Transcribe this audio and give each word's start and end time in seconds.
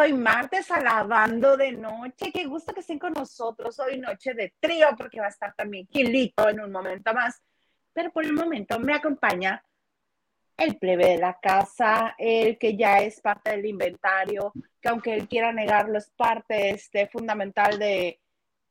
Hoy 0.00 0.14
martes 0.14 0.70
a 0.70 0.80
lavando 0.80 1.58
de 1.58 1.72
noche. 1.72 2.32
Qué 2.32 2.46
gusto 2.46 2.72
que 2.72 2.80
estén 2.80 2.98
con 2.98 3.12
nosotros. 3.12 3.78
Hoy 3.80 3.98
noche 3.98 4.32
de 4.32 4.54
trío 4.58 4.86
porque 4.96 5.20
va 5.20 5.26
a 5.26 5.28
estar 5.28 5.54
también 5.54 5.86
Quilito 5.88 6.48
en 6.48 6.58
un 6.60 6.72
momento 6.72 7.12
más. 7.12 7.42
Pero 7.92 8.10
por 8.10 8.24
el 8.24 8.32
momento 8.32 8.78
me 8.78 8.94
acompaña 8.94 9.62
el 10.56 10.78
plebe 10.78 11.06
de 11.06 11.18
la 11.18 11.38
casa, 11.38 12.14
el 12.16 12.56
que 12.56 12.78
ya 12.78 13.00
es 13.00 13.20
parte 13.20 13.50
del 13.50 13.66
inventario, 13.66 14.54
que 14.80 14.88
aunque 14.88 15.12
él 15.12 15.28
quiera 15.28 15.52
negarlo, 15.52 15.98
es 15.98 16.10
parte 16.16 16.70
este, 16.70 17.06
fundamental 17.08 17.78
de 17.78 18.20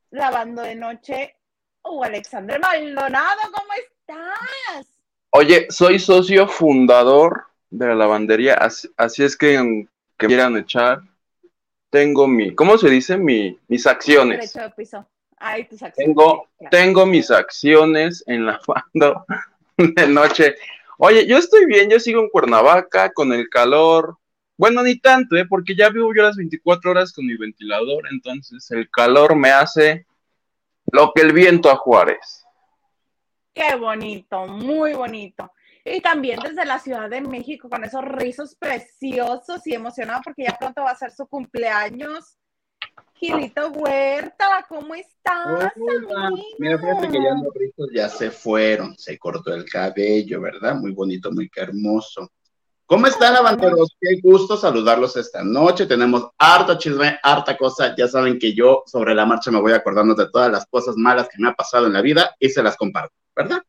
lavando 0.09 0.63
de 0.63 0.73
noche. 0.73 1.35
Oh, 1.83 2.03
Alexander 2.03 2.59
Maldonado, 2.59 3.41
¿cómo 3.53 3.73
estás? 3.73 4.87
Oye, 5.29 5.67
soy 5.69 5.99
socio 5.99 6.47
fundador 6.47 7.45
de 7.69 7.85
la 7.85 7.93
lavandería, 7.93 8.55
así, 8.55 9.23
es 9.23 9.37
que 9.37 9.85
que 10.17 10.27
quieran 10.27 10.57
echar, 10.57 11.01
tengo 11.89 12.27
mi, 12.27 12.53
¿cómo 12.53 12.77
se 12.77 12.89
dice? 12.89 13.17
Mi, 13.17 13.57
mis 13.67 13.87
acciones. 13.87 14.53
Tengo, 15.95 16.47
tengo 16.69 17.05
mis 17.05 17.31
acciones 17.31 18.23
en 18.27 18.45
lavando 18.45 19.25
de 19.77 20.07
noche. 20.07 20.55
Oye, 20.97 21.25
yo 21.25 21.37
estoy 21.37 21.65
bien, 21.65 21.89
yo 21.89 21.99
sigo 21.99 22.21
en 22.21 22.29
Cuernavaca 22.29 23.11
con 23.11 23.31
el 23.31 23.49
calor. 23.49 24.17
Bueno, 24.57 24.83
ni 24.83 24.99
tanto, 24.99 25.37
¿eh? 25.37 25.45
porque 25.47 25.73
ya 25.75 25.89
vivo 25.89 26.13
yo 26.13 26.23
las 26.23 26.35
24 26.35 26.91
horas 26.91 27.13
con 27.13 27.25
mi 27.25 27.37
ventilador, 27.37 28.03
entonces 28.11 28.69
el 28.71 28.89
calor 28.89 29.37
me 29.37 29.51
hace 29.51 30.05
lo 30.91 31.13
que 31.13 31.21
el 31.21 31.31
viento 31.31 31.69
a 31.69 31.77
Juárez. 31.77 32.43
Qué 33.53 33.75
bonito, 33.75 34.47
muy 34.47 34.93
bonito. 34.93 35.49
Y 35.91 36.01
también 36.01 36.39
desde 36.39 36.65
la 36.65 36.77
Ciudad 36.77 37.09
de 37.09 37.21
México 37.21 37.67
con 37.67 37.83
esos 37.83 38.03
rizos 38.05 38.55
preciosos 38.55 39.65
y 39.65 39.73
emocionado 39.73 40.21
porque 40.23 40.43
ya 40.43 40.55
pronto 40.57 40.83
va 40.83 40.91
a 40.91 40.95
ser 40.95 41.11
su 41.11 41.27
cumpleaños. 41.27 42.37
Gilito 43.15 43.69
Huerta, 43.71 44.65
¿cómo 44.69 44.93
estás? 44.95 45.73
Mira, 46.57 46.77
fíjate 46.77 47.09
que 47.09 47.23
ya 47.23 47.33
los 47.43 47.53
rizos 47.53 47.89
ya 47.93 48.07
se 48.07 48.31
fueron, 48.31 48.97
se 48.97 49.17
cortó 49.17 49.53
el 49.53 49.65
cabello, 49.65 50.39
¿verdad? 50.41 50.75
Muy 50.75 50.91
bonito, 50.91 51.31
muy 51.31 51.49
hermoso. 51.55 52.31
¿Cómo 52.85 53.07
están, 53.07 53.35
avanteros? 53.35 53.95
Qué 53.99 54.19
gusto 54.21 54.57
saludarlos 54.57 55.17
esta 55.17 55.43
noche. 55.43 55.85
Tenemos 55.85 56.29
harta 56.37 56.77
chisme, 56.77 57.19
harta 57.21 57.57
cosa. 57.57 57.93
Ya 57.95 58.07
saben 58.07 58.39
que 58.39 58.53
yo 58.53 58.83
sobre 58.85 59.13
la 59.13 59.25
marcha 59.25 59.51
me 59.51 59.61
voy 59.61 59.73
acordando 59.73 60.15
de 60.15 60.29
todas 60.29 60.51
las 60.51 60.65
cosas 60.67 60.95
malas 60.97 61.27
que 61.29 61.41
me 61.41 61.49
ha 61.49 61.53
pasado 61.53 61.87
en 61.87 61.93
la 61.93 62.01
vida 62.01 62.35
y 62.39 62.49
se 62.49 62.63
las 62.63 62.77
comparto, 62.77 63.13
¿verdad? 63.35 63.61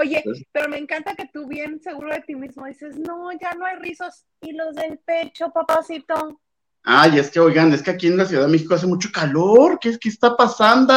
Oye, 0.00 0.22
pero 0.52 0.68
me 0.68 0.78
encanta 0.78 1.16
que 1.16 1.26
tú 1.26 1.48
bien 1.48 1.80
seguro 1.82 2.14
de 2.14 2.20
ti 2.20 2.36
mismo 2.36 2.66
dices, 2.66 2.96
no, 2.96 3.32
ya 3.32 3.54
no 3.54 3.66
hay 3.66 3.78
rizos 3.80 4.24
y 4.40 4.52
los 4.52 4.76
del 4.76 4.98
pecho, 4.98 5.50
papacito. 5.50 6.40
Ay, 6.84 7.18
es 7.18 7.28
que, 7.32 7.40
oigan, 7.40 7.72
es 7.72 7.82
que 7.82 7.90
aquí 7.90 8.06
en 8.06 8.16
la 8.16 8.24
Ciudad 8.24 8.44
de 8.44 8.52
México 8.52 8.76
hace 8.76 8.86
mucho 8.86 9.08
calor. 9.12 9.76
¿Qué, 9.80 9.98
qué 9.98 10.08
está 10.08 10.36
pasando? 10.36 10.94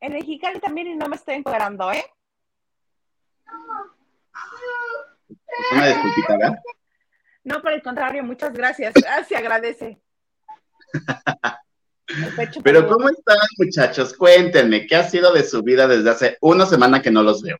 En 0.00 0.12
Mexicali 0.12 0.60
también 0.60 0.88
y 0.88 0.96
no 0.96 1.08
me 1.08 1.16
estoy 1.16 1.36
encuadrando, 1.36 1.90
¿eh? 1.90 2.04
Una 5.72 5.86
disculpita, 5.86 6.36
¿verdad? 6.36 6.58
No, 7.42 7.62
por 7.62 7.72
el 7.72 7.82
contrario, 7.82 8.22
muchas 8.22 8.52
gracias. 8.52 8.92
Ah, 9.08 9.24
se 9.24 9.34
agradece. 9.34 9.98
Pero 12.62 12.86
¿cómo 12.86 13.08
están, 13.08 13.38
muchachos? 13.56 14.12
Cuéntenme, 14.12 14.86
¿qué 14.86 14.94
ha 14.94 15.08
sido 15.08 15.32
de 15.32 15.42
su 15.42 15.62
vida 15.62 15.88
desde 15.88 16.10
hace 16.10 16.38
una 16.42 16.66
semana 16.66 17.00
que 17.00 17.10
no 17.10 17.22
los 17.22 17.42
veo? 17.42 17.56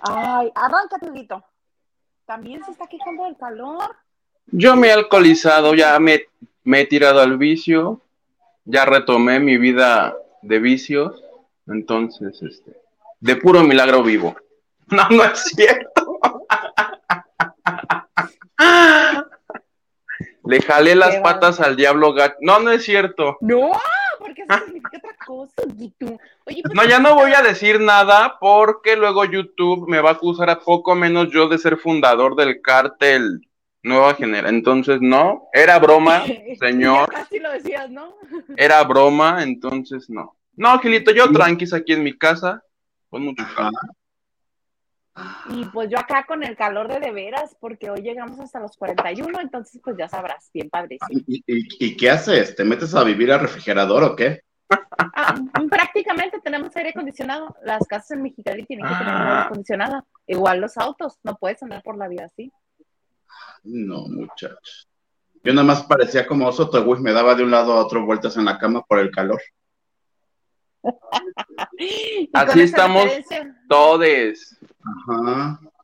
Ay, 0.00 0.50
arranca, 0.54 0.98
Tudito. 0.98 1.44
También 2.26 2.64
se 2.64 2.70
está 2.72 2.86
quejando 2.86 3.24
del 3.24 3.36
calor. 3.36 3.96
Yo 4.46 4.76
me 4.76 4.88
he 4.88 4.92
alcoholizado, 4.92 5.74
ya 5.74 5.98
me, 5.98 6.26
me 6.64 6.80
he 6.80 6.86
tirado 6.86 7.20
al 7.20 7.38
vicio, 7.38 8.00
ya 8.64 8.84
retomé 8.84 9.40
mi 9.40 9.58
vida 9.58 10.14
de 10.42 10.58
vicios, 10.58 11.22
entonces, 11.66 12.42
este, 12.42 12.76
de 13.20 13.36
puro 13.36 13.62
milagro 13.62 14.02
vivo. 14.02 14.36
No, 14.90 15.08
no 15.08 15.22
es 15.22 15.38
cierto. 15.44 16.18
Le 20.44 20.62
jalé 20.62 20.96
las 20.96 21.14
patas 21.18 21.60
al 21.60 21.76
diablo 21.76 22.12
gato. 22.12 22.34
No, 22.40 22.58
no 22.58 22.72
es 22.72 22.82
cierto. 22.82 23.38
No, 23.40 23.70
porque 24.20 24.42
eso 24.42 24.64
significa 24.64 24.98
otra 24.98 25.16
cosa, 25.26 25.62
Oye, 25.66 26.62
pues, 26.62 26.74
no, 26.74 26.84
ya 26.84 26.98
no 27.00 27.14
voy 27.14 27.32
a 27.32 27.42
decir 27.42 27.80
nada 27.80 28.38
porque 28.38 28.96
luego 28.96 29.24
YouTube 29.24 29.88
me 29.88 30.00
va 30.00 30.10
a 30.10 30.12
acusar 30.12 30.50
a 30.50 30.60
poco 30.60 30.94
menos 30.94 31.30
yo 31.32 31.48
de 31.48 31.58
ser 31.58 31.76
fundador 31.76 32.36
del 32.36 32.60
cártel 32.60 33.48
Nueva 33.82 34.14
Generación. 34.14 34.54
Entonces, 34.54 34.98
no, 35.00 35.48
era 35.52 35.78
broma, 35.78 36.22
señor. 36.60 37.10
Así 37.14 37.38
lo 37.38 37.50
decías, 37.50 37.90
¿no? 37.90 38.14
Era 38.56 38.82
broma, 38.84 39.42
entonces 39.42 40.08
no. 40.10 40.36
No, 40.54 40.78
Gilito, 40.78 41.10
yo 41.12 41.30
tranquis 41.32 41.72
aquí 41.72 41.94
en 41.94 42.02
mi 42.02 42.16
casa, 42.16 42.62
con 43.08 43.22
mucho 43.22 43.44
y 45.50 45.64
pues 45.66 45.90
yo 45.90 45.98
acá 45.98 46.24
con 46.26 46.42
el 46.44 46.56
calor 46.56 46.88
de 46.88 47.00
de 47.00 47.10
veras, 47.10 47.56
porque 47.60 47.90
hoy 47.90 48.00
llegamos 48.00 48.38
hasta 48.38 48.60
los 48.60 48.76
41, 48.76 49.40
entonces 49.40 49.80
pues 49.82 49.96
ya 49.98 50.08
sabrás, 50.08 50.50
bien 50.52 50.70
padrísimo. 50.70 51.20
¿Y, 51.26 51.96
qué 51.96 52.10
haces? 52.10 52.54
¿Te 52.54 52.64
metes 52.64 52.94
a 52.94 53.02
vivir 53.02 53.32
al 53.32 53.40
refrigerador 53.40 54.04
o 54.04 54.16
qué? 54.16 54.42
Ah, 54.68 55.34
prácticamente 55.68 56.40
tenemos 56.40 56.74
aire 56.76 56.90
acondicionado. 56.90 57.54
Las 57.64 57.86
casas 57.86 58.12
en 58.12 58.22
Mexicali 58.22 58.64
tienen 58.64 58.86
que 58.86 58.94
tener 58.94 59.12
aire 59.12 59.30
ah. 59.30 59.44
acondicionado. 59.46 60.06
Igual 60.26 60.60
los 60.60 60.76
autos, 60.78 61.18
no 61.24 61.36
puedes 61.36 61.62
andar 61.62 61.82
por 61.82 61.96
la 61.98 62.06
vida 62.06 62.26
así. 62.26 62.52
No, 63.64 64.06
muchachos. 64.06 64.88
Yo 65.42 65.52
nada 65.54 65.66
más 65.66 65.82
parecía 65.84 66.26
como 66.26 66.46
oso 66.46 66.70
me 67.00 67.12
daba 67.12 67.34
de 67.34 67.42
un 67.42 67.50
lado 67.50 67.72
a 67.72 67.84
otro 67.84 68.04
vueltas 68.04 68.36
en 68.36 68.44
la 68.44 68.58
cama 68.58 68.84
por 68.86 68.98
el 68.98 69.10
calor. 69.10 69.40
Así 72.32 72.60
estamos 72.62 73.06
todos. 73.68 74.59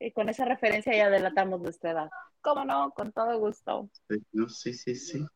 Y 0.01 0.11
con 0.13 0.29
esa 0.29 0.45
referencia 0.45 0.95
ya 0.95 1.11
delatamos 1.11 1.61
nuestra 1.61 1.91
edad. 1.91 2.11
¿Cómo 2.41 2.65
no? 2.65 2.91
Con 2.91 3.13
todo 3.13 3.39
gusto. 3.39 3.89
Sí, 4.09 4.73
sí, 4.75 4.95
sí, 4.95 5.27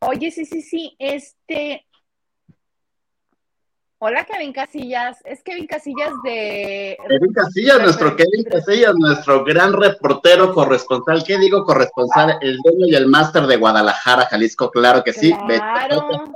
Oye, 0.00 0.30
sí, 0.30 0.44
sí, 0.44 0.62
sí. 0.62 0.96
Este. 0.98 1.86
Hola, 3.98 4.24
Kevin 4.24 4.52
Casillas. 4.52 5.18
Es 5.24 5.42
Kevin 5.42 5.66
Casillas 5.66 6.12
de. 6.22 6.96
Kevin 7.08 7.32
Casillas, 7.32 7.80
nuestro 7.80 8.14
Kevin 8.16 8.44
Casillas, 8.44 8.94
nuestro 8.96 9.44
gran 9.44 9.72
reportero 9.72 10.52
corresponsal. 10.52 11.24
¿Qué 11.24 11.38
digo 11.38 11.64
corresponsal? 11.64 12.38
El 12.40 12.58
dueño 12.58 12.86
y 12.86 12.94
el 12.94 13.06
máster 13.06 13.46
de 13.46 13.56
Guadalajara, 13.56 14.26
Jalisco, 14.26 14.70
claro 14.70 15.02
que 15.02 15.12
sí. 15.12 15.32
Claro. 15.32 16.32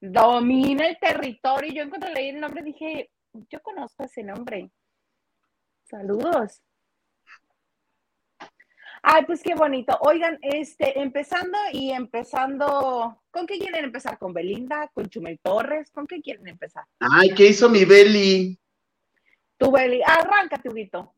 Domina 0.00 0.88
el 0.88 0.98
territorio. 0.98 1.72
Yo 1.72 1.82
encontré 1.82 2.12
leí 2.12 2.30
el 2.30 2.40
nombre 2.40 2.62
dije, 2.62 3.10
yo 3.50 3.60
conozco 3.60 4.04
ese 4.04 4.22
nombre. 4.22 4.70
Saludos. 5.90 6.62
Ay, 9.02 9.24
pues 9.24 9.42
qué 9.42 9.54
bonito. 9.54 9.98
Oigan, 10.02 10.38
este, 10.42 11.00
empezando 11.00 11.58
y 11.72 11.90
empezando, 11.90 13.20
¿con 13.30 13.46
qué 13.46 13.58
quieren 13.58 13.84
empezar? 13.84 14.18
¿Con 14.18 14.32
Belinda? 14.32 14.88
¿Con 14.94 15.08
Chumel 15.08 15.40
Torres? 15.42 15.90
¿Con 15.90 16.06
qué 16.06 16.20
quieren 16.20 16.46
empezar? 16.46 16.84
Ay, 17.00 17.30
¿qué 17.30 17.48
hizo 17.48 17.68
mi 17.68 17.84
Beli? 17.84 18.58
Tu 19.56 19.70
Beli, 19.72 20.00
arranca, 20.02 20.58
Tubito. 20.58 21.12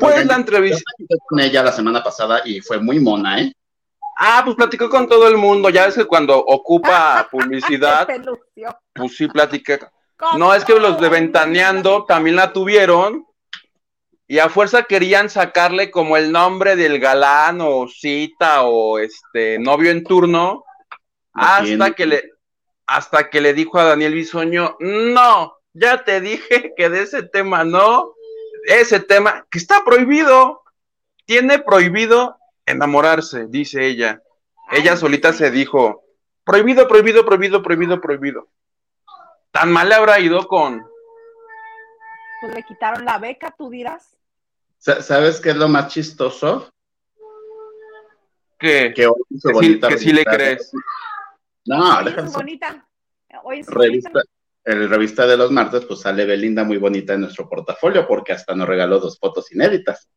Pues 0.00 0.24
la 0.24 0.36
entrevista 0.36 0.82
con 1.28 1.40
ella 1.40 1.62
la 1.62 1.72
semana 1.72 2.02
pasada 2.02 2.40
y 2.44 2.60
fue 2.60 2.80
muy 2.80 3.00
mona, 3.00 3.40
¿eh? 3.42 3.52
Ah, 4.18 4.40
pues 4.44 4.56
platicó 4.56 4.88
con 4.88 5.06
todo 5.06 5.28
el 5.28 5.36
mundo. 5.36 5.68
Ya 5.68 5.86
es 5.86 5.94
que 5.94 6.06
cuando 6.06 6.38
ocupa 6.38 7.28
publicidad, 7.30 8.08
pues 8.94 9.16
sí 9.16 9.28
platica. 9.28 9.92
No, 10.38 10.54
es 10.54 10.64
que 10.64 10.78
los 10.78 10.98
de 11.00 11.08
Ventaneando 11.08 12.04
también 12.04 12.36
la 12.36 12.52
tuvieron 12.52 13.26
y 14.26 14.38
a 14.38 14.48
fuerza 14.48 14.84
querían 14.84 15.28
sacarle 15.28 15.90
como 15.90 16.16
el 16.16 16.32
nombre 16.32 16.74
del 16.74 16.98
galán 16.98 17.60
o 17.60 17.86
cita 17.86 18.62
o 18.62 18.98
este 18.98 19.58
novio 19.58 19.90
en 19.90 20.04
turno 20.04 20.64
hasta 21.32 21.92
que 21.92 22.06
le 22.06 22.30
hasta 22.86 23.30
que 23.30 23.40
le 23.40 23.52
dijo 23.52 23.78
a 23.78 23.84
Daniel 23.84 24.14
Bisoño, 24.14 24.76
"No, 24.80 25.58
ya 25.74 26.04
te 26.04 26.20
dije 26.20 26.72
que 26.76 26.88
de 26.88 27.02
ese 27.02 27.24
tema 27.24 27.64
no, 27.64 28.14
ese 28.64 29.00
tema 29.00 29.44
que 29.50 29.58
está 29.58 29.84
prohibido, 29.84 30.62
tiene 31.24 31.58
prohibido 31.58 32.38
enamorarse", 32.64 33.46
dice 33.48 33.86
ella. 33.86 34.22
Ella 34.70 34.96
solita 34.96 35.32
se 35.32 35.50
dijo, 35.50 36.04
"Prohibido, 36.44 36.86
prohibido, 36.88 37.26
prohibido, 37.26 37.62
prohibido, 37.62 38.00
prohibido." 38.00 38.48
Tan 39.50 39.72
mal 39.72 39.88
le 39.88 39.94
habrá 39.94 40.20
ido 40.20 40.46
con 40.46 40.84
Pues 42.40 42.54
le 42.54 42.62
quitaron 42.62 43.04
la 43.04 43.18
beca, 43.18 43.54
tú 43.56 43.70
dirás. 43.70 44.16
¿Sabes 44.78 45.40
qué 45.40 45.50
es 45.50 45.56
lo 45.56 45.68
más 45.68 45.92
chistoso? 45.92 46.68
Que, 48.58 48.92
que, 48.94 49.06
hoy 49.06 49.80
que 49.80 49.98
sí 49.98 50.12
le 50.12 50.24
crees. 50.24 50.72
No, 51.66 51.98
hoy 51.98 52.14
es 52.16 52.32
bonita. 52.32 52.88
Hoy 53.42 53.60
es 53.60 53.66
revista, 53.66 54.10
bonita. 54.10 54.30
El 54.64 54.88
revista 54.88 55.26
de 55.26 55.36
los 55.36 55.50
martes, 55.50 55.84
pues 55.84 56.00
sale 56.00 56.24
Belinda 56.24 56.64
muy 56.64 56.78
bonita 56.78 57.14
en 57.14 57.20
nuestro 57.22 57.48
portafolio 57.48 58.06
porque 58.06 58.32
hasta 58.32 58.54
nos 58.54 58.68
regaló 58.68 58.98
dos 58.98 59.18
fotos 59.18 59.52
inéditas. 59.52 60.08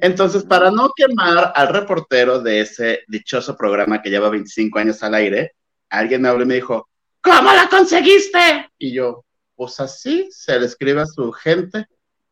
Entonces, 0.00 0.44
para 0.44 0.70
no 0.70 0.90
quemar 0.94 1.52
al 1.54 1.68
reportero 1.68 2.40
de 2.40 2.60
ese 2.60 3.02
dichoso 3.08 3.56
programa 3.56 4.00
que 4.00 4.10
lleva 4.10 4.30
25 4.30 4.78
años 4.78 5.02
al 5.02 5.14
aire, 5.14 5.52
alguien 5.90 6.22
me 6.22 6.28
habló 6.28 6.44
y 6.44 6.46
me 6.46 6.54
dijo, 6.54 6.88
¿cómo 7.22 7.52
la 7.52 7.68
conseguiste? 7.70 8.70
Y 8.78 8.92
yo, 8.92 9.24
pues 9.54 9.80
así, 9.80 10.28
se 10.30 10.58
le 10.58 10.66
escribe 10.66 11.00
a 11.00 11.06
su 11.06 11.32
gente, 11.32 11.86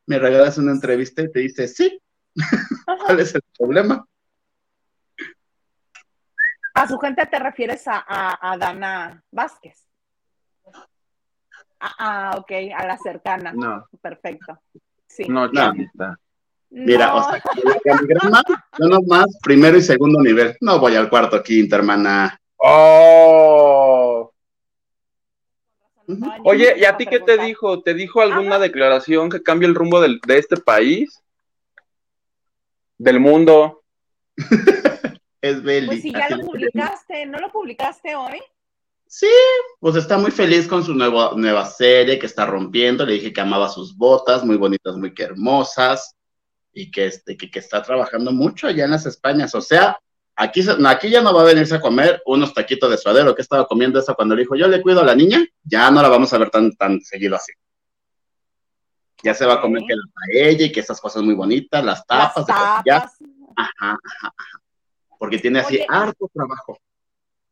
me 0.06 0.18
regalas 0.18 0.58
una 0.58 0.72
entrevista 0.72 1.22
y 1.22 1.30
te 1.30 1.40
dice, 1.40 1.68
sí, 1.68 2.00
¿cuál 2.84 3.20
es 3.20 3.34
el 3.34 3.42
problema? 3.56 4.04
A 6.74 6.88
su 6.88 6.98
gente 6.98 7.26
te 7.26 7.38
refieres 7.38 7.84
a, 7.86 8.56
Dana 8.58 9.22
Vázquez. 9.30 9.86
Ah, 11.82 11.94
ah, 11.98 12.34
ok, 12.38 12.52
a 12.76 12.86
la 12.86 12.98
cercana. 12.98 13.52
No. 13.52 13.86
Perfecto. 14.00 14.60
Sí. 15.06 15.24
No, 15.28 15.48
no. 15.48 15.72
Mira, 16.70 17.14
o 17.14 17.22
sea, 17.22 17.42
no 18.78 18.86
nomás 18.86 19.26
primero 19.42 19.76
y 19.76 19.82
segundo 19.82 20.20
nivel. 20.22 20.56
No 20.60 20.78
voy 20.78 20.94
al 20.94 21.10
cuarto 21.10 21.42
quinto, 21.42 21.74
hermana. 21.76 22.38
Oh. 22.56 24.19
Oye, 26.44 26.74
¿y 26.78 26.84
a 26.84 26.96
ti 26.96 27.06
qué 27.06 27.20
te 27.20 27.38
dijo? 27.38 27.82
¿Te 27.82 27.94
dijo 27.94 28.20
alguna 28.20 28.58
declaración 28.58 29.30
que 29.30 29.42
cambie 29.42 29.68
el 29.68 29.74
rumbo 29.74 30.00
de 30.00 30.38
este 30.38 30.56
país? 30.56 31.22
¿Del 32.98 33.20
mundo? 33.20 33.82
es 35.40 35.62
Beli. 35.62 35.86
Pues 35.86 36.02
si 36.02 36.12
ya 36.12 36.28
lo 36.28 36.44
publicaste, 36.44 37.26
¿no 37.26 37.38
lo 37.38 37.50
publicaste 37.50 38.14
hoy? 38.14 38.40
Sí, 39.06 39.26
pues 39.80 39.96
está 39.96 40.18
muy 40.18 40.30
feliz 40.30 40.68
con 40.68 40.84
su 40.84 40.94
nueva, 40.94 41.32
nueva 41.34 41.64
serie 41.66 42.18
que 42.18 42.26
está 42.26 42.46
rompiendo. 42.46 43.04
Le 43.04 43.14
dije 43.14 43.32
que 43.32 43.40
amaba 43.40 43.68
sus 43.68 43.96
botas, 43.96 44.44
muy 44.44 44.56
bonitas, 44.56 44.96
muy 44.96 45.12
hermosas 45.18 46.14
y 46.72 46.92
que, 46.92 47.06
este, 47.06 47.36
que, 47.36 47.58
está 47.58 47.82
trabajando 47.82 48.30
mucho 48.30 48.68
allá 48.68 48.84
en 48.84 48.92
las 48.92 49.06
Españas. 49.06 49.52
O 49.56 49.60
sea, 49.60 49.98
aquí, 50.40 50.62
aquí 50.86 51.10
ya 51.10 51.20
no 51.20 51.34
va 51.34 51.42
a 51.42 51.44
venirse 51.44 51.74
a 51.74 51.80
comer 51.80 52.22
unos 52.24 52.54
taquitos 52.54 52.90
de 52.90 52.96
suadero 52.96 53.34
que 53.34 53.42
estaba 53.42 53.66
comiendo 53.66 53.98
eso 53.98 54.14
cuando 54.14 54.34
le 54.34 54.42
dijo, 54.42 54.56
yo 54.56 54.66
le 54.68 54.80
cuido 54.80 55.00
a 55.00 55.04
la 55.04 55.14
niña, 55.14 55.44
ya 55.62 55.90
no 55.90 56.00
la 56.00 56.08
vamos 56.08 56.32
a 56.32 56.38
ver 56.38 56.50
tan, 56.50 56.72
tan 56.72 57.00
seguido 57.02 57.36
así. 57.36 57.52
Ya 59.22 59.34
se 59.34 59.44
va 59.44 59.54
a 59.54 59.60
comer 59.60 59.82
que 59.86 59.94
la 59.94 60.02
paella 60.14 60.64
y 60.64 60.72
que 60.72 60.80
esas 60.80 60.98
cosas 60.98 61.22
muy 61.22 61.34
bonitas, 61.34 61.84
las 61.84 62.06
tapas, 62.06 62.46
Ajá, 63.56 63.98
ajá, 63.98 64.34
porque 65.18 65.38
tiene 65.38 65.60
así 65.60 65.84
harto 65.86 66.30
trabajo. 66.32 66.78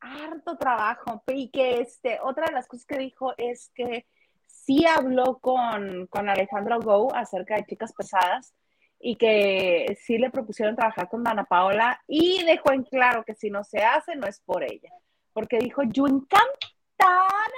Harto 0.00 0.56
trabajo. 0.56 1.22
Y 1.26 1.50
que 1.50 1.80
este, 1.80 2.18
otra 2.22 2.46
de 2.46 2.52
las 2.52 2.66
cosas 2.66 2.86
que 2.86 2.96
dijo 2.96 3.34
es 3.36 3.70
que 3.74 4.06
sí 4.46 4.86
habló 4.86 5.38
con, 5.38 6.06
con 6.06 6.30
Alejandro 6.30 6.80
Go 6.80 7.14
acerca 7.14 7.56
de 7.56 7.66
chicas 7.66 7.92
pesadas 7.92 8.54
y 9.00 9.16
que 9.16 9.96
sí 10.00 10.18
le 10.18 10.30
propusieron 10.30 10.76
trabajar 10.76 11.08
con 11.08 11.22
Dana 11.22 11.44
Paola 11.44 12.00
y 12.06 12.42
dejó 12.44 12.72
en 12.72 12.82
claro 12.84 13.24
que 13.24 13.34
si 13.34 13.50
no 13.50 13.64
se 13.64 13.78
hace 13.78 14.16
no 14.16 14.26
es 14.26 14.40
por 14.40 14.62
ella, 14.62 14.90
porque 15.32 15.58
dijo, 15.58 15.82
yo 15.84 16.06
encantada, 16.06 16.48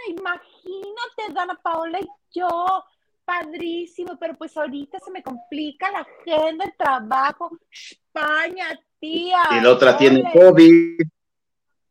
imagínate 0.08 1.32
Dana 1.32 1.58
Paola 1.62 1.98
y 2.00 2.08
yo, 2.32 2.84
padrísimo, 3.24 4.18
pero 4.18 4.34
pues 4.34 4.56
ahorita 4.56 4.98
se 4.98 5.10
me 5.10 5.22
complica 5.22 5.90
la 5.90 6.00
agenda, 6.00 6.64
el 6.64 6.76
trabajo, 6.76 7.50
España, 7.70 8.66
tía. 8.98 9.42
Y 9.52 9.60
la 9.60 9.70
otra 9.70 9.96
tiene 9.96 10.30
COVID. 10.32 11.00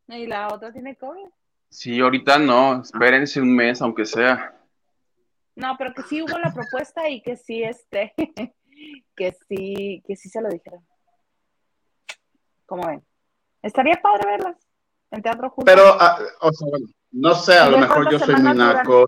Y 0.09 0.27
la 0.27 0.47
otra 0.47 0.71
tiene 0.71 0.95
COVID. 0.95 1.27
Sí, 1.69 1.99
ahorita 1.99 2.39
no, 2.39 2.81
espérense 2.81 3.39
un 3.39 3.55
mes, 3.55 3.81
aunque 3.81 4.05
sea. 4.05 4.55
No, 5.55 5.75
pero 5.77 5.93
que 5.93 6.03
sí 6.03 6.21
hubo 6.21 6.37
la 6.37 6.53
propuesta 6.53 7.07
y 7.09 7.21
que 7.21 7.35
sí, 7.35 7.63
este, 7.63 8.13
que 9.15 9.35
sí, 9.47 10.03
que 10.05 10.15
sí 10.15 10.29
se 10.29 10.41
lo 10.41 10.49
dijeron. 10.49 10.85
¿Cómo 12.65 12.87
ven? 12.87 13.03
Estaría 13.61 13.99
padre 14.01 14.29
verlas 14.29 14.57
en 15.11 15.21
teatro 15.21 15.49
juntos. 15.49 15.73
Pero, 15.73 15.83
ah, 15.99 16.19
o 16.41 16.51
sea, 16.51 16.67
bueno, 16.69 16.87
no 17.11 17.35
sé, 17.35 17.57
a 17.57 17.69
lo 17.69 17.77
mejor 17.77 18.11
yo 18.11 18.19
soy 18.19 18.35
muy 18.35 18.55
naco. 18.55 19.07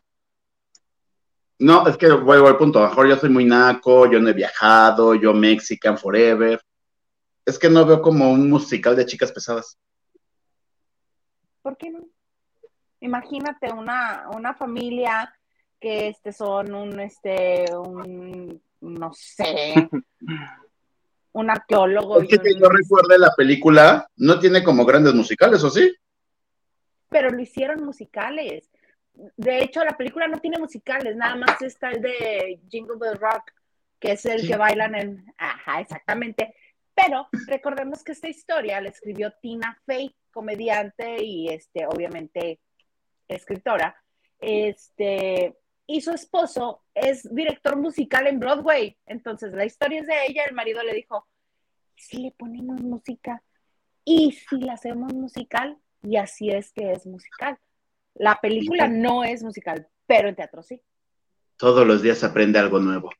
No, 1.59 1.87
es 1.87 1.95
que 1.95 2.11
vuelvo 2.11 2.47
al 2.47 2.57
punto, 2.57 2.79
a 2.79 2.83
lo 2.83 2.89
mejor 2.89 3.07
yo 3.07 3.15
soy 3.17 3.29
muy 3.29 3.45
naco, 3.45 4.09
yo 4.09 4.19
no 4.19 4.29
he 4.29 4.33
viajado, 4.33 5.13
yo 5.13 5.33
Mexican 5.33 5.97
Forever. 5.97 6.59
Es 7.45 7.59
que 7.59 7.69
no 7.69 7.85
veo 7.85 8.01
como 8.01 8.31
un 8.31 8.49
musical 8.49 8.95
de 8.95 9.05
chicas 9.05 9.31
pesadas. 9.31 9.77
¿Por 11.61 11.77
qué 11.77 11.91
no? 11.91 11.99
Imagínate 12.99 13.71
una, 13.71 14.27
una 14.35 14.53
familia 14.53 15.33
que 15.79 16.09
este 16.09 16.31
son 16.31 16.73
un 16.73 16.99
este 16.99 17.65
un 17.75 18.61
no 18.81 19.11
sé, 19.13 19.73
un 21.33 21.49
arqueólogo. 21.49 22.21
Es 22.21 22.27
que, 22.27 22.37
yo 22.59 22.69
recuerde 22.69 23.17
la 23.17 23.33
película, 23.35 24.07
no 24.17 24.39
tiene 24.39 24.63
como 24.63 24.85
grandes 24.85 25.13
musicales, 25.13 25.63
¿o 25.63 25.69
sí? 25.69 25.93
Pero 27.09 27.29
lo 27.29 27.39
hicieron 27.39 27.83
musicales. 27.83 28.69
De 29.13 29.63
hecho, 29.63 29.83
la 29.83 29.97
película 29.97 30.27
no 30.27 30.39
tiene 30.39 30.59
musicales, 30.59 31.15
nada 31.15 31.35
más 31.35 31.61
está 31.61 31.91
el 31.91 32.01
de 32.01 32.61
Jingle 32.69 32.97
Bell 32.99 33.17
Rock, 33.19 33.51
que 33.99 34.13
es 34.13 34.25
el 34.25 34.47
que 34.47 34.57
bailan 34.57 34.95
en... 34.95 35.25
Ajá, 35.37 35.81
exactamente. 35.81 36.55
Pero 36.93 37.27
recordemos 37.47 38.03
que 38.03 38.13
esta 38.13 38.29
historia 38.29 38.81
la 38.81 38.89
escribió 38.89 39.31
Tina 39.41 39.77
Fey, 39.85 40.15
comediante 40.31 41.23
y 41.23 41.49
este, 41.49 41.85
obviamente 41.85 42.59
escritora. 43.27 43.95
Este, 44.39 45.60
y 45.91 45.99
su 45.99 46.11
esposo 46.11 46.83
es 46.95 47.27
director 47.35 47.75
musical 47.75 48.25
en 48.25 48.39
Broadway. 48.39 48.97
Entonces 49.05 49.51
la 49.51 49.65
historia 49.65 49.99
es 49.99 50.07
de 50.07 50.25
ella, 50.25 50.45
el 50.45 50.55
marido 50.55 50.81
le 50.83 50.93
dijo, 50.93 51.27
si 51.95 52.17
le 52.17 52.31
ponemos 52.31 52.81
música 52.81 53.43
y 54.05 54.31
si 54.31 54.61
la 54.61 54.73
hacemos 54.73 55.13
musical, 55.13 55.77
y 56.01 56.15
así 56.15 56.49
es 56.49 56.71
que 56.71 56.93
es 56.93 57.05
musical. 57.05 57.57
La 58.13 58.39
película 58.39 58.87
no 58.87 59.25
es 59.25 59.43
musical, 59.43 59.89
pero 60.07 60.29
en 60.29 60.35
teatro 60.35 60.63
sí. 60.63 60.81
Todos 61.57 61.85
los 61.85 62.01
días 62.01 62.23
aprende 62.23 62.57
algo 62.57 62.79
nuevo. 62.79 63.11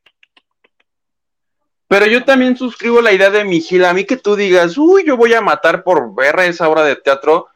Pero 1.88 2.06
yo 2.06 2.24
también 2.24 2.56
suscribo 2.56 3.02
la 3.02 3.12
idea 3.12 3.28
de 3.28 3.44
mi 3.44 3.60
Gil. 3.60 3.84
A 3.84 3.92
mí 3.92 4.06
que 4.06 4.16
tú 4.16 4.34
digas, 4.34 4.78
uy, 4.78 5.04
yo 5.04 5.18
voy 5.18 5.34
a 5.34 5.42
matar 5.42 5.84
por 5.84 6.14
ver 6.14 6.40
esa 6.40 6.70
obra 6.70 6.84
de 6.84 6.96
teatro. 6.96 7.48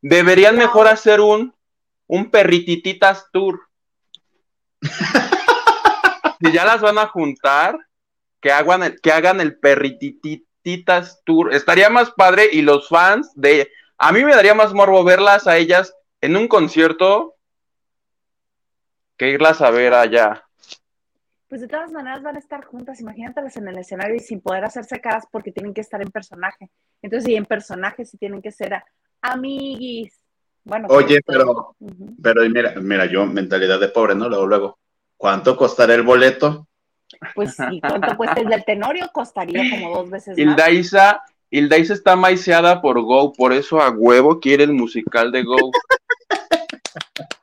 Deberían 0.00 0.56
mejor 0.56 0.86
hacer 0.86 1.20
un, 1.20 1.52
un 2.06 2.30
perritititas 2.30 3.26
tour 3.32 3.69
si 6.40 6.52
ya 6.52 6.64
las 6.64 6.80
van 6.80 6.98
a 6.98 7.06
juntar, 7.06 7.78
que 8.40 8.52
hagan 8.52 8.82
el, 8.82 9.00
que 9.00 9.12
hagan 9.12 9.40
el 9.40 9.58
perritititas 9.58 11.22
tour. 11.24 11.54
Estaría 11.54 11.90
más 11.90 12.10
padre 12.12 12.48
y 12.52 12.62
los 12.62 12.88
fans 12.88 13.30
de. 13.34 13.70
A 13.98 14.12
mí 14.12 14.24
me 14.24 14.34
daría 14.34 14.54
más 14.54 14.72
morbo 14.72 15.04
verlas 15.04 15.46
a 15.46 15.56
ellas 15.56 15.94
en 16.20 16.36
un 16.36 16.48
concierto 16.48 17.34
que 19.16 19.28
irlas 19.28 19.60
a 19.60 19.70
ver 19.70 19.92
allá. 19.92 20.44
Pues 21.48 21.60
de 21.60 21.68
todas 21.68 21.90
maneras 21.90 22.22
van 22.22 22.36
a 22.36 22.38
estar 22.38 22.64
juntas, 22.64 23.00
imagínatelas 23.00 23.56
en 23.56 23.68
el 23.68 23.76
escenario 23.76 24.14
y 24.14 24.20
sin 24.20 24.40
poder 24.40 24.64
hacerse 24.64 25.00
caras 25.00 25.24
porque 25.30 25.52
tienen 25.52 25.74
que 25.74 25.80
estar 25.80 26.00
en 26.00 26.10
personaje. 26.10 26.70
Entonces, 27.02 27.28
y 27.28 27.34
en 27.34 27.44
personaje 27.44 28.04
sí 28.04 28.16
tienen 28.16 28.40
que 28.40 28.52
ser 28.52 28.82
amiguis. 29.20 30.19
Bueno, 30.64 30.88
Oye, 30.90 31.20
pero, 31.26 31.74
pero 32.22 32.48
mira, 32.48 32.74
mira, 32.80 33.06
yo, 33.06 33.26
mentalidad 33.26 33.80
de 33.80 33.88
pobre, 33.88 34.14
¿no? 34.14 34.28
Luego, 34.28 34.46
luego, 34.46 34.78
¿cuánto 35.16 35.56
costará 35.56 35.94
el 35.94 36.02
boleto? 36.02 36.66
Pues 37.34 37.56
sí, 37.56 37.80
¿cuánto 37.80 38.16
cuesta 38.16 38.40
el 38.40 38.48
del 38.48 38.64
Tenorio? 38.64 39.10
Costaría 39.12 39.68
como 39.70 39.96
dos 39.96 40.10
veces 40.10 40.36
más. 40.36 41.16
Hilda 41.52 41.76
está 41.76 42.14
maiseada 42.14 42.80
por 42.80 43.00
Go, 43.02 43.32
por 43.32 43.52
eso 43.52 43.80
a 43.80 43.90
huevo 43.90 44.38
quiere 44.38 44.64
el 44.64 44.72
musical 44.72 45.32
de 45.32 45.42
Go. 45.42 45.72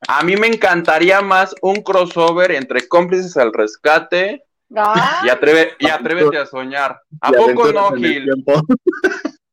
A 0.08 0.24
mí 0.24 0.38
me 0.38 0.48
encantaría 0.48 1.22
más 1.22 1.54
un 1.62 1.82
crossover 1.84 2.52
entre 2.52 2.88
cómplices 2.88 3.36
al 3.36 3.52
rescate 3.52 4.46
y, 4.70 5.30
atreve, 5.30 5.74
y 5.80 5.88
atrévete 5.88 6.38
a 6.38 6.46
soñar. 6.46 7.02
¿A 7.20 7.32
poco 7.32 7.72
no, 7.74 7.92
Gil? 7.92 8.30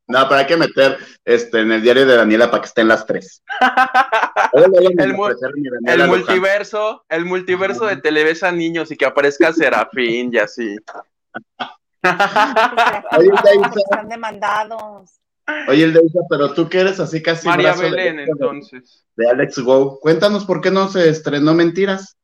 No, 0.07 0.29
pero 0.29 0.41
hay 0.41 0.47
que 0.47 0.57
meter 0.57 0.99
este, 1.25 1.61
en 1.61 1.73
el 1.73 1.83
diario 1.83 2.07
de 2.07 2.17
Daniela 2.17 2.51
para 2.51 2.63
que 2.63 2.69
estén 2.69 2.89
las 2.89 3.07
tres. 3.07 3.43
el, 4.53 5.15
multiverso, 6.07 7.05
el 7.09 7.25
multiverso 7.25 7.87
de 7.87 7.97
Televisa 7.97 8.53
Niños 8.53 8.91
y 8.91 8.97
que 8.97 9.07
aparezca 9.07 9.53
Serafín 9.53 10.31
y 10.33 10.39
así. 10.39 10.77
Oye, 13.17 13.31
Están 13.77 14.09
demandados. 14.09 15.21
Oye, 15.69 15.85
el 15.85 16.01
pero 16.29 16.53
tú 16.53 16.69
que 16.69 16.81
eres 16.81 17.01
así 17.01 17.23
casi. 17.23 17.49
María 17.49 17.75
Belén, 17.75 18.19
entonces. 18.21 19.05
De 19.17 19.29
Alex 19.29 19.59
Go. 19.59 19.99
Cuéntanos 20.01 20.45
por 20.45 20.61
qué 20.61 20.71
no 20.71 20.89
se 20.89 21.09
estrenó 21.09 21.55
Mentiras. 21.55 22.17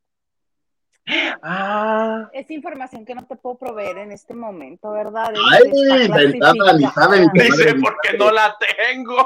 Ah. 1.43 2.29
Es 2.33 2.51
información 2.51 3.05
que 3.05 3.15
no 3.15 3.27
te 3.27 3.37
puedo 3.37 3.59
proveer 3.59 3.99
en 3.99 4.13
este 4.13 4.35
momento, 4.35 4.93
¿verdad? 4.93 5.33
Ay, 5.53 5.71
ni 6.79 6.87
saben. 6.91 7.29
Dice 7.33 7.75
porque 7.75 8.19
no 8.19 8.31
la 8.31 8.57
tengo. 8.59 9.17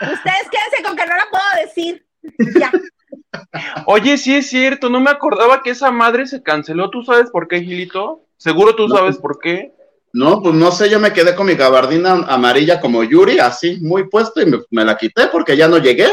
Ustedes 0.00 0.48
quédense 0.50 0.82
con 0.84 0.96
que 0.96 1.06
no 1.06 1.16
la 1.16 1.26
puedo 1.30 1.64
decir. 1.64 2.06
Ya. 2.58 2.70
Oye, 3.86 4.16
sí 4.16 4.36
es 4.36 4.48
cierto, 4.48 4.88
no 4.88 5.00
me 5.00 5.10
acordaba 5.10 5.62
que 5.62 5.70
esa 5.70 5.90
madre 5.90 6.26
se 6.26 6.42
canceló. 6.42 6.90
¿Tú 6.90 7.02
sabes 7.02 7.30
por 7.30 7.48
qué, 7.48 7.60
Gilito? 7.60 8.24
Seguro 8.36 8.74
tú 8.74 8.88
sabes 8.88 9.18
por 9.18 9.38
qué. 9.38 9.72
No, 10.12 10.40
pues 10.40 10.54
no 10.54 10.70
sé, 10.70 10.88
yo 10.88 11.00
me 11.00 11.12
quedé 11.12 11.34
con 11.34 11.46
mi 11.46 11.54
gabardina 11.54 12.12
amarilla 12.28 12.80
como 12.80 13.02
Yuri, 13.02 13.40
así, 13.40 13.78
muy 13.80 14.08
puesto, 14.08 14.40
y 14.40 14.46
me, 14.70 14.84
la 14.84 14.96
quité 14.96 15.26
porque 15.26 15.56
ya 15.56 15.66
no 15.66 15.78
llegué. 15.78 16.06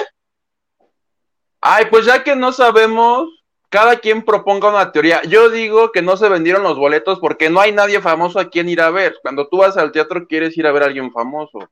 Ay, 1.61 1.85
pues 1.91 2.07
ya 2.07 2.23
que 2.23 2.35
no 2.35 2.51
sabemos, 2.51 3.29
cada 3.71 3.95
quien 3.99 4.23
proponga 4.23 4.69
una 4.69 4.91
teoría. 4.91 5.21
Yo 5.23 5.49
digo 5.49 5.93
que 5.93 6.01
no 6.01 6.17
se 6.17 6.27
vendieron 6.27 6.61
los 6.61 6.77
boletos 6.77 7.19
porque 7.19 7.49
no 7.49 7.61
hay 7.61 7.71
nadie 7.71 8.01
famoso 8.01 8.37
a 8.39 8.49
quien 8.49 8.67
ir 8.67 8.81
a 8.81 8.91
ver. 8.91 9.15
Cuando 9.21 9.47
tú 9.47 9.59
vas 9.59 9.77
al 9.77 9.93
teatro 9.93 10.27
quieres 10.27 10.57
ir 10.57 10.67
a 10.67 10.73
ver 10.73 10.83
a 10.83 10.87
alguien 10.87 11.09
famoso. 11.11 11.71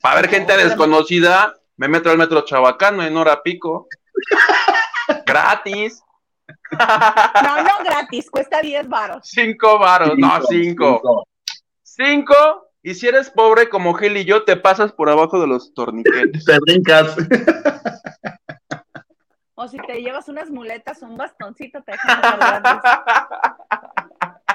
Para 0.00 0.16
ver 0.16 0.28
gente 0.28 0.56
desconocida, 0.56 1.54
me 1.76 1.86
meto 1.86 2.10
al 2.10 2.18
metro 2.18 2.44
Chabacano 2.44 3.04
en 3.04 3.16
hora 3.16 3.42
pico. 3.42 3.88
gratis. 5.26 6.02
No, 6.72 7.62
no 7.62 7.84
gratis, 7.84 8.28
cuesta 8.28 8.60
10 8.60 8.88
varos. 8.88 9.20
5 9.22 9.78
varos, 9.78 10.12
no, 10.16 10.40
5. 10.42 11.26
5. 11.82 12.34
Y 12.82 12.94
si 12.94 13.06
eres 13.06 13.30
pobre 13.30 13.68
como 13.68 13.94
Gil 13.94 14.16
y 14.16 14.24
yo, 14.24 14.42
te 14.44 14.56
pasas 14.56 14.92
por 14.92 15.08
abajo 15.08 15.40
de 15.40 15.46
los 15.46 15.74
torniquetes. 15.74 16.44
Te 16.44 16.58
brincas. 16.58 17.16
O 19.66 19.68
si 19.68 19.78
te 19.78 20.00
llevas 20.00 20.28
unas 20.28 20.48
muletas, 20.48 21.02
un 21.02 21.16
bastoncito, 21.16 21.82
te 21.82 21.90
dejan 21.90 22.22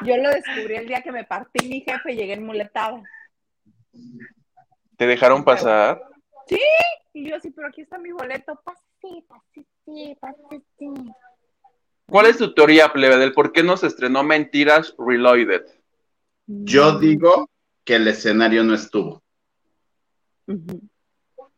Yo 0.06 0.16
lo 0.16 0.30
descubrí 0.30 0.76
el 0.76 0.88
día 0.88 1.02
que 1.02 1.12
me 1.12 1.26
partí 1.26 1.68
mi 1.68 1.82
jefe 1.82 2.14
y 2.14 2.16
llegué 2.16 2.34
en 2.36 2.46
muletada. 2.46 3.04
¿Te 4.96 5.06
dejaron 5.06 5.44
pasar? 5.44 6.02
Sí, 6.48 6.62
y 7.12 7.30
yo 7.30 7.38
sí, 7.42 7.52
pero 7.52 7.68
aquí 7.68 7.82
está 7.82 7.98
mi 7.98 8.14
boleto. 8.14 8.58
Pase, 8.64 8.82
pase, 9.28 10.18
pase, 10.22 10.62
¿Cuál 12.08 12.28
es 12.28 12.38
tu 12.38 12.54
teoría, 12.54 12.94
plebe, 12.94 13.18
del 13.18 13.34
por 13.34 13.52
qué 13.52 13.64
no 13.64 13.76
se 13.76 13.88
estrenó 13.88 14.24
Mentiras 14.24 14.96
Reloaded? 14.98 15.66
Yo 16.46 17.00
digo 17.00 17.50
que 17.84 17.98
el 17.98 18.08
escenario 18.08 18.64
no 18.64 18.76
estuvo. 18.76 19.22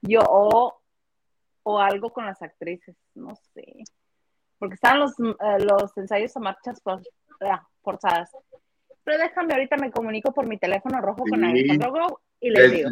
Yo, 0.02 0.83
o, 1.64 1.80
algo 1.80 2.12
con 2.12 2.26
las 2.26 2.42
actrices, 2.42 2.96
no 3.16 3.36
sé. 3.54 3.84
Porque 4.60 4.76
estaban 4.76 5.00
los, 5.00 5.12
eh, 5.20 5.60
los 5.60 5.96
ensayos 5.98 6.36
a 6.38 6.40
marchas 6.40 6.82
ah, 7.42 7.68
forzadas. 7.82 8.32
Pero 9.04 9.18
déjame, 9.18 9.54
ahorita 9.54 9.78
me 9.78 9.92
comunico 9.92 10.34
por 10.34 10.46
mi 10.48 10.58
teléfono 10.58 11.02
rojo 11.02 11.24
con 11.30 11.44
Alejandro 11.44 12.22
y 12.40 12.50
les, 12.50 12.72
digo. 12.72 12.90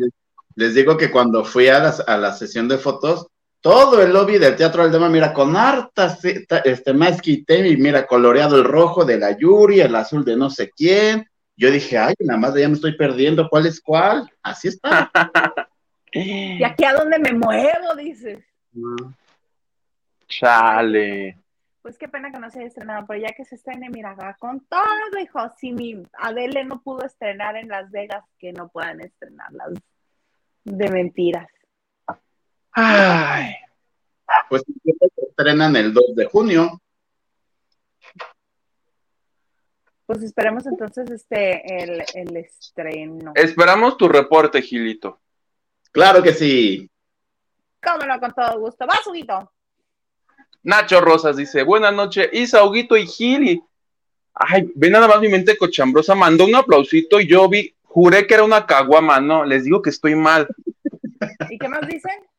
Les 0.55 0.75
digo 0.75 0.97
que 0.97 1.09
cuando 1.09 1.45
fui 1.45 1.69
a, 1.69 1.87
a 1.89 2.17
la 2.17 2.33
sesión 2.33 2.67
de 2.67 2.77
fotos, 2.77 3.27
todo 3.61 4.01
el 4.01 4.11
lobby 4.11 4.39
del 4.39 4.55
Teatro 4.55 4.81
Aldema, 4.81 5.07
mira, 5.07 5.33
con 5.33 5.55
hartas, 5.55 6.19
este, 6.23 6.93
más 6.93 7.21
quité, 7.21 7.67
y 7.67 7.77
mira, 7.77 8.07
coloreado 8.07 8.57
el 8.57 8.63
rojo 8.63 9.05
de 9.05 9.19
la 9.19 9.37
Yuri, 9.37 9.79
el 9.81 9.95
azul 9.95 10.25
de 10.25 10.35
no 10.35 10.49
sé 10.49 10.71
quién. 10.75 11.27
Yo 11.55 11.69
dije, 11.69 11.97
ay, 11.97 12.15
nada 12.19 12.39
más 12.39 12.55
ya 12.55 12.67
me 12.67 12.73
estoy 12.73 12.97
perdiendo, 12.97 13.47
¿cuál 13.47 13.67
es 13.67 13.79
cuál? 13.79 14.27
Así 14.41 14.69
está. 14.69 15.11
¿Y 16.13 16.63
aquí 16.63 16.83
a 16.83 16.93
dónde 16.93 17.19
me 17.19 17.33
muevo, 17.33 17.95
dices? 17.95 18.39
Chale. 20.27 21.37
Pues 21.81 21.97
qué 21.97 22.07
pena 22.07 22.31
que 22.31 22.39
no 22.39 22.49
se 22.49 22.59
haya 22.59 22.67
estrenado, 22.67 23.05
pero 23.07 23.19
ya 23.19 23.33
que 23.33 23.43
se 23.43 23.55
estrene, 23.55 23.89
mira, 23.89 24.13
va 24.13 24.35
con 24.35 24.59
todo, 24.65 25.19
hijo. 25.21 25.39
Si 25.57 25.71
mi 25.71 26.03
Adele 26.13 26.63
no 26.63 26.81
pudo 26.81 27.05
estrenar 27.05 27.55
en 27.55 27.67
Las 27.67 27.89
Vegas, 27.89 28.23
que 28.37 28.53
no 28.53 28.69
puedan 28.69 29.01
estrenarlas 29.01 29.73
de 30.63 30.91
mentiras. 30.91 31.49
Ay. 32.71 33.55
Pues 34.47 34.63
se 34.63 35.25
estrenan 35.27 35.75
el 35.75 35.93
2 35.93 36.15
de 36.15 36.25
junio. 36.25 36.81
Pues 40.05 40.23
esperemos 40.23 40.65
entonces 40.67 41.09
este 41.09 41.83
el, 41.83 42.03
el 42.13 42.37
estreno. 42.37 43.31
Esperamos 43.33 43.97
tu 43.97 44.07
reporte, 44.07 44.61
Gilito. 44.61 45.19
Claro 45.91 46.21
que 46.21 46.33
sí. 46.33 46.90
Cómo 47.83 48.19
con 48.19 48.33
todo 48.33 48.59
gusto. 48.59 48.85
Vas, 48.85 49.05
Huguito. 49.07 49.51
Nacho 50.63 51.01
Rosas 51.01 51.37
dice, 51.37 51.63
buenas 51.63 51.93
noches, 51.93 52.29
Isa, 52.33 52.63
Huguito 52.63 52.95
y 52.95 53.07
Gili. 53.07 53.63
Ay, 54.33 54.71
ve 54.75 54.89
nada 54.89 55.07
más 55.07 55.19
mi 55.19 55.27
mente 55.27 55.57
cochambrosa, 55.57 56.13
mandó 56.13 56.45
un 56.45 56.55
aplausito 56.55 57.19
y 57.19 57.27
yo 57.27 57.49
vi, 57.49 57.75
juré 57.83 58.27
que 58.27 58.35
era 58.35 58.43
una 58.43 58.65
caguama, 58.65 59.19
no, 59.19 59.43
les 59.43 59.63
digo 59.63 59.81
que 59.81 59.89
estoy 59.89 60.15
mal. 60.15 60.47
¿Y 61.49 61.57
qué 61.57 61.67
más 61.67 61.87
dicen? 61.87 62.31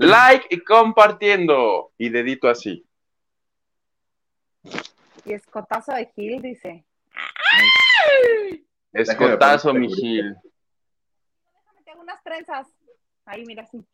like 0.00 0.46
y 0.50 0.60
compartiendo. 0.60 1.92
Y 1.98 2.08
dedito 2.08 2.48
así. 2.48 2.86
Y 5.24 5.32
escotazo 5.32 5.92
de 5.92 6.06
Gil, 6.14 6.42
dice. 6.42 6.84
Escotazo, 8.92 9.74
mi 9.74 9.92
Gil. 9.92 10.34
Déjame 11.54 11.82
tengo 11.84 12.00
unas 12.00 12.22
trenzas. 12.22 12.66
Ahí, 13.26 13.44
mira, 13.44 13.62
así. 13.62 13.84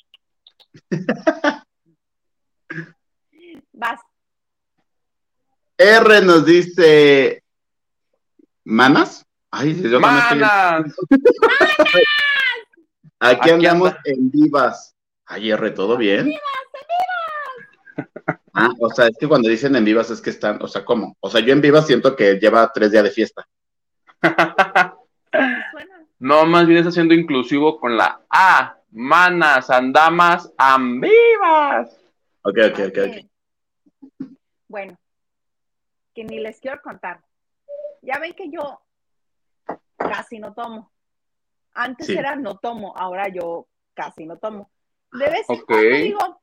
Vas. 3.72 4.00
R 5.78 6.22
nos 6.22 6.46
dice. 6.46 7.42
¿Manas? 8.64 9.24
Ay, 9.50 9.80
yo 9.82 10.00
¡Manas! 10.00 10.94
Aquí, 13.20 13.50
andamos 13.50 13.94
en 14.04 14.30
vivas. 14.30 14.94
Ay, 15.24 15.50
R, 15.50 15.70
¿todo 15.70 15.96
bien? 15.96 16.32
Ah, 18.52 18.70
o 18.78 18.90
sea, 18.90 19.08
es 19.08 19.16
que 19.18 19.28
cuando 19.28 19.48
dicen 19.48 19.76
en 19.76 19.84
vivas 19.84 20.10
es 20.10 20.20
que 20.20 20.30
están, 20.30 20.58
o 20.62 20.68
sea, 20.68 20.84
¿cómo? 20.84 21.16
O 21.20 21.28
sea, 21.28 21.40
yo 21.42 21.52
en 21.52 21.60
vivas 21.60 21.86
siento 21.86 22.16
que 22.16 22.38
lleva 22.38 22.72
tres 22.72 22.90
días 22.90 23.04
de 23.04 23.10
fiesta. 23.10 23.46
no, 26.18 26.46
más 26.46 26.66
bien 26.66 26.78
está 26.78 26.90
siendo 26.90 27.12
inclusivo 27.14 27.78
con 27.78 27.96
la 27.96 28.22
A, 28.30 28.78
manas, 28.96 29.68
andamas, 29.68 30.50
ambivas. 30.56 31.94
Ok, 32.42 32.58
ok, 32.70 32.78
ok, 32.88 32.98
ok. 33.06 34.28
Bueno, 34.68 34.98
que 36.14 36.24
ni 36.24 36.40
les 36.40 36.58
quiero 36.60 36.80
contar. 36.80 37.22
Ya 38.00 38.18
ven 38.18 38.32
que 38.32 38.50
yo 38.50 38.80
casi 39.96 40.38
no 40.38 40.54
tomo. 40.54 40.90
Antes 41.74 42.08
era 42.08 42.36
no 42.36 42.56
tomo, 42.56 42.96
ahora 42.96 43.28
yo 43.28 43.68
casi 43.92 44.24
no 44.24 44.38
tomo. 44.38 44.70
De 45.12 45.28
vez 45.28 45.48
en 45.50 45.60
cuando 45.60 45.96
digo, 45.96 46.20
ah, 46.22 46.40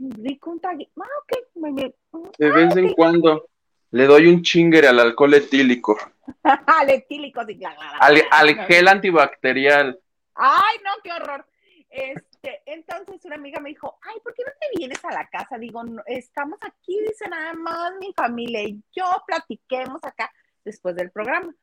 rico 0.00 0.50
un 0.50 0.60
ah, 0.64 1.06
ok. 1.22 2.38
De 2.38 2.50
vez 2.50 2.76
en 2.76 2.94
cuando 2.94 3.50
le 3.90 4.06
doy 4.06 4.26
un 4.28 4.42
chinger 4.42 4.86
al 4.86 5.00
alcohol 5.00 5.34
etílico. 5.34 5.98
al 6.42 6.90
etílico, 6.90 7.44
sí, 7.44 7.60
al, 8.00 8.22
al 8.30 8.54
gel 8.66 8.88
antibacterial. 8.88 10.00
Ay, 10.36 10.76
no, 10.84 10.90
qué 11.02 11.12
horror. 11.12 11.46
Este, 11.88 12.62
entonces 12.66 13.24
una 13.24 13.36
amiga 13.36 13.60
me 13.60 13.70
dijo, 13.70 13.98
ay, 14.02 14.18
¿por 14.22 14.34
qué 14.34 14.42
no 14.44 14.52
te 14.60 14.78
vienes 14.78 15.04
a 15.04 15.12
la 15.12 15.26
casa? 15.28 15.58
Digo, 15.58 15.82
estamos 16.06 16.58
aquí, 16.62 17.00
dice 17.00 17.28
nada 17.28 17.54
más 17.54 17.92
mi 18.00 18.12
familia 18.12 18.62
y 18.62 18.82
yo 18.94 19.04
platiquemos 19.26 20.02
acá 20.04 20.30
después 20.64 20.94
del 20.96 21.10
programa. 21.10 21.54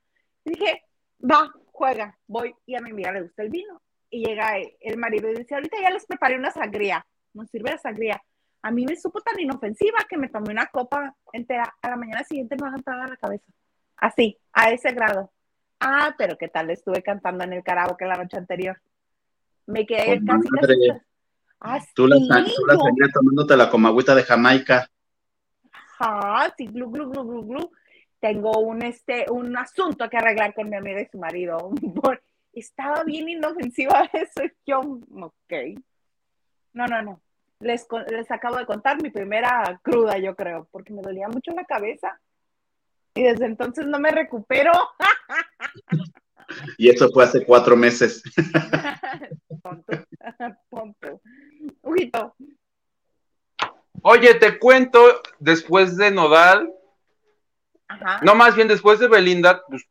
dije, 0.43 0.83
va, 1.19 1.51
juega, 1.71 2.17
voy. 2.27 2.55
Y 2.65 2.75
a 2.75 2.81
mi 2.81 2.91
amiga 2.91 3.11
le 3.11 3.21
gusta 3.21 3.43
el 3.43 3.49
vino 3.49 3.81
y 4.09 4.25
llega 4.25 4.53
el 4.79 4.97
marido 4.97 5.29
y 5.29 5.35
dice, 5.35 5.55
ahorita 5.55 5.77
ya 5.81 5.89
les 5.89 6.05
preparé 6.05 6.37
una 6.37 6.51
sangría, 6.51 7.05
nos 7.33 7.49
sirve 7.49 7.71
la 7.71 7.77
sangría. 7.77 8.21
A 8.61 8.71
mí 8.71 8.85
me 8.85 8.95
supo 8.95 9.19
tan 9.21 9.39
inofensiva 9.39 9.99
que 10.07 10.17
me 10.17 10.29
tomé 10.29 10.51
una 10.51 10.67
copa 10.67 11.15
entera. 11.33 11.75
A 11.81 11.89
la 11.89 11.97
mañana 11.97 12.23
siguiente 12.23 12.55
me 12.55 12.67
levantaba 12.67 13.07
la 13.07 13.17
cabeza. 13.17 13.45
Así, 13.97 14.39
a 14.53 14.71
ese 14.71 14.93
grado. 14.93 15.31
Ah, 15.85 16.15
pero 16.17 16.37
qué 16.37 16.47
tal 16.47 16.69
estuve 16.69 17.03
cantando 17.03 17.43
en 17.43 17.51
el 17.51 17.63
karaoke 17.63 18.05
la 18.05 18.15
noche 18.15 18.37
anterior. 18.37 18.79
Me 19.65 19.85
quedé 19.85 20.17
oh, 20.17 20.25
casi, 20.25 20.47
casi 20.49 20.89
ah, 21.59 21.79
tú, 21.93 22.07
la, 22.07 22.15
tú 22.15 22.65
la 22.65 22.75
seguías 22.75 23.11
tomándote 23.13 23.57
la 23.57 23.69
comagüita 23.69 24.15
de 24.15 24.23
Jamaica. 24.23 24.89
Ajá, 25.99 26.53
sí, 26.57 26.67
glu, 26.67 26.89
glu, 26.89 27.09
glu, 27.09 27.23
glu, 27.25 27.45
glu. 27.45 27.71
Tengo 28.21 28.59
un, 28.59 28.81
este, 28.81 29.25
un 29.29 29.57
asunto 29.57 30.09
que 30.09 30.15
arreglar 30.15 30.53
con 30.53 30.69
mi 30.69 30.77
amiga 30.77 31.01
y 31.01 31.07
su 31.11 31.17
marido. 31.17 31.71
estaba 32.53 33.03
bien 33.03 33.27
inofensiva 33.27 34.09
eso. 34.13 34.49
Yo, 34.65 34.79
ok. 34.79 35.53
No, 36.71 36.85
no, 36.87 37.01
no. 37.01 37.21
Les, 37.59 37.85
les 38.09 38.31
acabo 38.31 38.55
de 38.55 38.65
contar 38.65 39.01
mi 39.01 39.09
primera 39.09 39.79
cruda, 39.83 40.17
yo 40.17 40.33
creo, 40.33 40.69
porque 40.71 40.93
me 40.93 41.01
dolía 41.01 41.27
mucho 41.27 41.51
la 41.51 41.65
cabeza. 41.65 42.21
Y 43.15 43.23
desde 43.23 43.45
entonces 43.45 43.85
no 43.85 43.99
me 43.99 44.11
recupero. 44.11 44.71
Y 46.77 46.89
eso 46.89 47.09
fue 47.11 47.23
hace 47.23 47.45
cuatro 47.45 47.75
meses. 47.75 48.23
Oye, 54.01 54.33
te 54.35 54.59
cuento, 54.59 55.21
después 55.39 55.95
de 55.95 56.11
Nodal, 56.11 56.69
no 58.21 58.35
más 58.35 58.55
bien 58.55 58.67
después 58.67 58.99
de 58.99 59.07
Belinda, 59.07 59.63
pues 59.67 59.87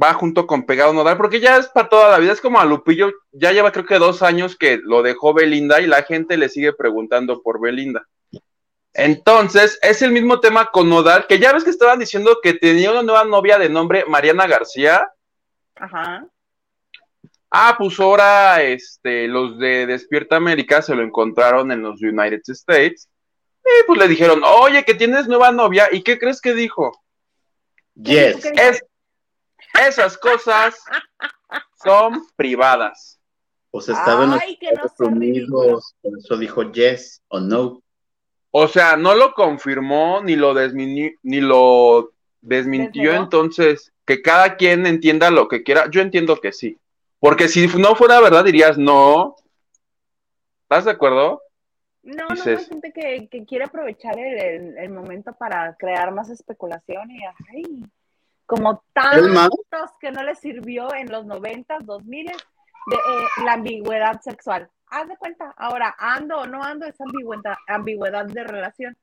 va 0.00 0.12
junto 0.14 0.46
con 0.46 0.66
Pegado 0.66 0.92
Nodal, 0.92 1.16
porque 1.16 1.38
ya 1.40 1.56
es 1.56 1.68
para 1.68 1.88
toda 1.88 2.10
la 2.10 2.18
vida, 2.18 2.32
es 2.32 2.40
como 2.40 2.58
a 2.58 2.64
Lupillo, 2.64 3.12
ya 3.30 3.52
lleva 3.52 3.70
creo 3.70 3.86
que 3.86 3.98
dos 3.98 4.22
años 4.22 4.56
que 4.56 4.80
lo 4.82 5.02
dejó 5.02 5.32
Belinda 5.34 5.80
y 5.80 5.86
la 5.86 6.02
gente 6.02 6.36
le 6.36 6.48
sigue 6.48 6.72
preguntando 6.72 7.42
por 7.42 7.60
Belinda. 7.60 8.04
Entonces, 8.94 9.78
es 9.82 10.02
el 10.02 10.12
mismo 10.12 10.38
tema 10.38 10.66
con 10.66 10.88
Nodal, 10.88 11.26
que 11.26 11.40
ya 11.40 11.52
ves 11.52 11.64
que 11.64 11.70
estaban 11.70 11.98
diciendo 11.98 12.38
que 12.40 12.54
tenía 12.54 12.92
una 12.92 13.02
nueva 13.02 13.24
novia 13.24 13.58
de 13.58 13.68
nombre 13.68 14.04
Mariana 14.06 14.46
García. 14.46 15.10
Ajá. 15.74 16.26
Ah, 17.50 17.74
pues 17.76 17.98
ahora 18.00 18.62
este, 18.62 19.28
los 19.28 19.58
de 19.58 19.86
Despierta 19.86 20.36
América 20.36 20.80
se 20.80 20.94
lo 20.94 21.02
encontraron 21.02 21.70
en 21.72 21.82
los 21.82 22.00
United 22.00 22.42
States. 22.46 23.08
Y 23.64 23.86
pues 23.86 23.98
le 23.98 24.08
dijeron, 24.08 24.42
oye, 24.44 24.84
que 24.84 24.94
tienes 24.94 25.26
nueva 25.26 25.50
novia. 25.50 25.88
¿Y 25.90 26.02
qué 26.02 26.18
crees 26.18 26.40
que 26.40 26.54
dijo? 26.54 26.92
Yes. 27.94 28.44
Es, 28.44 28.84
esas 29.86 30.18
cosas 30.18 30.76
son 31.82 32.26
privadas. 32.36 33.20
Pues 33.70 33.88
estaba 33.88 34.24
en 34.24 34.30
los 34.30 34.42
Estados 34.42 35.00
Unidos, 35.00 35.94
por 36.00 36.18
eso 36.18 36.36
dijo 36.36 36.72
yes 36.72 37.22
o 37.28 37.40
no. 37.40 37.83
O 38.56 38.68
sea, 38.68 38.96
no 38.96 39.16
lo 39.16 39.34
confirmó 39.34 40.20
ni 40.22 40.36
lo 40.36 40.54
desmintió, 40.54 41.10
ni 41.24 41.40
lo 41.40 42.12
desmintió, 42.40 43.12
entonces 43.12 43.92
que 44.06 44.22
cada 44.22 44.54
quien 44.54 44.86
entienda 44.86 45.32
lo 45.32 45.48
que 45.48 45.64
quiera. 45.64 45.90
Yo 45.90 46.00
entiendo 46.00 46.36
que 46.36 46.52
sí. 46.52 46.78
Porque 47.18 47.48
si 47.48 47.66
no 47.66 47.96
fuera 47.96 48.20
verdad, 48.20 48.44
dirías 48.44 48.78
no. 48.78 49.34
¿Estás 50.62 50.84
de 50.84 50.92
acuerdo? 50.92 51.42
No, 52.04 52.28
no, 52.28 52.42
hay 52.44 52.64
gente 52.64 52.92
que, 52.92 53.44
quiere 53.44 53.64
aprovechar 53.64 54.16
el, 54.16 54.88
momento 54.88 55.32
para 55.32 55.74
crear 55.74 56.12
más 56.12 56.30
especulación 56.30 57.10
y 57.10 57.24
ay, 57.24 57.84
como 58.46 58.84
tantos 58.92 59.90
que 60.00 60.12
no 60.12 60.22
les 60.22 60.38
sirvió 60.38 60.94
en 60.94 61.10
los 61.10 61.26
90, 61.26 61.78
2000 61.80 62.26
de 62.26 62.32
eh, 62.32 63.44
la 63.44 63.54
ambigüedad 63.54 64.20
sexual 64.20 64.70
haz 64.88 65.08
de 65.08 65.16
cuenta, 65.16 65.54
ahora 65.56 65.94
ando 65.98 66.38
o 66.38 66.46
no 66.46 66.62
ando 66.62 66.86
esa 66.86 67.04
ambigüedad, 67.04 67.56
ambigüedad 67.66 68.26
de 68.26 68.44
relación. 68.44 68.96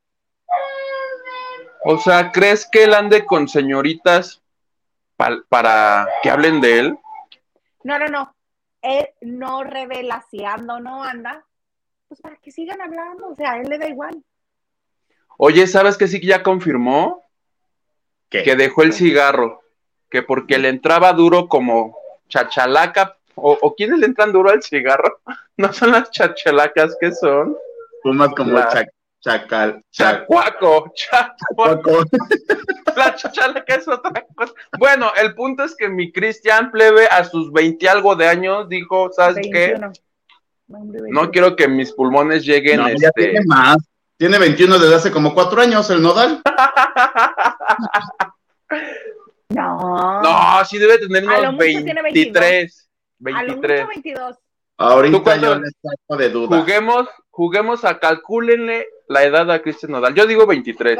O 1.83 1.97
sea, 1.97 2.31
¿crees 2.31 2.67
que 2.69 2.83
él 2.83 2.93
ande 2.93 3.25
con 3.25 3.47
señoritas 3.47 4.41
para 5.15 6.07
que 6.21 6.29
hablen 6.29 6.61
de 6.61 6.79
él? 6.79 6.99
No, 7.83 7.97
no, 7.99 8.07
no. 8.07 8.35
Él 8.81 9.09
no 9.21 9.63
revela 9.63 10.25
si 10.29 10.43
anda 10.43 10.75
o 10.75 10.79
no 10.79 11.03
anda, 11.03 11.45
pues 12.07 12.21
para 12.21 12.35
que 12.37 12.51
sigan 12.51 12.81
hablando, 12.81 13.29
o 13.29 13.35
sea, 13.35 13.53
a 13.53 13.57
él 13.59 13.69
le 13.69 13.77
da 13.77 13.87
igual. 13.87 14.23
Oye, 15.37 15.67
¿sabes 15.67 15.97
que 15.97 16.07
sí 16.07 16.19
que 16.19 16.27
ya 16.27 16.43
confirmó? 16.43 17.23
Que 18.29 18.55
dejó 18.55 18.83
el 18.83 18.93
cigarro, 18.93 19.61
que 20.09 20.21
porque 20.21 20.57
le 20.57 20.69
entraba 20.69 21.13
duro 21.13 21.47
como 21.47 21.97
chachalaca 22.29 23.17
o, 23.35 23.57
o 23.61 23.75
quiénes 23.75 23.99
le 23.99 24.07
entran 24.07 24.31
duro 24.31 24.49
al 24.49 24.63
cigarro, 24.63 25.19
no 25.57 25.71
son 25.73 25.91
las 25.91 26.11
chachalacas 26.11 26.97
que 26.99 27.11
son. 27.11 27.55
Fumas 28.03 28.29
como 28.35 28.57
chacal. 29.21 29.83
Chacuaco, 29.91 30.91
chacuaco. 30.95 32.03
La 32.95 33.15
chachalaca 33.15 33.75
es 33.75 33.87
otra 33.87 34.25
cosa. 34.35 34.53
Bueno, 34.77 35.11
el 35.21 35.33
punto 35.35 35.63
es 35.63 35.75
que 35.75 35.87
mi 35.87 36.11
Cristian 36.11 36.71
plebe 36.71 37.05
a 37.05 37.23
sus 37.23 37.51
20 37.51 37.87
algo 37.87 38.15
de 38.15 38.27
años 38.27 38.67
dijo, 38.67 39.11
¿sabes 39.13 39.47
qué? 39.51 39.79
No 40.67 41.31
quiero 41.31 41.55
que 41.55 41.67
mis 41.67 41.91
pulmones 41.91 42.43
lleguen. 42.43 42.77
No, 42.77 42.87
este... 42.87 43.11
tiene 43.15 43.41
más. 43.45 43.77
Tiene 44.17 44.37
21 44.37 44.77
desde 44.77 44.95
hace 44.95 45.11
como 45.11 45.33
cuatro 45.33 45.61
años 45.61 45.89
el 45.89 46.01
nodal. 46.01 46.41
no. 49.49 50.21
No, 50.21 50.65
sí 50.65 50.77
debe 50.77 50.99
tener 50.99 51.25
unos 51.25 51.57
23. 51.57 52.89
23. 53.21 53.81
A 53.81 53.87
22. 53.87 54.37
Ahorita 54.77 55.37
yo 55.37 55.55
les 55.55 55.73
saco 55.81 56.17
de 56.17 56.29
duda. 56.29 56.59
Juguemos, 56.59 57.07
juguemos 57.29 57.85
a 57.85 57.99
calcúlenle 57.99 58.87
la 59.07 59.23
edad 59.23 59.51
a 59.51 59.61
Cristian 59.61 59.91
Nodal. 59.91 60.15
Yo 60.15 60.25
digo 60.25 60.47
23. 60.47 60.97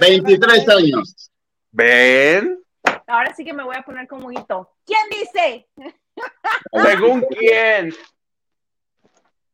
23 0.00 0.68
años. 0.68 1.30
¿Ven? 1.70 2.60
Ahora 3.06 3.34
sí 3.34 3.44
que 3.44 3.52
me 3.52 3.62
voy 3.62 3.76
a 3.76 3.82
poner 3.82 4.08
como 4.08 4.32
hito. 4.32 4.72
¿Quién 4.84 5.08
dice? 5.10 5.68
¿Según 6.72 7.24
quién? 7.30 7.94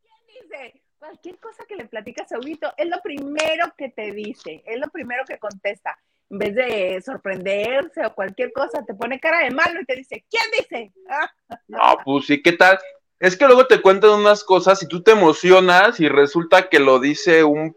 ¿Quién 0.03 0.27
dice? 0.27 0.83
Cualquier 0.99 1.39
cosa 1.39 1.65
que 1.67 1.77
le 1.77 1.87
platicas 1.87 2.33
a 2.33 2.39
Huguito 2.39 2.73
es 2.77 2.89
lo 2.89 3.01
primero 3.03 3.73
que 3.77 3.91
te 3.91 4.13
dice, 4.13 4.63
es 4.67 4.79
lo 4.79 4.89
primero 4.89 5.25
que 5.27 5.39
contesta 5.39 5.99
en 6.31 6.39
vez 6.39 6.55
de 6.55 7.03
sorprenderse 7.05 8.07
o 8.07 8.15
cualquier 8.15 8.53
cosa, 8.53 8.85
te 8.85 8.95
pone 8.95 9.19
cara 9.19 9.45
de 9.45 9.51
malo 9.51 9.81
y 9.81 9.85
te 9.85 9.97
dice, 9.97 10.25
¿quién 10.31 10.45
dice? 10.59 10.93
no, 11.69 11.81
pues 12.05 12.27
sí, 12.27 12.41
¿qué 12.41 12.53
tal? 12.53 12.79
Es 13.19 13.37
que 13.37 13.47
luego 13.47 13.67
te 13.67 13.83
cuentan 13.83 14.11
unas 14.11 14.45
cosas 14.45 14.83
y 14.83 14.89
tú 14.89 15.03
te 15.03 15.11
emocionas 15.11 16.01
y 16.01 16.09
resulta 16.09 16.69
que 16.69 16.79
lo 16.79 17.01
dice 17.01 17.45
un 17.45 17.77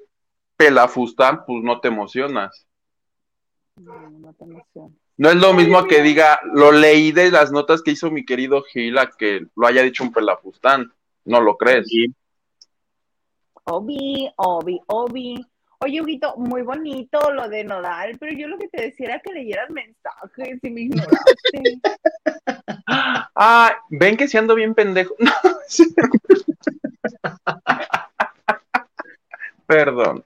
pelafustán, 0.56 1.46
pues 1.46 1.64
no 1.64 1.82
te 1.82 1.88
emocionas. 1.90 2.66
No, 3.76 4.10
no 4.10 4.34
te 4.34 4.44
emocionas. 4.46 4.94
No 5.18 5.30
es 5.30 5.36
lo 5.36 5.54
mismo 5.54 5.86
que 5.86 6.02
diga, 6.02 6.40
lo 6.54 6.72
leí 6.72 7.12
de 7.12 7.30
las 7.30 7.52
notas 7.52 7.82
que 7.82 7.92
hizo 7.92 8.10
mi 8.10 8.26
querido 8.26 8.64
Gil 8.64 8.98
a 8.98 9.12
que 9.12 9.46
lo 9.56 9.68
haya 9.68 9.82
dicho 9.84 10.04
un 10.04 10.12
pelafustán. 10.12 10.92
No 11.26 11.40
lo 11.40 11.58
crees. 11.58 11.88
Obi, 13.66 14.32
Obi, 14.38 14.80
Obi. 14.88 15.46
Oye, 15.84 16.02
Huguito, 16.02 16.36
muy 16.38 16.62
bonito 16.62 17.20
lo 17.34 17.50
de 17.50 17.66
Nodal, 17.66 18.16
pero 18.18 18.32
yo 18.32 18.48
lo 18.48 18.58
que 18.58 18.70
te 18.70 18.84
decía 18.84 19.08
era 19.08 19.20
que 19.20 19.34
leyeras 19.34 19.70
mensajes 19.70 20.60
y 20.62 20.70
me 20.70 20.82
ignoraste. 20.82 21.80
Ah, 23.36 23.76
ven 23.90 24.16
que 24.16 24.28
si 24.28 24.38
ando 24.38 24.56
bien 24.56 24.76
pendejo. 24.76 25.16
Perdón. 29.66 30.24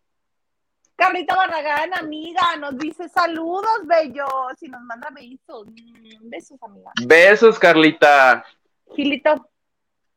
Carlita 0.96 1.36
Barragán, 1.36 1.94
amiga, 1.94 2.42
nos 2.60 2.78
dice 2.78 3.08
saludos, 3.08 3.86
bellos, 3.86 4.62
y 4.62 4.68
nos 4.68 4.82
manda 4.82 5.10
besos. 5.10 5.68
Mm, 5.68 6.30
besos, 6.30 6.62
amiga. 6.62 6.92
Besos, 7.06 7.58
Carlita. 7.58 8.44
Gilito. 8.96 9.50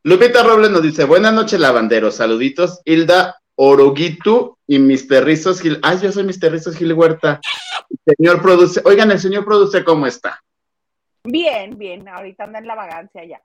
Lupita 0.03 0.43
Robles 0.43 0.71
nos 0.71 0.83
dice, 0.83 1.05
buenas 1.05 1.33
noches, 1.33 1.61
lavanderos, 1.61 2.17
saluditos. 2.17 2.81
Hilda 2.85 3.41
Oroguito 3.63 4.57
y 4.67 4.79
Mr. 4.79 5.23
Rizos 5.23 5.61
Gil. 5.61 5.79
Ay, 5.83 5.99
yo 6.01 6.11
soy 6.11 6.25
Mr. 6.25 6.51
Rizos 6.51 6.75
Gil 6.77 6.95
Huerta. 6.95 7.41
señor 8.07 8.41
produce, 8.41 8.81
oigan, 8.87 9.11
el 9.11 9.19
señor 9.19 9.45
produce, 9.45 9.85
¿cómo 9.85 10.07
está? 10.07 10.43
Bien, 11.25 11.77
bien, 11.77 12.09
ahorita 12.09 12.45
anda 12.45 12.59
en 12.59 12.67
la 12.67 12.75
vagancia 12.75 13.23
ya. 13.23 13.39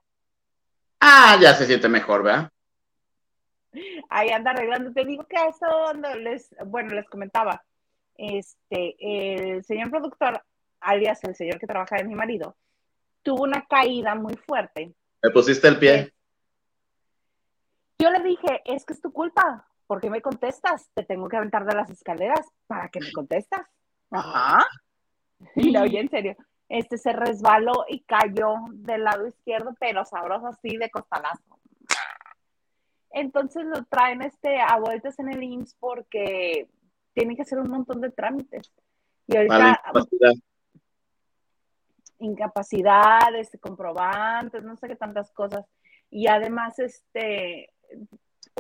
Ah, 1.02 1.38
ya 1.42 1.54
se 1.54 1.66
siente 1.66 1.90
mejor, 1.90 2.24
¿verdad? 2.24 2.50
Ahí 4.10 4.30
anda 4.30 4.52
arreglando. 4.52 4.94
Te 4.94 5.04
digo 5.04 5.26
que 5.28 5.36
eso 5.36 5.94
les, 6.22 6.56
bueno, 6.66 6.96
les 6.96 7.10
comentaba, 7.10 7.62
este, 8.16 8.96
el 9.00 9.66
señor 9.66 9.90
productor, 9.90 10.42
alias 10.80 11.22
el 11.26 11.36
señor 11.36 11.60
que 11.60 11.68
trabaja 11.68 11.98
de 11.98 12.06
mi 12.06 12.16
marido, 12.16 12.56
tuvo 13.22 13.44
una 13.44 13.66
caída 13.66 14.16
muy 14.16 14.38
fuerte. 14.48 14.96
¿Le 15.22 15.32
pusiste 15.32 15.68
el 15.68 15.78
pie? 15.78 16.14
Yo 18.00 18.10
le 18.12 18.24
dije, 18.24 18.62
es 18.64 18.86
que 18.86 18.94
es 18.94 19.02
tu 19.02 19.12
culpa. 19.12 19.68
¿Por 19.88 20.02
qué 20.02 20.10
me 20.10 20.22
contestas? 20.22 20.90
Te 20.94 21.04
tengo 21.04 21.28
que 21.28 21.38
aventar 21.38 21.66
de 21.66 21.76
las 21.76 21.90
escaleras 21.90 22.46
para 22.68 22.90
que 22.90 23.00
me 23.00 23.12
contestas. 23.12 23.62
Ajá. 24.12 24.66
Y 25.56 25.76
oye, 25.78 26.00
en 26.00 26.10
serio, 26.10 26.36
este 26.70 26.98
se 26.98 27.12
resbaló 27.12 27.86
y 27.90 28.02
cayó 28.04 28.56
del 28.72 29.04
lado 29.04 29.28
izquierdo, 29.28 29.76
pero 29.80 30.06
sabroso 30.06 30.48
así 30.48 30.78
de 30.78 30.90
costalazo. 30.90 31.60
Entonces 33.12 33.66
lo 33.66 33.84
traen 33.86 34.22
este 34.22 34.60
a 34.60 34.78
vueltas 34.78 35.20
en 35.20 35.30
el 35.30 35.44
IMSS 35.44 35.76
porque 35.80 36.68
tienen 37.14 37.36
que 37.36 37.44
hacer 37.44 37.60
un 37.60 37.70
montón 37.70 38.02
de 38.02 38.12
trámites. 38.12 38.74
Y 39.28 39.38
ahorita 39.38 39.70
incapacidad. 39.70 40.34
incapacidad, 42.20 43.36
este, 43.36 43.60
comprobantes, 43.60 44.64
no 44.64 44.76
sé 44.78 44.88
qué 44.88 44.96
tantas 44.96 45.32
cosas. 45.32 45.66
Y 46.10 46.28
además, 46.28 46.80
este, 46.80 47.72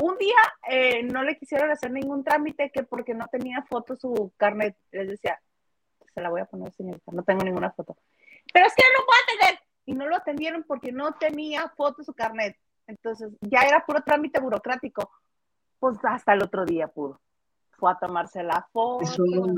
un 0.02 0.18
día 0.18 0.36
eh, 0.70 1.04
no 1.04 1.24
le 1.24 1.38
quisieron 1.38 1.72
hacer 1.72 1.92
ningún 1.92 2.24
trámite 2.24 2.72
que 2.72 2.84
porque 2.84 3.14
no 3.14 3.28
tenía 3.32 3.64
foto 3.64 3.96
su 3.96 4.34
carnet. 4.38 4.76
Les 4.92 5.08
decía, 5.08 5.40
se 6.14 6.22
la 6.22 6.30
voy 6.30 6.42
a 6.42 6.46
poner, 6.46 6.72
señorita, 6.74 7.12
no 7.12 7.24
tengo 7.24 7.44
ninguna 7.44 7.72
foto. 7.72 7.98
Pero 8.54 8.68
es 8.68 8.74
que 8.76 8.84
no 8.84 9.00
lo 9.00 9.06
puedo 9.06 9.20
atender. 9.24 9.60
Y 9.86 9.94
no 9.94 10.08
lo 10.08 10.16
atendieron 10.16 10.64
porque 10.64 10.92
no 10.92 11.14
tenía 11.14 11.72
foto 11.76 12.04
su 12.04 12.14
carnet. 12.14 12.58
Entonces, 12.88 13.30
ya 13.42 13.62
era 13.62 13.86
puro 13.86 14.02
trámite 14.02 14.40
burocrático. 14.40 15.12
Pues 15.80 15.98
hasta 16.04 16.34
el 16.34 16.44
otro 16.44 16.66
día 16.66 16.88
pudo. 16.88 17.20
Fue 17.78 17.92
a 17.92 18.00
tomarse 18.00 18.44
la 18.44 18.68
foto. 18.72 19.06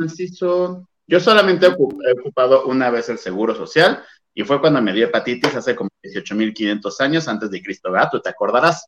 Así 0.04 0.28
son, 0.28 0.88
Yo 1.06 1.20
solamente 1.20 1.68
he 1.68 2.20
ocupado 2.20 2.66
una 2.66 2.90
vez 2.90 3.10
el 3.10 3.18
seguro 3.18 3.56
social 3.56 4.04
y 4.34 4.44
fue 4.44 4.60
cuando 4.60 4.82
me 4.82 4.94
dio 4.94 5.08
hepatitis 5.08 5.56
hace 5.56 5.76
como 5.76 5.90
18.500 6.04 7.00
años 7.00 7.28
antes 7.28 7.50
de 7.50 7.62
Cristo 7.62 7.92
Gato, 7.92 8.22
¿te 8.22 8.30
acordarás? 8.30 8.88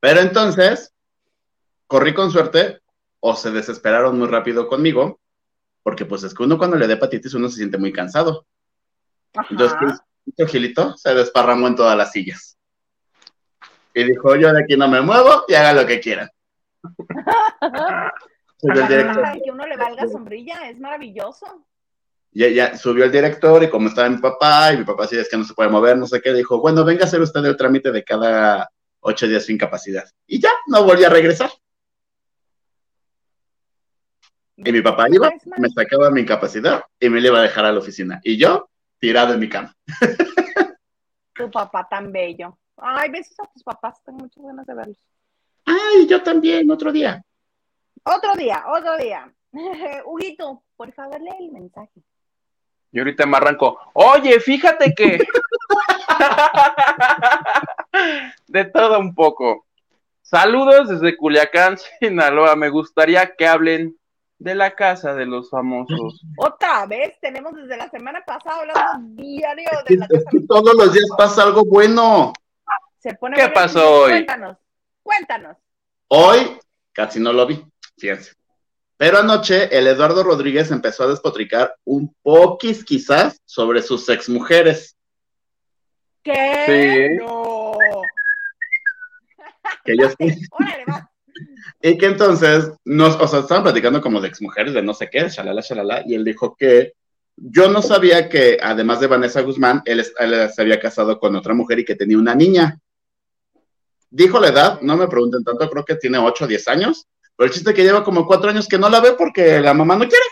Pero 0.00 0.20
entonces, 0.20 0.92
corrí 1.86 2.12
con 2.14 2.30
suerte 2.30 2.80
o 3.20 3.36
se 3.36 3.50
desesperaron 3.50 4.18
muy 4.18 4.26
rápido 4.26 4.66
conmigo, 4.66 5.20
porque 5.82 6.04
pues 6.04 6.24
es 6.24 6.34
que 6.34 6.42
uno 6.42 6.58
cuando 6.58 6.76
le 6.76 6.86
da 6.86 6.94
hepatitis 6.94 7.34
uno 7.34 7.48
se 7.48 7.56
siente 7.56 7.78
muy 7.78 7.92
cansado. 7.92 8.46
Entonces, 9.50 10.00
Gilito 10.48 10.96
se 10.96 11.14
desparramó 11.14 11.68
en 11.68 11.76
todas 11.76 11.96
las 11.96 12.12
sillas. 12.12 12.58
Y 13.94 14.04
dijo, 14.04 14.34
yo 14.36 14.52
de 14.52 14.62
aquí 14.62 14.76
no 14.76 14.88
me 14.88 15.00
muevo 15.02 15.44
y 15.46 15.54
haga 15.54 15.72
lo 15.72 15.86
que 15.86 16.00
quieran. 16.00 16.30
que 18.62 19.50
uno 19.50 19.66
le 19.66 19.76
valga 19.76 20.08
sombrilla, 20.08 20.68
es 20.68 20.78
maravilloso. 20.78 21.66
Ya, 22.32 22.48
ya 22.48 22.76
subió 22.76 23.04
el 23.04 23.12
director 23.12 23.62
y 23.62 23.68
como 23.68 23.88
estaba 23.88 24.08
mi 24.08 24.16
papá 24.16 24.72
y 24.72 24.78
mi 24.78 24.84
papá 24.84 25.06
sí 25.06 25.18
es 25.18 25.28
que 25.28 25.36
no 25.36 25.44
se 25.44 25.52
puede 25.52 25.68
mover, 25.68 25.98
no 25.98 26.06
sé 26.06 26.20
qué, 26.22 26.32
dijo, 26.32 26.60
bueno, 26.60 26.84
venga 26.84 27.04
a 27.04 27.06
hacer 27.06 27.20
usted 27.20 27.44
el 27.44 27.56
trámite 27.56 27.92
de 27.92 28.02
cada 28.02 28.70
ocho 29.00 29.26
días 29.26 29.44
sin 29.44 29.58
capacidad. 29.58 30.04
Y 30.26 30.40
ya, 30.40 30.50
no 30.66 30.84
volví 30.84 31.04
a 31.04 31.10
regresar. 31.10 31.50
Y 34.56 34.72
mi 34.72 34.80
papá 34.80 35.06
iba, 35.10 35.30
me 35.58 35.68
sacaba 35.68 36.10
mi 36.10 36.22
incapacidad 36.22 36.82
y 36.98 37.08
me 37.08 37.20
iba 37.20 37.38
a 37.38 37.42
dejar 37.42 37.64
a 37.64 37.72
la 37.72 37.80
oficina. 37.80 38.20
Y 38.22 38.36
yo, 38.36 38.70
tirado 38.98 39.34
en 39.34 39.40
mi 39.40 39.48
cama. 39.48 39.74
Tu 41.34 41.50
papá 41.50 41.86
tan 41.88 42.12
bello. 42.12 42.58
Ay, 42.76 43.10
besos 43.10 43.38
a 43.40 43.50
tus 43.52 43.62
papás, 43.62 44.02
tengo 44.04 44.18
muchas 44.18 44.44
ganas 44.44 44.66
de 44.66 44.74
verlos. 44.74 44.98
Ay, 45.64 46.06
yo 46.06 46.22
también, 46.22 46.70
otro 46.70 46.92
día. 46.92 47.24
Otro 48.04 48.34
día, 48.34 48.64
otro 48.68 48.96
día. 48.98 49.32
Huguito, 50.06 50.62
por 50.76 50.92
favor, 50.92 51.20
lee 51.20 51.46
el 51.46 51.52
mensaje. 51.52 52.02
Y 52.92 52.98
ahorita 52.98 53.26
me 53.26 53.38
arranco. 53.38 53.78
Oye, 53.94 54.38
fíjate 54.38 54.94
que. 54.94 55.18
de 58.48 58.64
todo 58.66 59.00
un 59.00 59.14
poco. 59.14 59.66
Saludos 60.20 60.88
desde 60.88 61.16
Culiacán, 61.16 61.78
Sinaloa. 62.00 62.54
Me 62.54 62.68
gustaría 62.68 63.34
que 63.34 63.46
hablen 63.46 63.96
de 64.38 64.54
la 64.54 64.74
casa 64.74 65.14
de 65.14 65.24
los 65.24 65.48
famosos. 65.48 66.20
Otra 66.36 66.84
vez, 66.86 67.18
tenemos 67.20 67.54
desde 67.54 67.76
la 67.76 67.88
semana 67.88 68.22
pasada 68.24 68.60
hablando 68.60 69.22
diario 69.22 69.70
de 69.88 69.96
la 69.96 70.08
casa. 70.08 70.30
todos 70.48 70.74
los 70.74 70.92
días 70.92 71.08
pasa 71.16 71.44
algo 71.44 71.64
bueno. 71.64 72.32
¿Qué 73.02 73.48
pasó 73.48 74.02
hoy? 74.02 74.10
Cuéntanos, 74.10 74.56
cuéntanos. 75.02 75.56
Hoy 76.08 76.58
casi 76.92 77.18
no 77.18 77.32
lo 77.32 77.46
vi, 77.46 77.64
fíjense. 77.96 78.32
Pero 79.02 79.18
anoche 79.18 79.68
el 79.76 79.88
Eduardo 79.88 80.22
Rodríguez 80.22 80.70
empezó 80.70 81.02
a 81.02 81.08
despotricar 81.08 81.74
un 81.82 82.14
poquis 82.22 82.84
quizás 82.84 83.42
sobre 83.44 83.82
sus 83.82 84.08
exmujeres. 84.08 84.96
¿Qué? 86.22 87.16
No. 87.18 87.72
Que 89.84 89.96
yo 89.96 90.08
Y 91.82 91.98
que 91.98 92.06
entonces, 92.06 92.70
nos, 92.84 93.16
o 93.16 93.26
sea, 93.26 93.40
estaban 93.40 93.64
platicando 93.64 94.00
como 94.00 94.20
de 94.20 94.28
exmujeres, 94.28 94.72
de 94.72 94.82
no 94.82 94.94
sé 94.94 95.10
qué, 95.10 95.28
shalala, 95.28 95.62
shalala, 95.62 96.04
y 96.06 96.14
él 96.14 96.24
dijo 96.24 96.54
que 96.54 96.92
yo 97.34 97.72
no 97.72 97.82
sabía 97.82 98.28
que, 98.28 98.56
además 98.62 99.00
de 99.00 99.08
Vanessa 99.08 99.40
Guzmán, 99.40 99.82
él, 99.84 100.06
él, 100.20 100.50
se 100.54 100.62
había 100.62 100.78
casado 100.78 101.18
con 101.18 101.34
otra 101.34 101.54
mujer 101.54 101.80
y 101.80 101.84
que 101.84 101.96
tenía 101.96 102.18
una 102.18 102.36
niña. 102.36 102.78
Dijo 104.10 104.38
la 104.38 104.50
edad, 104.50 104.80
no 104.80 104.96
me 104.96 105.08
pregunten 105.08 105.42
tanto, 105.42 105.68
creo 105.68 105.84
que 105.84 105.96
tiene 105.96 106.18
8 106.18 106.44
o 106.44 106.46
10 106.46 106.68
años, 106.68 107.08
pero 107.36 107.46
el 107.46 107.52
chiste 107.52 107.70
es 107.70 107.76
que 107.76 107.84
lleva 107.84 108.04
como 108.04 108.26
4 108.26 108.50
años 108.50 108.68
que 108.68 108.78
no 108.78 108.88
la 108.88 109.00
ve 109.00 109.12
porque 109.12 109.60
la 109.60 109.74
mamá 109.74 109.96
no 109.96 110.08
quiere. 110.08 110.24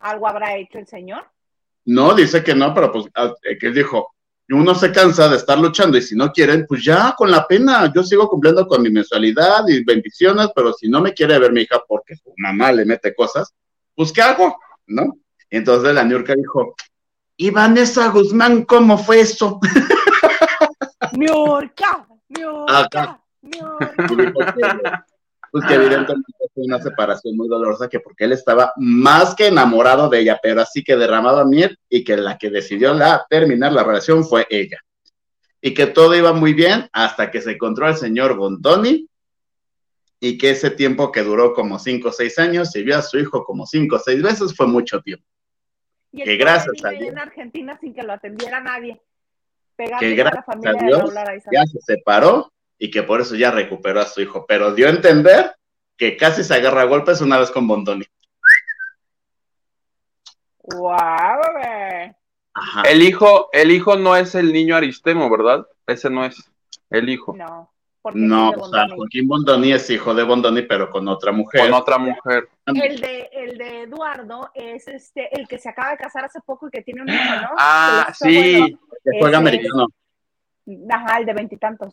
¿Algo 0.00 0.28
habrá 0.28 0.56
hecho 0.56 0.78
el 0.78 0.86
señor? 0.86 1.26
No, 1.84 2.14
dice 2.14 2.44
que 2.44 2.54
no, 2.54 2.74
pero 2.74 2.92
pues, 2.92 3.06
ah, 3.14 3.32
que 3.42 3.66
él 3.66 3.74
dijo, 3.74 4.14
uno 4.50 4.74
se 4.74 4.92
cansa 4.92 5.28
de 5.28 5.36
estar 5.36 5.58
luchando 5.58 5.98
y 5.98 6.02
si 6.02 6.14
no 6.16 6.32
quieren, 6.32 6.66
pues 6.66 6.84
ya 6.84 7.14
con 7.16 7.30
la 7.30 7.46
pena, 7.46 7.92
yo 7.94 8.02
sigo 8.02 8.28
cumpliendo 8.28 8.66
con 8.66 8.82
mi 8.82 8.90
mensualidad 8.90 9.66
y 9.68 9.84
bendiciones, 9.84 10.48
pero 10.54 10.72
si 10.72 10.88
no 10.88 11.00
me 11.00 11.12
quiere 11.12 11.38
ver 11.38 11.52
mi 11.52 11.62
hija 11.62 11.82
porque 11.86 12.16
su 12.16 12.32
mamá 12.36 12.72
le 12.72 12.84
mete 12.84 13.14
cosas, 13.14 13.54
pues 13.94 14.12
¿qué 14.12 14.22
hago? 14.22 14.58
¿No? 14.86 15.18
Entonces 15.50 15.94
la 15.94 16.04
Niurka 16.04 16.34
dijo, 16.34 16.74
¿y 17.36 17.50
Vanessa 17.50 18.08
Guzmán 18.08 18.64
cómo 18.64 18.96
fue 18.98 19.20
eso? 19.20 19.60
Niurka, 21.12 22.06
Niurka, 22.28 23.20
Niurka 23.42 25.06
pues 25.50 25.64
que 25.66 25.74
evidentemente 25.74 26.32
fue 26.54 26.64
una 26.64 26.80
separación 26.80 27.36
muy 27.36 27.48
dolorosa, 27.48 27.88
que 27.88 28.00
porque 28.00 28.24
él 28.24 28.32
estaba 28.32 28.72
más 28.76 29.34
que 29.34 29.46
enamorado 29.46 30.08
de 30.08 30.20
ella, 30.20 30.38
pero 30.42 30.60
así 30.60 30.82
que 30.82 30.96
derramado 30.96 31.40
a 31.40 31.44
miel 31.44 31.78
y 31.88 32.04
que 32.04 32.16
la 32.16 32.38
que 32.38 32.50
decidió 32.50 32.94
la, 32.94 33.26
terminar 33.28 33.72
la 33.72 33.84
relación 33.84 34.24
fue 34.24 34.46
ella. 34.50 34.78
Y 35.60 35.74
que 35.74 35.86
todo 35.86 36.14
iba 36.14 36.32
muy 36.32 36.52
bien 36.52 36.88
hasta 36.92 37.30
que 37.30 37.40
se 37.40 37.52
encontró 37.52 37.86
al 37.86 37.96
señor 37.96 38.36
Bontoni 38.36 39.08
y 40.20 40.38
que 40.38 40.50
ese 40.50 40.70
tiempo 40.70 41.12
que 41.12 41.22
duró 41.22 41.54
como 41.54 41.78
cinco 41.78 42.08
o 42.08 42.12
seis 42.12 42.38
años 42.38 42.74
y 42.76 42.82
vio 42.82 42.96
a 42.96 43.02
su 43.02 43.18
hijo 43.18 43.44
como 43.44 43.66
cinco 43.66 43.96
o 43.96 43.98
seis 43.98 44.22
veces 44.22 44.54
fue 44.54 44.66
mucho 44.66 45.00
tiempo. 45.00 45.24
Y 46.12 46.24
que 46.24 46.36
gracias 46.36 46.84
a 46.84 46.90
Dios. 46.90 47.10
en 47.10 47.18
Argentina 47.18 47.78
sin 47.80 47.94
que 47.94 48.02
lo 48.02 48.12
atendiera 48.12 48.60
nadie. 48.60 49.00
Que 50.00 50.14
gracias 50.16 50.44
a, 50.48 50.84
Dios 50.84 51.14
ya 51.52 51.64
se 51.66 51.80
separó 51.82 52.52
y 52.78 52.90
que 52.90 53.02
por 53.02 53.20
eso 53.20 53.34
ya 53.34 53.50
recuperó 53.50 54.00
a 54.00 54.06
su 54.06 54.20
hijo, 54.20 54.46
pero 54.46 54.74
dio 54.74 54.86
a 54.86 54.90
entender 54.90 55.56
que 55.96 56.16
casi 56.16 56.44
se 56.44 56.54
agarra 56.54 56.82
a 56.82 56.86
golpes 56.86 57.20
una 57.20 57.38
vez 57.38 57.50
con 57.50 57.66
Bondoni. 57.66 58.04
¡Wow! 60.62 61.40
El 62.84 63.02
hijo, 63.02 63.48
el 63.52 63.70
hijo 63.70 63.96
no 63.96 64.16
es 64.16 64.34
el 64.34 64.52
niño 64.52 64.76
Aristemo, 64.76 65.30
¿verdad? 65.30 65.66
Ese 65.86 66.10
no 66.10 66.24
es 66.24 66.50
el 66.90 67.08
hijo. 67.08 67.36
No. 67.36 67.72
No, 68.14 68.50
o 68.50 68.68
sea, 68.68 68.86
Joaquín 68.94 69.28
Bondoni 69.28 69.72
es 69.72 69.90
hijo 69.90 70.14
de 70.14 70.22
Bondoni, 70.22 70.62
pero 70.62 70.88
con 70.88 71.06
otra 71.08 71.32
mujer. 71.32 71.62
Con 71.62 71.74
otra 71.74 71.98
mujer. 71.98 72.48
El 72.64 73.00
de, 73.00 73.28
el 73.32 73.58
de 73.58 73.82
Eduardo 73.82 74.50
es 74.54 74.88
este, 74.88 75.36
el 75.38 75.46
que 75.46 75.58
se 75.58 75.68
acaba 75.68 75.90
de 75.90 75.98
casar 75.98 76.24
hace 76.24 76.40
poco 76.40 76.68
y 76.68 76.70
que 76.70 76.82
tiene 76.82 77.02
un 77.02 77.08
hijo, 77.08 77.34
¿no? 77.42 77.48
Ah, 77.58 78.10
sí. 78.14 78.78
Que 79.04 79.18
juega 79.20 79.38
americano. 79.38 79.88
ajá, 80.90 81.18
el 81.18 81.26
de 81.26 81.34
veintitantos. 81.34 81.92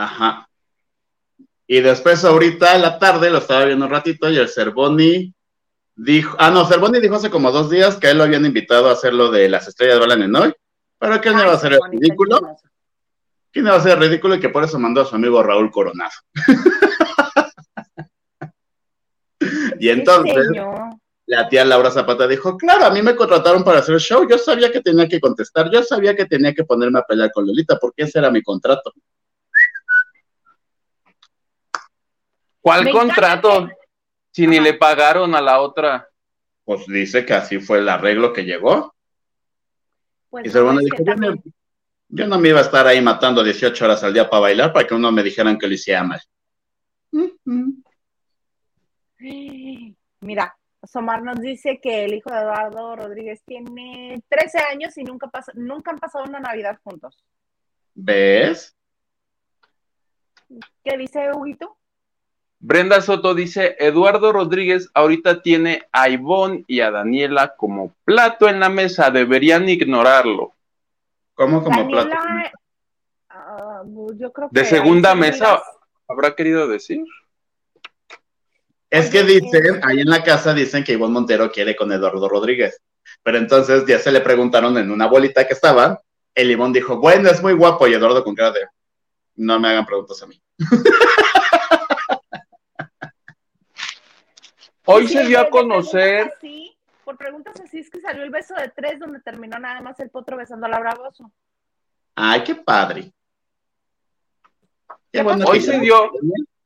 Ajá. 0.00 0.48
Y 1.66 1.82
después 1.82 2.24
ahorita 2.24 2.74
en 2.74 2.82
la 2.82 2.98
tarde 2.98 3.28
lo 3.28 3.36
estaba 3.36 3.66
viendo 3.66 3.84
un 3.84 3.90
ratito 3.90 4.30
y 4.30 4.38
el 4.38 4.48
Cervoni 4.48 5.34
dijo, 5.94 6.34
ah, 6.38 6.50
no, 6.50 6.64
Cervoni 6.64 7.00
dijo 7.00 7.16
hace 7.16 7.28
como 7.28 7.52
dos 7.52 7.68
días 7.68 7.96
que 7.96 8.10
él 8.10 8.16
lo 8.16 8.24
habían 8.24 8.46
invitado 8.46 8.88
a 8.88 8.92
hacer 8.92 9.12
lo 9.12 9.30
de 9.30 9.50
las 9.50 9.68
estrellas 9.68 9.96
de 9.96 10.00
Balan 10.00 10.22
en 10.22 10.34
hoy, 10.34 10.54
pero 10.98 11.20
que 11.20 11.28
él 11.28 11.34
no 11.34 11.42
iba 11.42 11.52
a 11.52 11.56
hacer 11.56 11.74
el 11.74 11.80
ridículo. 11.90 12.40
Que 13.52 13.60
no 13.60 13.68
iba 13.68 13.76
a 13.76 13.80
hacer 13.80 13.98
ridículo 13.98 14.36
y 14.36 14.40
que 14.40 14.48
por 14.48 14.64
eso 14.64 14.78
mandó 14.78 15.02
a 15.02 15.04
su 15.04 15.16
amigo 15.16 15.42
Raúl 15.42 15.70
Coronado. 15.70 16.12
y 19.80 19.90
entonces 19.90 20.48
la 21.26 21.46
tía 21.46 21.66
Laura 21.66 21.90
Zapata 21.90 22.26
dijo, 22.26 22.56
claro, 22.56 22.86
a 22.86 22.90
mí 22.90 23.02
me 23.02 23.14
contrataron 23.14 23.62
para 23.62 23.80
hacer 23.80 23.96
el 23.96 24.00
show, 24.00 24.26
yo 24.26 24.38
sabía 24.38 24.72
que 24.72 24.80
tenía 24.80 25.06
que 25.06 25.20
contestar, 25.20 25.70
yo 25.70 25.82
sabía 25.82 26.16
que 26.16 26.24
tenía 26.24 26.54
que 26.54 26.64
ponerme 26.64 27.00
a 27.00 27.02
pelear 27.02 27.30
con 27.32 27.46
Lolita, 27.46 27.76
porque 27.78 28.04
ese 28.04 28.18
era 28.18 28.30
mi 28.30 28.42
contrato. 28.42 28.94
¿Cuál 32.60 32.90
contrato? 32.90 33.68
Si 34.30 34.46
ni 34.46 34.60
le 34.60 34.74
pagaron 34.74 35.34
a 35.34 35.40
la 35.40 35.60
otra. 35.60 36.08
Pues 36.64 36.86
dice 36.86 37.26
que 37.26 37.34
así 37.34 37.58
fue 37.58 37.78
el 37.78 37.88
arreglo 37.88 38.32
que 38.32 38.44
llegó. 38.44 38.94
Pues 40.28 40.46
y 40.46 40.48
dijo, 40.48 40.72
yo, 42.12 42.26
no, 42.26 42.38
me 42.38 42.48
iba 42.48 42.58
a 42.58 42.62
estar 42.62 42.86
ahí 42.86 43.00
matando 43.00 43.42
18 43.42 43.84
horas 43.84 44.02
al 44.04 44.12
día 44.12 44.28
para 44.28 44.40
bailar 44.40 44.72
para 44.72 44.86
que 44.86 44.94
uno 44.94 45.10
me 45.10 45.22
dijeran 45.22 45.58
que 45.58 45.66
lo 45.66 45.74
hiciera 45.74 46.04
mal. 46.04 46.20
Mira, 50.20 50.56
Somar 50.82 51.22
nos 51.22 51.40
dice 51.40 51.80
que 51.80 52.04
el 52.04 52.14
hijo 52.14 52.30
de 52.30 52.38
Eduardo 52.38 52.96
Rodríguez 52.96 53.42
tiene 53.44 54.22
13 54.28 54.58
años 54.70 54.96
y 54.98 55.04
nunca, 55.04 55.30
nunca 55.54 55.90
han 55.90 55.98
pasado 55.98 56.24
una 56.24 56.40
Navidad 56.40 56.78
juntos. 56.82 57.24
¿Ves? 57.94 58.76
¿Qué 60.84 60.96
dice 60.96 61.30
Huguito? 61.32 61.79
Brenda 62.62 63.00
Soto 63.00 63.34
dice, 63.34 63.74
Eduardo 63.78 64.32
Rodríguez 64.32 64.90
ahorita 64.92 65.40
tiene 65.40 65.88
a 65.92 66.10
Ivonne 66.10 66.64
y 66.68 66.80
a 66.80 66.90
Daniela 66.90 67.54
como 67.56 67.94
plato 68.04 68.48
en 68.48 68.60
la 68.60 68.68
mesa, 68.68 69.10
deberían 69.10 69.66
ignorarlo. 69.66 70.52
¿Cómo 71.32 71.64
como 71.64 71.88
plato? 71.88 72.14
Ah, 73.30 73.82
yo 74.14 74.30
creo 74.30 74.50
que 74.50 74.60
de 74.60 74.66
segunda 74.66 75.14
mesa, 75.14 75.62
¿habrá 76.06 76.34
querido 76.34 76.68
decir? 76.68 77.02
Es 78.90 79.08
que 79.08 79.22
dicen, 79.22 79.80
ahí 79.82 80.00
en 80.00 80.10
la 80.10 80.22
casa 80.22 80.52
dicen 80.52 80.84
que 80.84 80.92
Ivonne 80.92 81.14
Montero 81.14 81.50
quiere 81.50 81.74
con 81.74 81.90
Eduardo 81.90 82.28
Rodríguez. 82.28 82.78
Pero 83.22 83.38
entonces 83.38 83.86
ya 83.86 83.98
se 83.98 84.12
le 84.12 84.20
preguntaron 84.20 84.76
en 84.76 84.90
una 84.90 85.06
bolita 85.06 85.46
que 85.46 85.54
estaba, 85.54 86.02
el 86.34 86.50
Ivonne 86.50 86.74
dijo, 86.74 86.98
bueno, 86.98 87.30
es 87.30 87.42
muy 87.42 87.54
guapo, 87.54 87.88
y 87.88 87.94
Eduardo 87.94 88.22
con 88.22 88.34
cara 88.34 88.52
de, 88.52 88.60
no 89.36 89.58
me 89.58 89.68
hagan 89.68 89.86
preguntas 89.86 90.22
a 90.22 90.26
mí. 90.26 90.40
Hoy 94.86 95.08
se 95.08 95.24
dio 95.24 95.40
a 95.40 95.50
conocer. 95.50 96.32
por 97.04 97.16
preguntas 97.16 97.60
así, 97.60 97.78
es 97.78 97.90
que 97.90 98.00
salió 98.00 98.22
el 98.22 98.30
beso 98.30 98.54
de 98.54 98.68
tres, 98.68 98.98
donde 98.98 99.20
terminó 99.20 99.58
nada 99.58 99.80
más 99.80 99.98
el 100.00 100.10
potro 100.10 100.36
besando 100.36 100.66
a 100.66 100.68
la 100.68 100.80
Bravoso. 100.80 101.30
Ay, 102.14 102.44
qué 102.44 102.54
padre. 102.54 103.12
hoy 105.46 105.60
se 105.60 105.78
dio. 105.78 106.10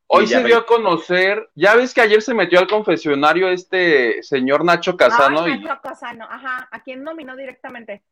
Hoy 0.07 0.27
se 0.27 0.45
dio 0.45 0.59
a 0.59 0.67
conocer, 0.67 1.51
ya 1.55 1.75
ves 1.75 1.93
que 1.93 2.01
ayer 2.01 2.23
se 2.23 2.35
metió 2.35 2.61
al 2.61 2.69
confesionario 2.69 3.49
este 3.49 4.23
señor 4.23 4.65
Nacho 4.65 4.97
Casano. 4.97 5.49
y, 5.49 5.59
Nacho 5.59 5.81
Casano, 5.83 6.27
ajá, 6.31 6.69
¿a 6.71 6.83
quién 6.83 7.03
nominó 7.03 7.35
directamente? 7.35 8.05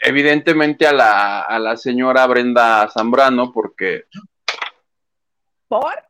Evidentemente 0.00 0.86
a 0.86 0.92
la, 0.92 1.40
a 1.40 1.58
la 1.58 1.76
señora 1.76 2.26
Brenda 2.26 2.88
Zambrano, 2.90 3.50
porque 3.52 4.04
¿Por? 5.66 6.09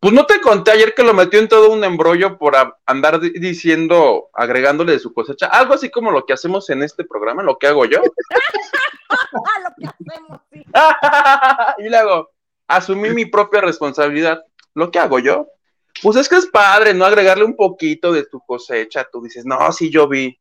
Pues 0.00 0.14
no 0.14 0.26
te 0.26 0.40
conté 0.40 0.70
ayer 0.70 0.94
que 0.94 1.02
lo 1.02 1.12
metió 1.12 1.40
en 1.40 1.48
todo 1.48 1.70
un 1.70 1.82
embrollo 1.82 2.38
por 2.38 2.54
andar 2.86 3.20
diciendo, 3.20 4.30
agregándole 4.32 4.92
de 4.92 5.00
su 5.00 5.12
cosecha, 5.12 5.46
algo 5.46 5.74
así 5.74 5.90
como 5.90 6.12
lo 6.12 6.24
que 6.24 6.32
hacemos 6.32 6.70
en 6.70 6.84
este 6.84 7.04
programa, 7.04 7.42
lo 7.42 7.58
que 7.58 7.66
hago 7.66 7.84
yo. 7.84 8.00
lo 9.10 9.74
que 9.76 9.86
hacemos, 9.86 10.40
sí. 10.52 10.64
y 11.78 11.88
luego, 11.88 12.30
asumí 12.68 13.10
mi 13.10 13.24
propia 13.24 13.60
responsabilidad. 13.60 14.44
Lo 14.74 14.90
que 14.90 15.00
hago 15.00 15.18
yo. 15.18 15.48
Pues 16.02 16.16
es 16.16 16.28
que 16.28 16.36
es 16.36 16.46
padre, 16.46 16.94
¿no? 16.94 17.04
Agregarle 17.04 17.44
un 17.44 17.56
poquito 17.56 18.12
de 18.12 18.24
tu 18.26 18.40
cosecha. 18.40 19.08
Tú 19.10 19.22
dices, 19.22 19.44
no, 19.44 19.72
sí, 19.72 19.90
yo 19.90 20.06
vi. 20.06 20.38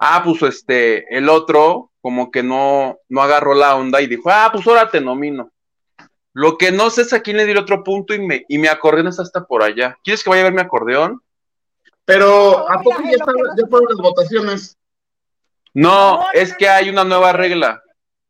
Ah, 0.00 0.22
pues 0.24 0.42
este, 0.42 1.16
el 1.16 1.28
otro, 1.28 1.92
como 2.00 2.30
que 2.30 2.42
no, 2.42 2.98
no 3.08 3.22
agarró 3.22 3.54
la 3.54 3.76
onda 3.76 4.00
y 4.00 4.08
dijo, 4.08 4.30
ah, 4.30 4.50
pues 4.52 4.66
ahora 4.66 4.90
te 4.90 5.00
nomino. 5.00 5.52
Lo 6.38 6.56
que 6.56 6.70
no 6.70 6.88
sé 6.88 7.02
es 7.02 7.12
a 7.12 7.20
quién 7.20 7.36
le 7.36 7.46
di 7.46 7.50
el 7.50 7.58
otro 7.58 7.82
punto 7.82 8.14
y, 8.14 8.20
me, 8.20 8.44
y 8.46 8.58
mi 8.58 8.68
acordeón 8.68 9.08
está 9.08 9.22
hasta 9.22 9.44
por 9.44 9.60
allá. 9.60 9.98
¿Quieres 10.04 10.22
que 10.22 10.30
vaya 10.30 10.42
a 10.42 10.44
ver 10.44 10.52
mi 10.52 10.60
acordeón? 10.60 11.20
Pero, 12.04 12.70
¿a 12.70 12.80
poco 12.80 13.02
ya, 13.02 13.24
fueron 13.24 13.88
las 13.88 13.98
votaciones? 13.98 14.78
No, 15.74 16.26
es 16.32 16.56
que 16.56 16.68
hay 16.68 16.90
una 16.90 17.02
nueva 17.02 17.32
regla. 17.32 17.82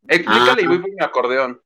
Explícale 0.06 0.62
y 0.62 0.66
voy 0.66 0.78
por 0.78 0.90
mi 0.90 1.04
acordeón. 1.04 1.60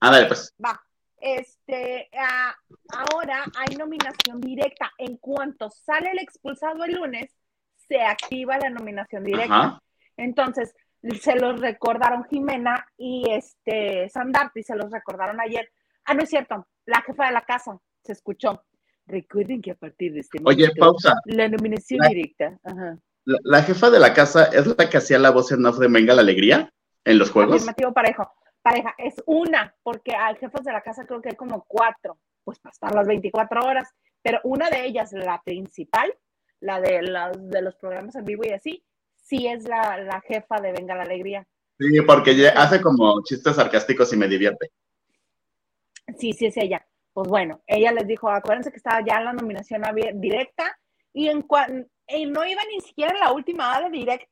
ver, 0.00 0.28
pues. 0.28 0.54
Va. 0.64 0.80
Este, 1.16 2.08
ah, 2.16 2.54
ahora 2.90 3.42
hay 3.56 3.74
nominación 3.74 4.40
directa. 4.40 4.92
En 4.98 5.16
cuanto 5.16 5.68
sale 5.68 6.12
el 6.12 6.20
expulsado 6.20 6.84
el 6.84 6.94
lunes, 6.94 7.34
se 7.88 8.00
activa 8.02 8.56
la 8.56 8.70
nominación 8.70 9.24
directa. 9.24 9.82
Entonces, 10.16 10.76
se 11.20 11.34
los 11.34 11.60
recordaron 11.60 12.24
Jimena 12.30 12.86
y 12.96 13.28
este 13.32 14.08
Sandarti, 14.10 14.62
se 14.62 14.76
los 14.76 14.92
recordaron 14.92 15.40
ayer. 15.40 15.68
Ah, 16.08 16.14
no 16.14 16.22
es 16.22 16.30
cierto, 16.30 16.66
la 16.86 17.02
jefa 17.02 17.26
de 17.26 17.32
la 17.32 17.42
casa 17.42 17.78
se 18.02 18.12
escuchó. 18.12 18.64
Recuerden 19.06 19.60
que 19.60 19.72
a 19.72 19.74
partir 19.74 20.14
de 20.14 20.20
este 20.20 20.40
momento. 20.40 20.64
Oye, 20.64 20.74
pausa. 20.74 21.14
La 21.26 21.50
nominación 21.50 22.00
directa. 22.08 22.58
La, 23.26 23.62
jefa 23.62 23.90
de 23.90 23.98
la 23.98 24.14
casa 24.14 24.44
es 24.44 24.66
la 24.66 24.88
que 24.88 24.96
hacía 24.96 25.18
la 25.18 25.30
voz 25.30 25.52
en 25.52 25.66
off 25.66 25.78
de 25.78 25.88
Venga 25.88 26.14
la 26.14 26.22
Alegría 26.22 26.72
en 27.04 27.18
los 27.18 27.30
juegos. 27.30 27.56
Afirmativo 27.56 27.92
parejo. 27.92 28.32
Pareja, 28.62 28.94
es 28.96 29.22
una, 29.26 29.74
porque 29.82 30.12
al 30.12 30.38
jefe 30.38 30.62
de 30.62 30.72
la 30.72 30.80
casa 30.80 31.04
creo 31.04 31.20
que 31.20 31.28
hay 31.28 31.36
como 31.36 31.66
cuatro, 31.68 32.18
pues 32.42 32.58
para 32.58 32.72
estar 32.72 32.94
las 32.94 33.06
24 33.06 33.60
horas. 33.66 33.90
Pero 34.22 34.40
una 34.44 34.70
de 34.70 34.86
ellas, 34.86 35.12
la 35.12 35.42
principal, 35.44 36.10
la 36.60 36.80
de, 36.80 37.02
los, 37.02 37.50
de 37.50 37.60
los 37.60 37.76
programas 37.76 38.14
en 38.14 38.24
vivo 38.24 38.44
y 38.46 38.52
así, 38.52 38.82
sí 39.14 39.46
es 39.46 39.64
la, 39.64 39.98
la 39.98 40.22
jefa 40.22 40.58
de 40.62 40.72
Venga 40.72 40.94
la 40.94 41.02
Alegría. 41.02 41.46
Sí, 41.78 42.00
porque 42.00 42.48
hace 42.48 42.80
como 42.80 43.22
chistes 43.24 43.56
sarcásticos 43.56 44.10
y 44.14 44.16
me 44.16 44.26
divierte. 44.26 44.70
Sí, 46.16 46.32
sí 46.32 46.46
es 46.46 46.56
ella. 46.56 46.86
Pues 47.12 47.28
bueno, 47.28 47.62
ella 47.66 47.92
les 47.92 48.06
dijo, 48.06 48.30
acuérdense 48.30 48.70
que 48.70 48.76
estaba 48.76 49.04
ya 49.04 49.18
en 49.18 49.24
la 49.24 49.32
nominación 49.32 49.82
directa 50.14 50.78
y 51.12 51.28
en 51.28 51.44
no 52.32 52.46
iba 52.46 52.62
ni 52.64 52.80
siquiera 52.80 53.12
en 53.12 53.20
la 53.20 53.32
última 53.32 53.76
hora 53.76 53.88
directa 53.88 54.26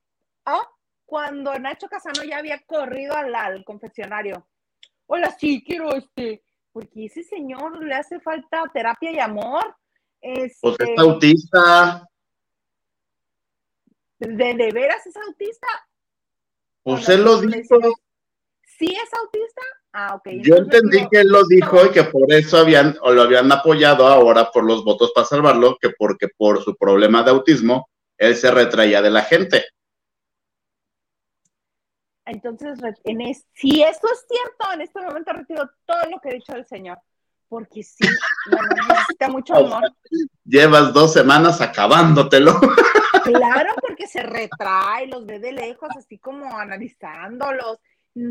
cuando 1.05 1.57
Nacho 1.59 1.89
Casano 1.89 2.25
ya 2.25 2.39
había 2.39 2.63
corrido 2.67 3.15
al, 3.15 3.65
confeccionario. 3.65 4.47
Hola, 5.07 5.35
sí, 5.39 5.63
quiero 5.65 5.95
este, 5.95 6.45
porque 6.73 7.07
ese 7.07 7.23
señor 7.23 7.83
le 7.83 7.95
hace 7.95 8.21
falta 8.21 8.65
terapia 8.73 9.13
y 9.13 9.19
amor. 9.19 9.77
Este, 10.21 10.59
pues 10.61 10.77
es 10.81 10.99
autista. 10.99 12.09
¿De, 14.19 14.55
¿De 14.55 14.73
veras 14.73 15.07
es 15.07 15.17
autista? 15.17 15.69
Pues 16.83 17.09
él 17.09 17.23
lo 17.23 17.41
dijo. 17.41 17.79
¿Sí 18.79 18.87
es 18.87 19.15
autista? 19.15 19.63
Ah, 19.93 20.21
Yo 20.43 20.57
entendí 20.57 21.09
que 21.09 21.21
él 21.21 21.29
lo 21.29 21.47
dijo 21.47 21.87
y 21.87 21.91
que 21.91 22.05
por 22.05 22.31
eso 22.31 22.59
habían 22.59 22.97
o 23.01 23.13
lo 23.13 23.23
habían 23.23 23.51
apoyado 23.51 24.07
ahora 24.07 24.51
por 24.51 24.65
los 24.65 24.85
votos 24.85 25.13
para 25.15 25.27
salvarlo, 25.27 25.79
que 25.81 25.91
porque 25.91 26.29
por 26.29 26.63
su 26.63 26.77
problema 26.77 27.23
de 27.23 27.31
autismo 27.31 27.89
él 28.19 28.37
se 28.37 28.51
retraía 28.51 29.01
de 29.01 29.11
la 29.11 29.23
gente. 29.23 29.65
Entonces, 32.27 32.79
en 33.05 33.35
si 33.55 33.83
esto 33.83 34.09
es 34.13 34.27
cierto, 34.29 34.73
en 34.75 34.81
este 34.83 35.01
momento 35.01 35.33
retiro 35.33 35.71
todo 35.87 36.11
lo 36.11 36.21
que 36.21 36.31
he 36.31 36.35
dicho 36.35 36.53
del 36.53 36.67
Señor, 36.67 36.99
porque 37.49 37.83
sí, 37.83 38.05
necesita 38.89 39.29
mucho 39.29 39.55
amor. 39.57 39.83
Llevas 40.45 40.93
dos 40.93 41.13
semanas 41.13 41.61
acabándotelo. 41.61 42.61
Claro, 43.25 43.75
porque 43.81 44.07
se 44.07 44.23
retrae, 44.23 45.09
los 45.09 45.27
ve 45.27 45.41
de 45.41 45.51
lejos, 45.51 45.89
así 45.97 46.17
como 46.17 46.57
analizándolos 46.57 47.81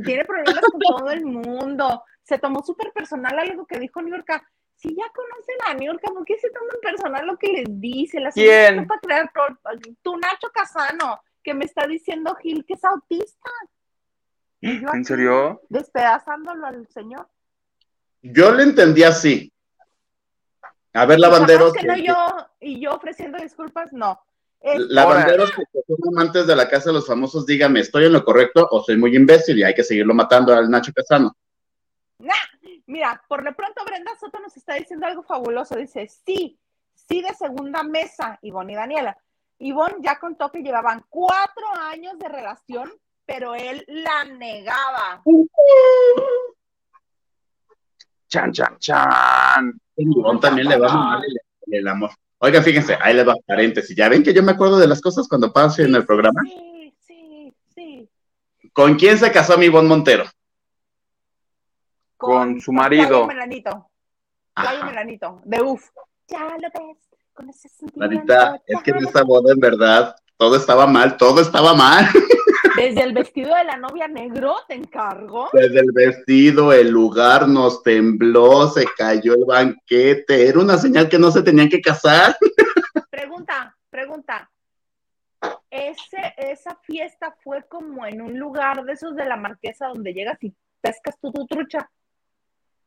tiene 0.04 0.26
problemas 0.26 0.62
con 0.62 0.80
todo 0.80 1.12
el 1.12 1.26
mundo. 1.26 2.04
Se 2.24 2.39
tomó 2.39 2.63
súper 2.63 2.91
personal 2.91 3.38
algo 3.38 3.65
que 3.67 3.80
dijo 3.80 4.02
Niurka. 4.02 4.43
Si 4.76 4.89
ya 4.89 5.06
conocen 5.13 5.56
a 5.67 5.74
Niurka, 5.76 6.08
¿por 6.12 6.26
qué 6.26 6.38
se 6.38 6.50
toman 6.50 6.78
personal 6.82 7.26
lo 7.26 7.38
que 7.38 7.48
les 7.48 7.80
dice? 7.80 8.19
La 8.19 8.32
¿Quién? 8.32 8.88
Para 8.88 9.00
crear 9.00 9.32
tu 10.02 10.17
Nacho 10.17 10.50
Casano, 10.54 11.21
que 11.43 11.54
me 11.54 11.65
está 11.65 11.88
diciendo 11.88 12.36
Gil 12.36 12.65
que 12.65 12.74
es 12.74 12.84
autista. 12.84 13.50
¿En 14.62 15.06
serio? 15.06 15.62
Despedazándolo 15.69 16.65
al 16.65 16.88
señor. 16.88 17.30
Yo 18.21 18.52
le 18.52 18.63
entendí 18.63 19.04
así. 19.04 19.54
A 20.93 21.06
ver, 21.06 21.19
lavanderos. 21.19 21.74
Que 21.74 21.86
no 21.86 21.95
yo, 21.95 22.15
y 22.60 22.82
yo 22.82 22.93
ofreciendo 22.93 23.38
disculpas, 23.38 23.93
no. 23.93 24.19
Lavanderos 24.61 25.51
que 25.51 25.63
son 25.87 25.97
amantes 26.13 26.47
de 26.47 26.55
la 26.55 26.67
casa 26.67 26.89
de 26.89 26.93
los 26.93 27.05
famosos, 27.05 27.45
dígame, 27.45 27.81
¿estoy 27.81 28.05
en 28.05 28.13
lo 28.13 28.25
correcto 28.25 28.67
o 28.71 28.81
soy 28.81 28.97
muy 28.97 29.15
imbécil 29.15 29.59
y 29.59 29.63
hay 29.63 29.75
que 29.75 29.83
seguirlo 29.83 30.13
matando 30.13 30.53
al 30.53 30.69
Nacho 30.69 30.91
Casano? 30.93 31.35
mira, 32.87 33.23
por 33.27 33.43
lo 33.43 33.53
pronto 33.55 33.83
Brenda 33.85 34.11
Soto 34.19 34.39
nos 34.39 34.55
está 34.57 34.75
diciendo 34.75 35.05
algo 35.05 35.23
fabuloso. 35.23 35.75
Dice, 35.75 36.07
sí, 36.07 36.57
sí 36.93 37.21
de 37.21 37.33
segunda 37.33 37.83
mesa, 37.83 38.39
Ivonne 38.41 38.73
y 38.73 38.75
Daniela. 38.75 39.17
Ivonne 39.59 39.95
ya 40.01 40.19
contó 40.19 40.51
que 40.51 40.61
llevaban 40.61 41.05
cuatro 41.09 41.67
años 41.91 42.17
de 42.19 42.29
relación, 42.29 42.91
pero 43.25 43.55
él 43.55 43.83
la 43.87 44.25
negaba. 44.25 45.23
Chan, 48.27 48.51
chan, 48.51 48.77
chan. 48.79 49.79
Ivonne 49.97 50.39
también 50.39 50.67
le 50.67 50.77
va 50.77 50.93
mal 50.93 51.23
el 51.67 51.87
amor. 51.87 52.11
Oiga, 52.45 52.62
fíjense, 52.62 52.95
ahí 53.01 53.15
les 53.15 53.27
va 53.27 53.34
paréntesis. 53.43 53.97
Ya 53.97 54.08
ven 54.08 54.21
que 54.21 54.31
yo 54.31 54.43
me 54.43 54.51
acuerdo 54.51 54.77
de 54.77 54.88
las 54.88 55.01
cosas 55.01 55.27
cuando 55.27 55.51
paso 55.51 55.81
en 55.81 55.95
el 55.95 56.05
programa. 56.05 56.41
Sí, 56.43 56.93
sí, 56.99 57.53
sí. 57.73 58.10
¿Con 58.71 58.93
quién 58.93 59.17
se 59.17 59.31
casó 59.31 59.58
mi 59.58 59.65
Ivonne 59.65 59.89
Montero? 59.89 60.25
Con, 62.15 62.62
su 62.62 62.71
marido. 62.71 63.25
Melanito. 63.25 63.89
Claudio 64.53 64.86
Melanito, 64.86 65.41
de 65.43 65.60
UF. 65.60 65.89
Ya 66.27 66.55
lo 66.62 66.69
ves, 66.69 66.97
con 67.34 67.49
ese 67.49 67.67
Marita, 67.95 68.62
es 68.67 68.84
que 68.84 68.91
en 68.91 68.97
esa 68.97 69.23
boda 69.23 69.51
en 69.51 69.60
verdad 69.60 70.15
todo 70.38 70.56
estaba 70.56 70.88
mal, 70.88 71.17
todo 71.17 71.41
estaba 71.41 71.74
mal. 71.74 72.06
Desde 72.76 73.04
el 73.04 73.13
vestido 73.13 73.56
de 73.56 73.63
la 73.63 73.78
novia 73.78 74.08
negro 74.08 74.58
te 74.67 74.74
encargo. 74.74 75.50
Desde 75.54 75.80
el 75.80 75.91
vestido, 75.93 76.74
el 76.74 76.89
lugar 76.89 77.48
nos 77.48 77.82
tembló, 77.84 78.67
se 78.67 78.86
cayó 78.98 79.34
el 79.34 79.45
banquete. 79.45 80.50
Era 80.50 80.60
una 80.60 80.78
señal 80.78 81.08
que 81.08 81.17
no 81.17 81.32
se 81.32 81.41
tenían 81.41 81.69
que 81.69 81.82
casar. 81.82 82.36
Pregunta, 83.10 83.76
pregunta. 83.89 84.52
Ese, 85.69 86.34
esa 86.38 86.76
fiesta 86.84 87.34
fue 87.43 87.65
como 87.69 88.06
en 88.06 88.21
un 88.21 88.38
lugar 88.38 88.84
de 88.84 88.93
esos 88.93 89.15
de 89.15 89.26
la 89.26 89.38
marquesa 89.38 89.88
donde 89.88 90.13
llegas 90.13 90.38
y 90.43 90.54
pescas 90.82 91.17
tu, 91.19 91.32
tu 91.32 91.45
trucha. 91.45 91.89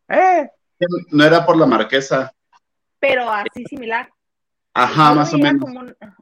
Eh. 0.09 0.51
No 1.11 1.25
era 1.25 1.47
por 1.47 1.57
la 1.57 1.67
marquesa. 1.67 2.33
Pero 2.99 3.31
así 3.31 3.65
similar. 3.65 4.11
Ajá, 4.75 5.15
más 5.15 5.33
o 5.33 5.39
menos. 5.39 5.65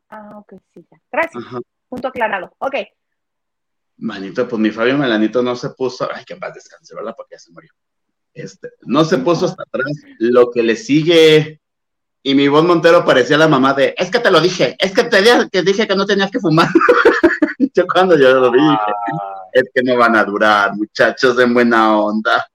Ah, 0.09 0.39
ok, 0.39 0.55
sí, 0.73 0.87
ya. 0.91 1.01
Gracias. 1.11 1.45
Punto 1.89 2.09
aclarado. 2.09 2.55
Ok. 2.59 2.75
Manito, 3.99 4.47
pues 4.47 4.61
mi 4.61 4.71
Fabio 4.71 4.99
Melanito 4.99 5.43
no 5.43 5.57
se 5.57 5.71
puso, 5.71 6.09
ay, 6.13 6.25
que 6.25 6.37
paz 6.37 6.55
descanse, 6.55 6.95
¿verdad? 6.95 7.15
Porque 7.17 7.35
ya 7.35 7.39
se 7.39 7.51
murió. 7.53 7.73
Este, 8.35 8.71
no 8.83 9.05
se 9.05 9.19
puso 9.19 9.47
hasta 9.47 9.63
atrás. 9.63 9.91
Lo 10.19 10.51
que 10.51 10.63
le 10.63 10.77
sigue, 10.77 11.61
y 12.23 12.35
mi 12.35 12.49
voz 12.49 12.65
Montero 12.65 13.05
parecía 13.05 13.39
la 13.39 13.49
mamá 13.49 13.73
de, 13.73 13.95
es 13.97 14.11
que 14.11 14.19
te 14.19 14.31
lo 14.31 14.41
dije, 14.41 14.77
es 14.79 14.93
que 14.93 15.05
te 15.05 15.23
dije 15.23 15.49
que, 15.51 15.63
dije 15.63 15.89
que 15.89 15.97
no 15.97 16.05
tenías 16.05 16.31
que 16.31 16.41
fumar. 16.41 16.69
yo 17.75 17.87
cuando 17.87 18.19
yo 18.19 18.35
lo 18.35 18.51
vi 18.51 18.61
dije, 18.61 18.93
es 19.53 19.71
que 19.75 19.83
no 19.83 19.97
van 19.97 20.17
a 20.17 20.25
durar, 20.25 20.75
muchachos 20.75 21.37
de 21.37 21.47
buena 21.47 21.99
onda. 21.99 22.47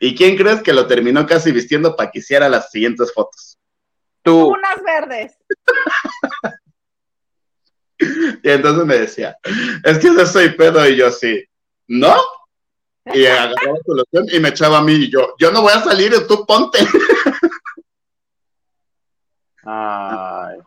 ¿Y 0.00 0.14
quién 0.14 0.36
crees 0.36 0.62
que 0.62 0.72
lo 0.72 0.86
terminó 0.86 1.26
casi 1.26 1.50
vistiendo 1.50 1.96
para 1.96 2.10
que 2.10 2.20
hiciera 2.20 2.48
las 2.48 2.70
siguientes 2.70 3.12
fotos? 3.12 3.58
Tú. 4.22 4.48
Unas 4.48 4.82
verdes. 4.84 5.36
Y 8.42 8.50
entonces 8.50 8.84
me 8.84 8.98
decía, 8.98 9.36
es 9.82 9.98
que 9.98 10.14
yo 10.14 10.26
soy 10.26 10.50
pedo 10.50 10.86
y 10.88 10.96
yo 10.96 11.10
sí, 11.10 11.42
¿no? 11.88 12.14
Y 13.14 13.24
agarraba 13.26 13.78
su 13.84 13.94
loción 13.94 14.26
y 14.32 14.40
me 14.40 14.48
echaba 14.50 14.78
a 14.78 14.82
mí 14.82 14.92
y 14.94 15.10
yo, 15.10 15.34
yo 15.38 15.50
no 15.52 15.62
voy 15.62 15.72
a 15.72 15.80
salir, 15.80 16.12
tú 16.26 16.44
ponte. 16.44 16.78
Ay, 19.64 20.58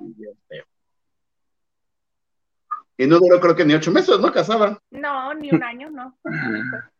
y 2.99 3.07
no 3.07 3.17
duró 3.17 3.39
creo 3.39 3.55
que 3.55 3.63
ni 3.63 3.73
ocho 3.73 3.91
meses, 3.91 4.19
¿no? 4.19 4.29
Casaban. 4.29 4.77
No, 4.91 5.33
ni 5.33 5.51
un 5.51 5.63
año, 5.63 5.89
no. 5.89 6.19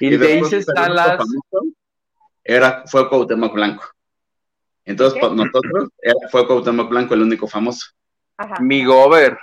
y, 0.00 0.14
y 0.14 0.16
de 0.16 0.34
ahí 0.34 0.62
Salas, 0.62 1.18
era, 2.44 2.84
fue 2.86 3.08
Cuauhtémoc 3.08 3.52
Blanco. 3.52 3.84
Entonces, 4.84 5.18
pues, 5.20 5.32
nosotros, 5.32 5.88
fue 6.30 6.46
Cuauhtémoc 6.46 6.88
Blanco 6.88 7.14
el 7.14 7.22
único 7.22 7.48
famoso. 7.48 7.88
Ajá. 8.36 8.60
Mi 8.60 8.84
gober. 8.84 9.38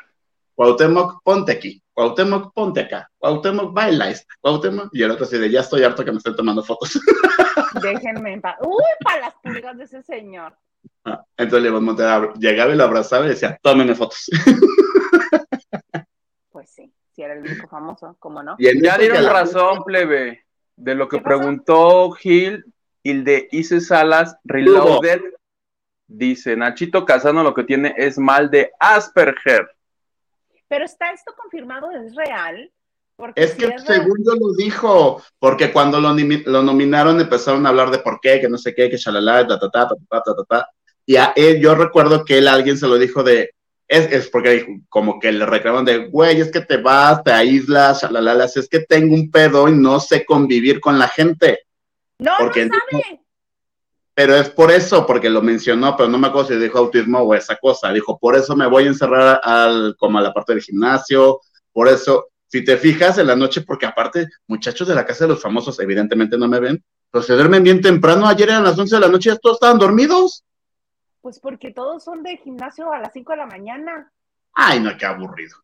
Cuauhtémoc, 0.56 1.24
ponte 1.24 1.52
aquí. 1.52 1.82
Cuauhtémoc, 1.94 2.54
ponte 2.54 2.82
acá. 2.82 3.10
Cuauhtémoc, 3.18 3.74
baila 3.74 4.10
esta. 4.10 4.34
Cuauhtémoc, 4.40 4.90
y 4.92 5.04
el 5.04 5.12
otro 5.12 5.26
así 5.26 5.38
de, 5.38 5.50
ya 5.50 5.62
estoy 5.62 5.84
harto 5.84 6.06
que 6.06 6.12
me 6.12 6.18
estén 6.18 6.36
tomando 6.36 6.64
fotos. 6.64 7.00
Déjenme 7.82 8.34
en 8.34 8.42
paz. 8.42 8.58
Uy, 8.62 8.84
para 9.04 9.22
las 9.22 9.36
pulgas 9.36 9.78
de 9.78 9.84
ese 9.86 10.04
señor. 10.04 10.56
Ah, 11.06 11.24
entonces 11.38 11.72
llegaba 12.40 12.74
y 12.74 12.76
lo 12.76 12.84
abrazaba 12.84 13.26
y 13.26 13.30
decía, 13.30 13.58
tómenme 13.62 13.96
fotos. 13.96 14.30
Pues 16.52 16.70
sí, 16.70 16.94
si 17.12 17.24
era 17.24 17.34
el 17.34 17.40
único 17.40 17.68
famoso, 17.68 18.16
¿cómo 18.20 18.44
no? 18.44 18.56
Y 18.60 18.80
ya 18.80 18.96
dieron 18.96 19.26
razón, 19.26 19.84
plebe, 19.84 20.46
de 20.76 20.96
lo 20.96 21.08
que 21.08 21.20
preguntó 21.20 22.12
Gil 22.12 22.64
y 23.02 23.10
el 23.10 23.24
de 23.24 23.48
Ice 23.52 23.82
Salas, 23.82 24.38
Reloaded, 24.44 25.22
dice, 26.14 26.56
Nachito 26.56 27.06
Casano 27.06 27.44
lo 27.44 27.54
que 27.54 27.64
tiene 27.64 27.94
es 27.98 28.18
mal 28.18 28.50
de 28.50 28.72
Asperger. 28.80 29.68
Pero 30.68 30.86
está 30.86 31.12
esto 31.12 31.34
confirmado, 31.36 31.92
es 31.92 32.16
real. 32.16 32.72
es 33.36 33.56
que 33.56 33.78
según 33.80 34.24
yo 34.26 34.34
lo 34.34 34.54
dijo, 34.58 35.22
porque 35.40 35.72
cuando 35.72 36.00
lo, 36.00 36.14
nominaron 36.64 37.20
empezaron 37.20 37.66
a 37.66 37.70
hablar 37.70 37.92
de 37.92 38.00
por 38.00 38.20
qué, 38.22 38.40
que 38.40 38.50
no 38.50 38.58
sé 38.58 38.74
qué, 38.74 38.90
que 38.90 38.98
shalala, 38.98 39.48
ta 39.48 39.60
ta 39.60 39.70
ta 39.70 39.88
ta 39.88 40.22
ta 40.22 40.36
ta 40.36 40.44
ta. 40.48 40.70
Y 41.06 41.18
a 41.18 41.34
él, 41.36 41.60
yo 41.60 41.76
recuerdo 41.76 42.24
que 42.24 42.38
él 42.38 42.48
alguien 42.48 42.78
se 42.78 42.88
lo 42.88 42.98
dijo 42.98 43.24
de, 43.24 43.52
es, 43.88 44.12
es 44.12 44.30
porque 44.30 44.82
como 44.90 45.20
que 45.20 45.32
le 45.32 45.46
reclaman 45.46 45.86
de, 45.86 46.08
güey, 46.08 46.40
es 46.40 46.52
que 46.52 46.62
te 46.62 46.78
vas, 46.78 47.24
te 47.24 47.32
aíslas, 47.32 48.02
shalala, 48.02 48.46
es 48.46 48.70
que 48.70 48.80
tengo 48.80 49.14
un 49.14 49.30
pedo 49.30 49.68
y 49.68 49.74
no 49.74 50.00
sé 50.00 50.26
convivir 50.26 50.80
con 50.80 50.98
la 50.98 51.08
gente. 51.08 51.60
No, 52.20 52.32
porque 52.40 52.66
no 52.66 52.76
sabe. 52.92 53.23
Pero 54.16 54.36
es 54.36 54.50
por 54.50 54.72
eso, 54.72 55.06
porque 55.08 55.30
lo 55.30 55.42
mencionó, 55.42 55.98
pero 55.98 56.08
no 56.08 56.20
me 56.20 56.28
acuerdo 56.28 56.50
si 56.50 56.56
dijo 56.58 56.78
autismo 56.78 57.20
o 57.20 57.34
esa 57.34 57.56
cosa. 57.56 57.92
Dijo, 57.92 58.20
por 58.20 58.36
eso 58.36 58.56
me 58.56 58.68
voy 58.68 58.84
a 58.84 58.88
encerrar 58.88 59.42
al, 59.44 59.96
como 59.98 60.20
a 60.20 60.22
la 60.22 60.34
parte 60.34 60.54
del 60.54 60.62
gimnasio, 60.62 61.42
por 61.72 61.88
eso, 61.88 62.28
si 62.48 62.64
te 62.64 62.78
fijas 62.78 63.18
en 63.18 63.28
la 63.28 63.36
noche, 63.36 63.62
porque 63.62 63.88
aparte, 63.88 64.28
muchachos 64.48 64.88
de 64.88 64.94
la 64.94 65.06
casa 65.06 65.26
de 65.26 65.30
los 65.30 65.42
famosos, 65.42 65.80
evidentemente 65.80 66.38
no 66.38 66.48
me 66.48 66.60
ven, 66.60 66.84
pero 67.10 67.24
se 67.24 67.34
duermen 67.34 67.64
bien 67.64 67.82
temprano. 67.82 68.28
Ayer 68.28 68.50
eran 68.50 68.64
las 68.64 68.78
11 68.78 68.96
de 68.96 69.02
la 69.02 69.08
noche 69.08 69.32
y 69.32 69.38
todos 69.40 69.56
estaban 69.56 69.80
dormidos. 69.80 70.46
Pues 71.22 71.40
porque 71.40 71.72
todos 71.72 72.04
son 72.04 72.22
de 72.22 72.38
gimnasio 72.38 72.92
a 72.92 73.00
las 73.00 73.12
5 73.14 73.32
de 73.32 73.38
la 73.38 73.46
mañana. 73.48 74.12
Ay, 74.54 74.80
no, 74.80 74.96
qué 74.98 75.06
aburrido. 75.06 75.58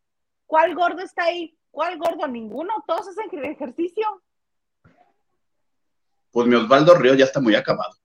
¿Cuál 0.46 0.74
gordo 0.74 1.00
está 1.02 1.24
ahí? 1.24 1.56
¿Cuál 1.70 1.96
gordo? 1.96 2.26
Ninguno. 2.26 2.82
Todos 2.86 3.06
hacen 3.08 3.44
ejercicio. 3.44 4.22
Pues 6.32 6.46
mi 6.48 6.56
Osvaldo 6.56 6.94
Río 6.96 7.14
ya 7.14 7.24
está 7.24 7.40
muy 7.40 7.54
acabado. 7.54 7.99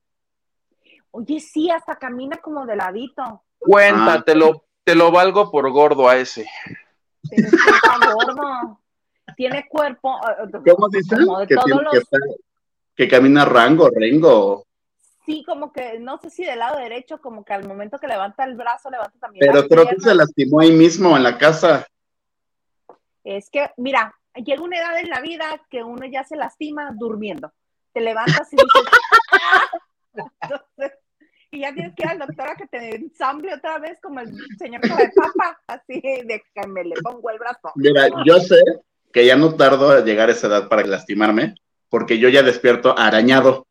Oye, 1.17 1.39
sí, 1.39 1.71
hasta 1.71 1.95
camina 1.95 2.36
como 2.41 2.65
de 2.65 2.75
ladito. 2.75 3.41
Cuenta, 3.58 4.21
te, 4.21 4.36
lo, 4.36 4.65
te 4.84 4.95
lo 4.95 5.12
valgo 5.12 5.49
por 5.49 5.71
gordo 5.71 6.10
a 6.10 6.17
ese. 6.17 6.45
Pero 7.30 7.47
está 7.47 8.13
gordo. 8.13 8.82
Tiene 9.38 9.65
cuerpo. 9.69 10.19
Eh, 10.28 10.73
¿Cómo 10.75 10.89
dices? 10.89 11.17
Que, 11.47 11.56
que, 12.97 13.08
camina 13.08 13.45
rango, 13.45 13.89
rengo. 13.89 14.65
Sí, 15.25 15.45
como 15.45 15.71
que, 15.71 15.99
no 15.99 16.17
sé 16.17 16.30
si 16.30 16.43
del 16.43 16.60
lado 16.60 16.78
derecho, 16.78 17.21
como 17.21 17.45
que 17.45 17.54
al 17.54 17.65
momento 17.65 17.97
que 17.97 18.08
levanta 18.08 18.43
el 18.43 18.58
brazo, 18.58 18.89
levanta 18.89 19.17
también. 19.17 19.45
Pero 19.49 19.69
creo 19.69 19.88
que 19.88 20.01
se 20.01 20.13
lastimó 20.13 20.60
ahí 20.60 20.73
mismo 20.73 21.15
en 21.15 21.23
la 21.23 21.38
casa. 21.38 21.88
Es 23.23 23.49
que, 23.49 23.71
mira, 23.78 24.13
llega 24.34 24.62
una 24.62 24.80
edad 24.80 24.99
en 24.99 25.10
la 25.10 25.21
vida 25.21 25.45
que 25.69 25.82
uno 25.82 26.06
ya 26.08 26.25
se 26.25 26.36
lastima 26.36 26.91
durmiendo. 26.93 27.54
Te 27.93 28.01
levantas 28.01 28.51
y 28.51 28.58
dices, 28.58 28.71
Entonces, 30.41 31.04
y 31.55 31.61
ya 31.61 31.73
tienes 31.73 31.95
que 31.95 32.03
ir 32.03 32.09
al 32.09 32.19
doctor 32.19 32.49
a 32.49 32.55
que 32.55 32.67
te 32.67 32.95
ensamble 32.95 33.53
otra 33.53 33.79
vez 33.79 33.99
como 34.01 34.19
el 34.19 34.29
señor 34.57 34.81
de 34.81 34.89
papa, 34.89 35.59
así 35.67 36.01
de 36.01 36.43
que 36.53 36.67
me 36.67 36.83
le 36.83 36.95
pongo 37.01 37.29
el 37.29 37.39
brazo. 37.39 37.71
Mira, 37.75 38.09
yo 38.25 38.39
sé 38.39 38.61
que 39.13 39.25
ya 39.25 39.37
no 39.37 39.55
tardo 39.55 39.97
en 39.97 40.05
llegar 40.05 40.27
a 40.27 40.33
esa 40.33 40.47
edad 40.47 40.67
para 40.67 40.85
lastimarme, 40.85 41.55
porque 41.89 42.19
yo 42.19 42.27
ya 42.27 42.43
despierto 42.43 42.97
arañado. 42.97 43.65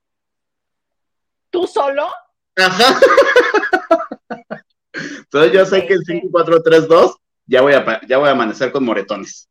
¿Tú 1.50 1.66
solo? 1.66 2.08
Ajá. 2.56 3.00
Entonces 4.92 5.52
yo 5.52 5.66
sé 5.66 5.86
que 5.86 5.94
en 5.94 6.04
5, 6.04 6.28
4, 6.30 6.62
3, 6.62 6.88
2 6.88 7.16
ya 7.46 7.60
voy 7.60 7.74
a, 7.74 8.00
ya 8.06 8.16
voy 8.16 8.28
a 8.28 8.32
amanecer 8.32 8.72
con 8.72 8.84
moretones. 8.84 9.48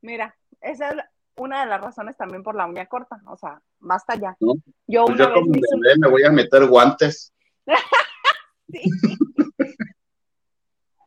Mira, 0.00 0.34
esa 0.60 0.90
es 0.90 0.96
una 1.36 1.60
de 1.60 1.66
las 1.66 1.80
razones 1.80 2.16
también 2.16 2.42
por 2.42 2.56
la 2.56 2.66
uña 2.66 2.86
corta, 2.86 3.20
o 3.26 3.36
sea, 3.36 3.60
basta 3.78 4.16
ya. 4.16 4.36
Yo, 4.86 5.04
pues 5.04 5.20
una 5.20 5.28
vez 5.28 5.98
me 5.98 6.08
voy 6.08 6.24
a 6.24 6.30
meter 6.30 6.66
guantes. 6.66 7.32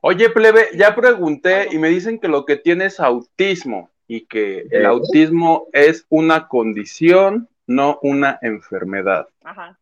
Oye, 0.02 0.30
plebe, 0.30 0.70
ya 0.76 0.96
pregunté 0.96 1.68
y 1.72 1.78
me 1.78 1.90
dicen 1.90 2.20
que 2.20 2.30
lo 2.30 2.46
que 2.46 2.56
tiene 2.56 2.86
es 2.86 3.00
autismo 3.00 3.90
y 4.08 4.26
que 4.26 4.66
el 4.72 4.86
autismo 4.86 5.68
es 5.74 6.06
una 6.10 6.48
condición, 6.48 7.50
no 7.68 8.00
una 8.02 8.40
enfermedad. 8.42 9.28
Ajá. 9.44 9.78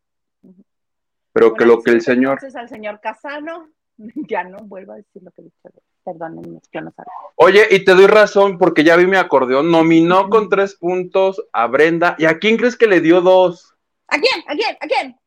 Pero 1.34 1.54
que 1.54 1.66
lo 1.66 1.84
que 1.84 1.92
el 1.92 2.02
señor. 2.02 2.34
Entonces 2.34 2.56
al 2.56 2.68
señor 2.68 3.00
Casano, 3.00 3.70
ya 4.28 4.44
no 4.44 4.58
vuelvo 4.60 4.94
a 4.94 4.96
decir 4.96 5.22
lo 5.22 5.32
que 5.32 5.44
dice. 5.44 5.70
Perdónenme, 6.04 6.60
yo 6.72 6.82
no 6.82 6.92
sabía. 6.92 7.12
Oye, 7.36 7.68
y 7.70 7.86
te 7.86 7.94
doy 7.94 8.08
razón 8.08 8.58
porque 8.58 8.84
ya 8.84 8.96
vi 8.96 9.06
mi 9.06 9.18
acordeón. 9.18 9.70
Nominó 9.70 10.30
con 10.30 10.50
tres 10.50 10.76
puntos 10.76 11.44
a 11.54 11.68
Brenda. 11.68 12.16
¿Y 12.18 12.26
a 12.26 12.40
quién 12.40 12.58
crees 12.58 12.76
que 12.76 12.88
le 12.88 13.02
dio 13.02 13.22
dos? 13.22 13.76
¿A 14.08 14.18
quién? 14.18 14.44
¿A 14.48 14.56
quién? 14.56 14.78
¿A 14.80 14.88
quién? 14.88 15.20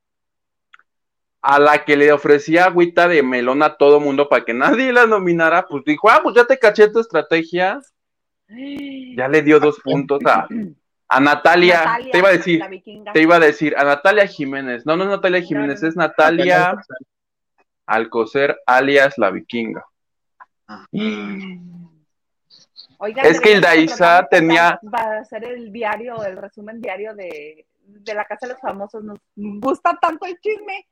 A 1.43 1.59
la 1.59 1.85
que 1.85 1.97
le 1.97 2.13
ofrecía 2.13 2.67
agüita 2.67 3.09
de 3.09 3.23
melón 3.23 3.63
a 3.63 3.77
todo 3.77 4.01
mundo 4.01 4.29
para 4.29 4.45
que 4.45 4.53
nadie 4.53 4.93
la 4.93 5.07
nominara, 5.07 5.67
pues 5.67 5.85
dijo, 5.85 6.11
ah, 6.11 6.21
pues 6.23 6.35
ya 6.37 6.45
te 6.45 6.59
caché 6.59 6.89
tu 6.89 7.01
estrategia. 7.01 7.81
Ya 9.17 9.29
le 9.29 9.43
dio 9.43 9.61
dos 9.61 9.79
puntos 9.81 10.21
a, 10.27 10.49
a 11.09 11.21
Natalia, 11.21 11.99
te 12.11 12.19
iba 12.19 12.29
a 12.29 12.33
decir, 12.33 12.61
te 13.13 13.23
iba 13.23 13.37
a 13.37 13.41
decir, 13.41 13.77
a 13.77 13.85
Natalia 13.85 14.27
Jiménez. 14.27 14.85
No, 14.85 14.97
no 14.97 15.05
es 15.05 15.11
Natalia 15.11 15.41
Jiménez, 15.41 15.83
es 15.83 15.95
Natalia 15.97 16.77
Alcocer, 17.87 18.59
alias 18.67 19.19
la 19.19 19.31
vikinga. 19.31 19.85
Es 23.23 23.41
que 23.41 23.61
Isa 23.79 24.27
tenía... 24.31 24.79
Va 24.83 25.21
a 25.21 25.25
ser 25.25 25.45
el 25.45 25.73
diario, 25.73 26.23
el 26.25 26.37
resumen 26.37 26.81
diario 26.81 27.15
de, 27.15 27.67
de 27.83 28.15
la 28.15 28.25
Casa 28.25 28.47
de 28.47 28.53
los 28.53 28.61
Famosos. 28.61 29.03
Nos 29.03 29.19
gusta 29.37 29.97
tanto 30.01 30.27
el 30.27 30.39
chisme 30.41 30.87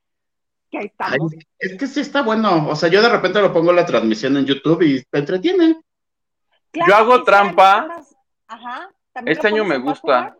es 0.71 1.77
que 1.77 1.87
sí 1.87 2.01
está 2.01 2.21
bueno. 2.21 2.67
O 2.67 2.75
sea, 2.75 2.89
yo 2.89 3.01
de 3.01 3.09
repente 3.09 3.41
lo 3.41 3.53
pongo 3.53 3.73
la 3.73 3.85
transmisión 3.85 4.37
en 4.37 4.45
YouTube 4.45 4.81
y 4.83 5.03
te 5.03 5.19
entretiene. 5.19 5.81
yo 6.73 6.95
hago 6.95 7.23
trampa. 7.23 8.03
Ajá. 8.47 8.91
Este 9.25 9.47
año 9.47 9.65
me 9.65 9.77
gusta. 9.77 10.35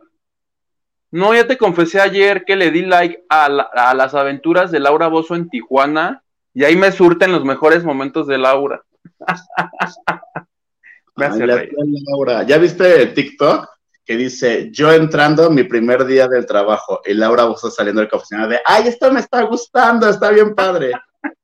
No, 1.10 1.34
ya 1.34 1.46
te 1.46 1.58
confesé 1.58 2.00
ayer 2.00 2.44
que 2.44 2.54
le 2.54 2.70
di 2.70 2.82
like 2.82 3.24
a, 3.28 3.48
las 3.48 4.14
aventuras 4.14 4.70
de 4.70 4.78
Laura 4.78 5.08
Bozo 5.08 5.34
en 5.34 5.48
Tijuana 5.48 6.22
y 6.54 6.64
ahí 6.64 6.76
me 6.76 6.92
surten 6.92 7.32
los 7.32 7.44
mejores 7.44 7.84
momentos 7.84 8.26
de 8.28 8.38
Laura. 8.38 8.82
me 11.16 11.26
hace 11.26 11.46
reír. 11.46 11.72
Laura. 12.06 12.44
¿Ya 12.44 12.58
viste 12.58 13.02
el 13.02 13.14
TikTok? 13.14 13.68
Que 14.10 14.16
dice, 14.16 14.72
yo 14.72 14.92
entrando 14.92 15.48
mi 15.50 15.62
primer 15.62 16.04
día 16.04 16.26
del 16.26 16.44
trabajo 16.44 17.00
y 17.04 17.14
Laura 17.14 17.44
vos 17.44 17.72
saliendo 17.72 18.00
del 18.00 18.10
oficina 18.12 18.48
de, 18.48 18.60
ay, 18.64 18.88
esto 18.88 19.12
me 19.12 19.20
está 19.20 19.42
gustando, 19.42 20.08
está 20.08 20.32
bien 20.32 20.52
padre. 20.52 20.90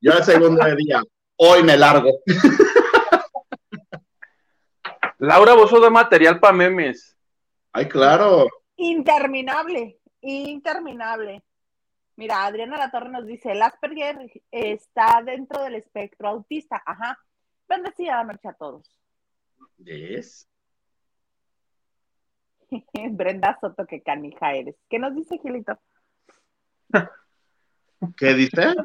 Yo 0.01 0.11
el 0.11 0.23
segundo 0.25 0.61
día, 0.75 1.01
hoy 1.37 1.63
me 1.63 1.77
largo. 1.77 2.09
Laura, 5.19 5.53
vos 5.53 5.69
sos 5.69 5.81
de 5.81 5.89
material 5.89 6.41
para 6.41 6.51
memes. 6.51 7.15
Ay, 7.71 7.87
claro. 7.87 8.47
Interminable, 8.75 10.01
interminable. 10.19 11.41
Mira, 12.17 12.45
Adriana 12.45 12.75
La 12.75 12.91
Torre 12.91 13.07
nos 13.07 13.25
dice, 13.25 13.53
el 13.53 13.61
Asperger 13.61 14.29
está 14.51 15.23
dentro 15.25 15.63
del 15.63 15.75
espectro 15.75 16.27
autista. 16.27 16.83
Ajá. 16.85 17.17
Bendecida 17.69 18.21
noche 18.25 18.49
a 18.49 18.53
todos. 18.55 18.91
¿Ves? 19.77 20.49
Brenda 23.11 23.57
Soto, 23.59 23.85
que 23.85 24.01
canija 24.01 24.53
eres. 24.53 24.75
¿Qué 24.89 24.99
nos 24.99 25.15
dice 25.15 25.37
Gilito? 25.39 25.77
¿Qué 28.17 28.33
dice? 28.33 28.75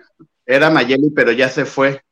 Era 0.46 0.70
Mayeli, 0.70 1.10
pero 1.10 1.32
ya 1.32 1.48
se 1.48 1.64
fue. 1.64 2.02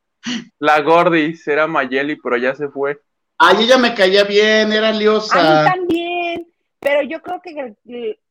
La 0.59 0.81
Gordis 0.83 1.47
era 1.49 1.66
Mayeli, 1.66 2.16
pero 2.16 2.37
ya 2.37 2.55
se 2.55 2.68
fue. 2.68 3.01
Ay, 3.39 3.64
ella 3.64 3.79
me 3.79 3.95
caía 3.95 4.25
bien, 4.25 4.73
era 4.73 4.93
liosa. 4.93 5.39
A 5.39 5.62
mí 5.62 5.71
también, 5.71 6.47
pero 6.79 7.03
yo 7.03 7.23
creo 7.23 7.41
que, 7.41 7.75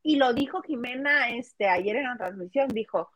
y 0.02 0.16
lo 0.16 0.32
dijo 0.32 0.62
Jimena 0.62 1.30
este, 1.30 1.68
ayer 1.68 1.96
en 1.96 2.04
la 2.04 2.16
transmisión, 2.16 2.68
dijo, 2.68 3.10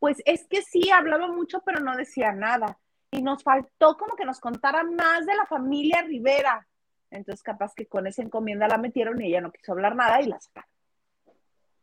pues 0.00 0.20
es 0.24 0.46
que 0.48 0.62
sí, 0.62 0.90
hablaba 0.90 1.28
mucho, 1.28 1.62
pero 1.64 1.80
no 1.80 1.96
decía 1.96 2.32
nada. 2.32 2.78
Y 3.10 3.22
nos 3.22 3.42
faltó 3.42 3.96
como 3.96 4.16
que 4.16 4.24
nos 4.24 4.40
contara 4.40 4.82
más 4.82 5.26
de 5.26 5.34
la 5.34 5.46
familia 5.46 6.02
Rivera. 6.02 6.66
Entonces, 7.10 7.42
capaz 7.42 7.74
que 7.74 7.86
con 7.86 8.06
esa 8.06 8.22
encomienda 8.22 8.68
la 8.68 8.78
metieron 8.78 9.20
y 9.20 9.28
ella 9.28 9.40
no 9.40 9.52
quiso 9.52 9.72
hablar 9.72 9.96
nada 9.96 10.20
y 10.20 10.26
la 10.26 10.40
sacaron. 10.40 10.70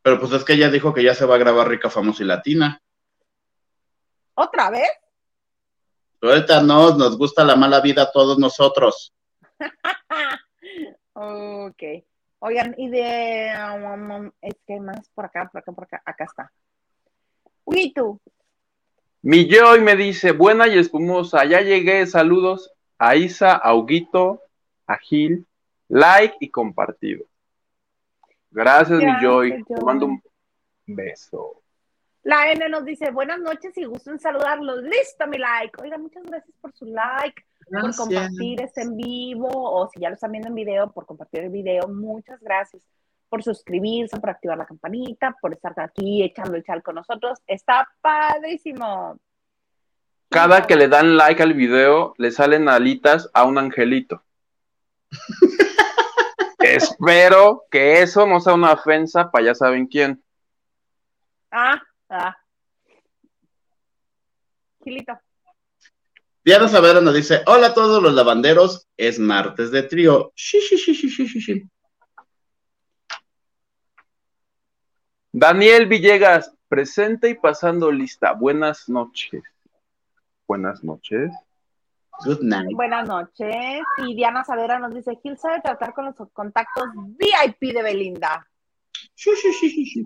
Pero 0.01 0.19
pues 0.19 0.31
es 0.33 0.43
que 0.43 0.53
ella 0.53 0.69
dijo 0.69 0.93
que 0.93 1.03
ya 1.03 1.15
se 1.15 1.25
va 1.25 1.35
a 1.35 1.39
grabar 1.39 1.67
Rica, 1.67 1.89
Famosa 1.89 2.23
y 2.23 2.27
Latina. 2.27 2.79
¿Otra 4.35 4.69
vez? 4.69 4.89
Ahorita 6.21 6.61
no, 6.61 6.95
nos 6.95 7.17
gusta 7.17 7.43
la 7.43 7.55
mala 7.55 7.81
vida 7.81 8.03
a 8.03 8.11
todos 8.11 8.37
nosotros. 8.37 9.13
ok. 11.13 11.83
Oigan, 12.39 12.75
y 12.77 12.89
de. 12.89 13.53
Um, 13.73 14.11
um, 14.11 14.31
es 14.41 14.55
que 14.67 14.79
más 14.79 15.09
por 15.09 15.25
acá, 15.25 15.49
por 15.51 15.61
acá, 15.61 15.71
por 15.71 15.83
acá. 15.85 16.01
Acá 16.05 16.23
está. 16.25 16.51
Uy, 17.63 17.91
tú. 17.93 18.19
Mi 19.23 19.49
Joy 19.49 19.81
me 19.81 19.95
dice, 19.95 20.33
buena 20.33 20.67
y 20.67 20.77
espumosa, 20.77 21.45
ya 21.45 21.61
llegué, 21.61 22.05
saludos 22.05 22.71
a 22.99 23.15
Isa, 23.15 23.53
a 23.53 23.73
Huguito, 23.73 24.41
a 24.87 24.97
Gil, 24.97 25.45
like 25.87 26.35
y 26.39 26.49
compartido. 26.49 27.25
Gracias, 28.51 28.99
mi 28.99 29.11
Joy. 29.21 29.63
Te 29.63 29.81
mando 29.83 30.05
un 30.05 30.23
beso. 30.85 31.61
La 32.23 32.51
N 32.51 32.69
nos 32.69 32.83
dice, 32.85 33.11
buenas 33.11 33.39
noches 33.39 33.77
y 33.77 33.85
gusto 33.85 34.09
en 34.09 34.19
saludarlos. 34.19 34.81
Listo, 34.81 35.27
mi 35.27 35.37
like. 35.37 35.79
Oiga, 35.81 35.97
muchas 35.97 36.23
gracias 36.23 36.55
por 36.59 36.73
su 36.73 36.85
like, 36.85 37.43
por 37.69 37.95
compartir 37.95 38.61
este 38.61 38.81
en 38.81 38.97
vivo, 38.97 39.49
o 39.51 39.87
si 39.89 39.99
ya 39.99 40.09
lo 40.09 40.15
están 40.15 40.31
viendo 40.31 40.47
en 40.49 40.55
video, 40.55 40.91
por 40.91 41.05
compartir 41.05 41.41
el 41.41 41.49
video. 41.51 41.87
Muchas 41.87 42.41
gracias 42.41 42.81
por 43.29 43.43
suscribirse, 43.43 44.19
por 44.19 44.31
activar 44.31 44.57
la 44.57 44.65
campanita, 44.65 45.35
por 45.39 45.53
estar 45.53 45.79
aquí 45.79 46.23
echando 46.23 46.55
el 46.55 46.63
chal 46.63 46.81
con 46.81 46.95
nosotros. 46.95 47.39
Está 47.45 47.87
padrísimo. 48.01 49.19
Cada 50.29 50.65
que 50.65 50.75
le 50.75 50.87
dan 50.87 51.17
like 51.17 51.43
al 51.43 51.53
video, 51.53 52.15
le 52.17 52.31
salen 52.31 52.69
alitas 52.69 53.29
a 53.33 53.43
un 53.43 53.59
angelito. 53.59 54.23
Espero 56.59 57.63
que 57.69 58.01
eso 58.01 58.25
no 58.25 58.39
sea 58.39 58.53
una 58.53 58.73
ofensa 58.73 59.29
para 59.29 59.45
ya 59.45 59.55
saben 59.55 59.87
quién. 59.87 60.23
Ah, 61.51 61.81
Ah. 62.09 62.35
Gilito. 64.83 65.19
Diana 66.43 66.67
Savera 66.67 67.01
nos 67.01 67.15
dice: 67.15 67.41
Hola 67.47 67.67
a 67.67 67.73
todos 67.73 68.01
los 68.01 68.13
lavanderos, 68.13 68.87
es 68.95 69.17
martes 69.17 69.71
de 69.71 69.83
trío. 69.83 70.31
Daniel 75.31 75.87
Villegas, 75.87 76.53
presente 76.67 77.29
y 77.29 77.33
pasando 77.33 77.91
lista. 77.91 78.33
Buenas 78.33 78.87
noches. 78.87 79.43
Buenas 80.47 80.83
noches. 80.83 81.31
Good 82.23 82.41
night. 82.41 82.71
Buenas 82.73 83.07
noches. 83.07 83.83
Y 84.05 84.15
Diana 84.15 84.43
Savera 84.43 84.79
nos 84.79 84.93
dice: 84.93 85.17
Gil 85.21 85.37
sabe 85.37 85.61
tratar 85.61 85.93
con 85.93 86.05
los 86.05 86.15
contactos 86.31 86.85
VIP 87.17 87.73
de 87.73 87.83
Belinda. 87.83 88.47
Sí, 89.13 89.31
sí, 89.35 89.53
sí, 89.53 89.85
sí. 89.85 90.03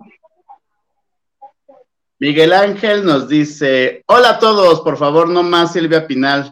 Miguel 2.20 2.52
Ángel 2.52 3.04
nos 3.06 3.28
dice, 3.28 4.04
hola 4.06 4.32
a 4.32 4.38
todos, 4.38 4.82
por 4.82 4.98
favor, 4.98 5.26
no 5.30 5.42
más 5.42 5.72
Silvia 5.72 6.06
Pinal. 6.06 6.50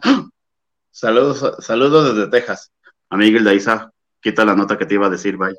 Saludos, 0.89 1.63
saludos 1.63 2.15
desde 2.15 2.31
Texas. 2.31 2.71
A 3.11 3.15
Miguel 3.15 3.43
Daiza, 3.43 3.91
quita 4.19 4.43
la 4.43 4.55
nota 4.55 4.79
que 4.79 4.87
te 4.87 4.95
iba 4.95 5.05
a 5.05 5.11
decir, 5.11 5.37
bye. 5.37 5.55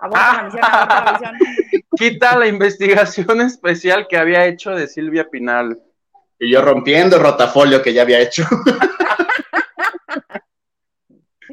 quita 1.96 2.36
la 2.36 2.48
investigación 2.48 3.40
especial 3.40 4.08
que 4.08 4.16
había 4.16 4.44
hecho 4.44 4.72
de 4.72 4.88
Silvia 4.88 5.28
Pinal. 5.30 5.78
Y 6.40 6.50
yo 6.50 6.60
rompiendo 6.60 7.16
el 7.16 7.22
rotafolio 7.22 7.80
que 7.80 7.92
ya 7.92 8.02
había 8.02 8.20
hecho. 8.20 8.42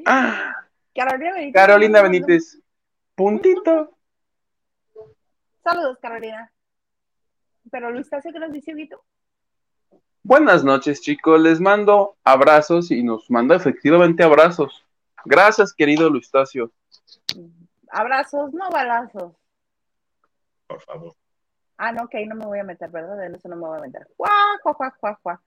Carolina 0.06 1.34
Benítez. 1.34 1.54
Carolina 1.54 2.02
Benítez. 2.02 2.60
Puntito. 3.16 3.98
Saludos, 5.64 5.98
Carolina. 6.00 6.52
Pero 7.72 7.92
Luis 7.92 8.10
¿qué 8.10 8.40
nos 8.40 8.52
dice 8.52 8.74
Vito? 8.74 9.04
Buenas 10.22 10.64
noches, 10.64 11.02
chicos. 11.02 11.40
Les 11.42 11.60
mando 11.60 12.18
abrazos 12.24 12.92
y 12.92 13.04
nos 13.04 13.30
manda 13.30 13.56
efectivamente 13.56 14.24
abrazos. 14.24 14.86
Gracias, 15.26 15.74
querido 15.74 16.10
Luistacio. 16.10 16.72
Abrazos, 17.90 18.54
no 18.54 18.70
balazos. 18.70 19.34
Por 20.68 20.82
favor. 20.82 21.16
Ah, 21.78 21.92
no, 21.92 22.04
ok, 22.04 22.16
no 22.28 22.36
me 22.36 22.46
voy 22.46 22.60
a 22.60 22.64
meter, 22.64 22.90
¿verdad? 22.90 23.24
En 23.26 23.36
eso 23.36 23.50
no 23.50 23.56
me 23.56 23.68
voy 23.68 23.78
a 23.78 23.82
meter. 23.82 24.08
¡Guau, 24.18 24.58
guau, 24.64 24.76
guau, 24.76 24.92
guau, 25.02 25.18
guau! 25.24 25.38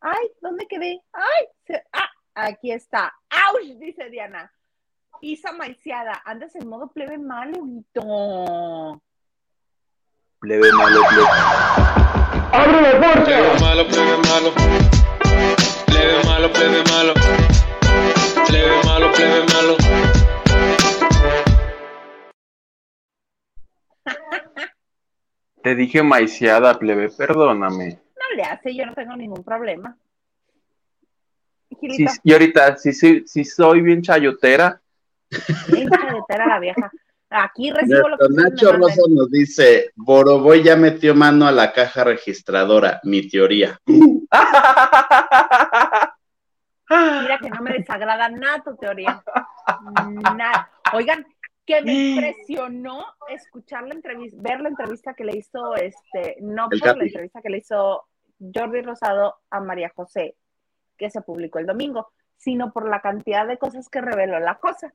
Ay, 0.00 0.30
¿dónde 0.40 0.66
quedé? 0.66 1.02
Ay, 1.12 1.78
ah, 1.92 2.10
aquí 2.36 2.70
está. 2.70 3.14
¡Auch! 3.30 3.78
Dice 3.78 4.10
Diana. 4.10 4.52
Isa 5.22 5.50
maiciada, 5.52 6.22
andas 6.24 6.54
en 6.56 6.68
modo 6.68 6.88
plebe 6.92 7.18
malo, 7.18 7.62
Vito. 7.64 9.02
Plebe 10.40 10.72
malo, 10.72 11.00
plebe. 11.08 11.26
¡Abre 12.52 12.82
la 12.82 12.98
puerta! 13.00 13.24
Plebe 13.24 13.60
malo, 13.60 13.86
plebe 13.88 14.16
malo. 14.18 14.52
Plebe 15.86 16.24
malo, 16.24 16.52
plebe 16.52 16.84
malo. 16.84 17.14
Plebe 18.46 18.84
malo, 18.84 19.12
plebe 19.12 19.44
malo. 19.54 19.76
Te 25.62 25.74
dije 25.74 26.02
maiciada, 26.02 26.78
plebe, 26.78 27.08
perdóname. 27.08 27.98
No 28.14 28.36
le 28.36 28.42
hace, 28.42 28.76
yo 28.76 28.84
no 28.86 28.94
tengo 28.94 29.16
ningún 29.16 29.42
problema. 29.42 29.96
Y 31.80 32.32
ahorita, 32.32 32.76
si, 32.76 32.92
si, 32.92 33.26
si 33.26 33.44
soy 33.44 33.80
bien 33.80 34.02
chayotera. 34.02 34.80
Bien 35.68 35.88
chayotera 35.88 36.46
la 36.46 36.60
vieja. 36.60 36.90
Aquí 37.30 37.70
recibo 37.72 38.08
lo 38.08 38.18
que 38.18 38.26
Nacho 38.30 38.72
Rosa 38.72 39.02
nos 39.08 39.30
dice, 39.30 39.90
Boroboy 39.96 40.62
ya 40.62 40.76
metió 40.76 41.14
mano 41.14 41.46
a 41.46 41.52
la 41.52 41.72
caja 41.72 42.04
registradora, 42.04 43.00
mi 43.04 43.28
teoría. 43.28 43.80
Mira 46.88 47.38
que 47.42 47.50
no 47.50 47.62
me 47.62 47.72
desagrada 47.72 48.28
nada 48.28 48.62
tu 48.62 48.76
teoría. 48.76 49.20
Nada. 50.36 50.70
Oigan, 50.92 51.26
que 51.66 51.82
me 51.82 51.92
impresionó 51.92 53.04
escuchar 53.28 53.82
la 53.88 53.94
entrevista, 53.94 54.36
ver 54.40 54.60
la 54.60 54.68
entrevista 54.68 55.14
que 55.14 55.24
le 55.24 55.36
hizo, 55.36 55.74
este, 55.74 56.36
no 56.40 56.68
por 56.68 56.96
la 56.96 57.04
entrevista 57.04 57.42
que 57.42 57.50
le 57.50 57.58
hizo 57.58 58.06
Jordi 58.54 58.82
Rosado 58.82 59.34
a 59.50 59.58
María 59.60 59.90
José, 59.96 60.36
que 60.96 61.10
se 61.10 61.20
publicó 61.20 61.58
el 61.58 61.66
domingo, 61.66 62.10
sino 62.36 62.72
por 62.72 62.88
la 62.88 63.00
cantidad 63.00 63.46
de 63.46 63.58
cosas 63.58 63.88
que 63.88 64.00
reveló 64.00 64.38
la 64.38 64.58
cosa. 64.58 64.92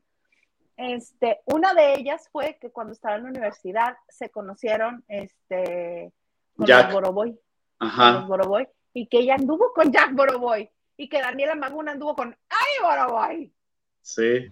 Este, 0.76 1.40
una 1.44 1.74
de 1.74 1.94
ellas 1.94 2.28
fue 2.32 2.58
que 2.60 2.70
cuando 2.70 2.92
estaba 2.92 3.16
en 3.16 3.24
la 3.24 3.30
universidad 3.30 3.96
se 4.08 4.30
conocieron 4.30 5.04
este, 5.08 6.12
con 6.56 6.66
Jack. 6.66 6.92
Boroboy. 6.92 7.38
Ajá. 7.78 8.20
Boroboy. 8.26 8.66
Y 8.94 9.06
que 9.06 9.18
ella 9.18 9.34
anduvo 9.34 9.72
con 9.72 9.92
Jack 9.92 10.12
Boroboy. 10.14 10.70
Y 10.96 11.08
que 11.08 11.20
Daniela 11.20 11.54
Maguna 11.54 11.92
anduvo 11.92 12.14
con 12.16 12.36
Ay 12.48 12.82
Boroboy. 12.82 13.52
Sí. 14.00 14.48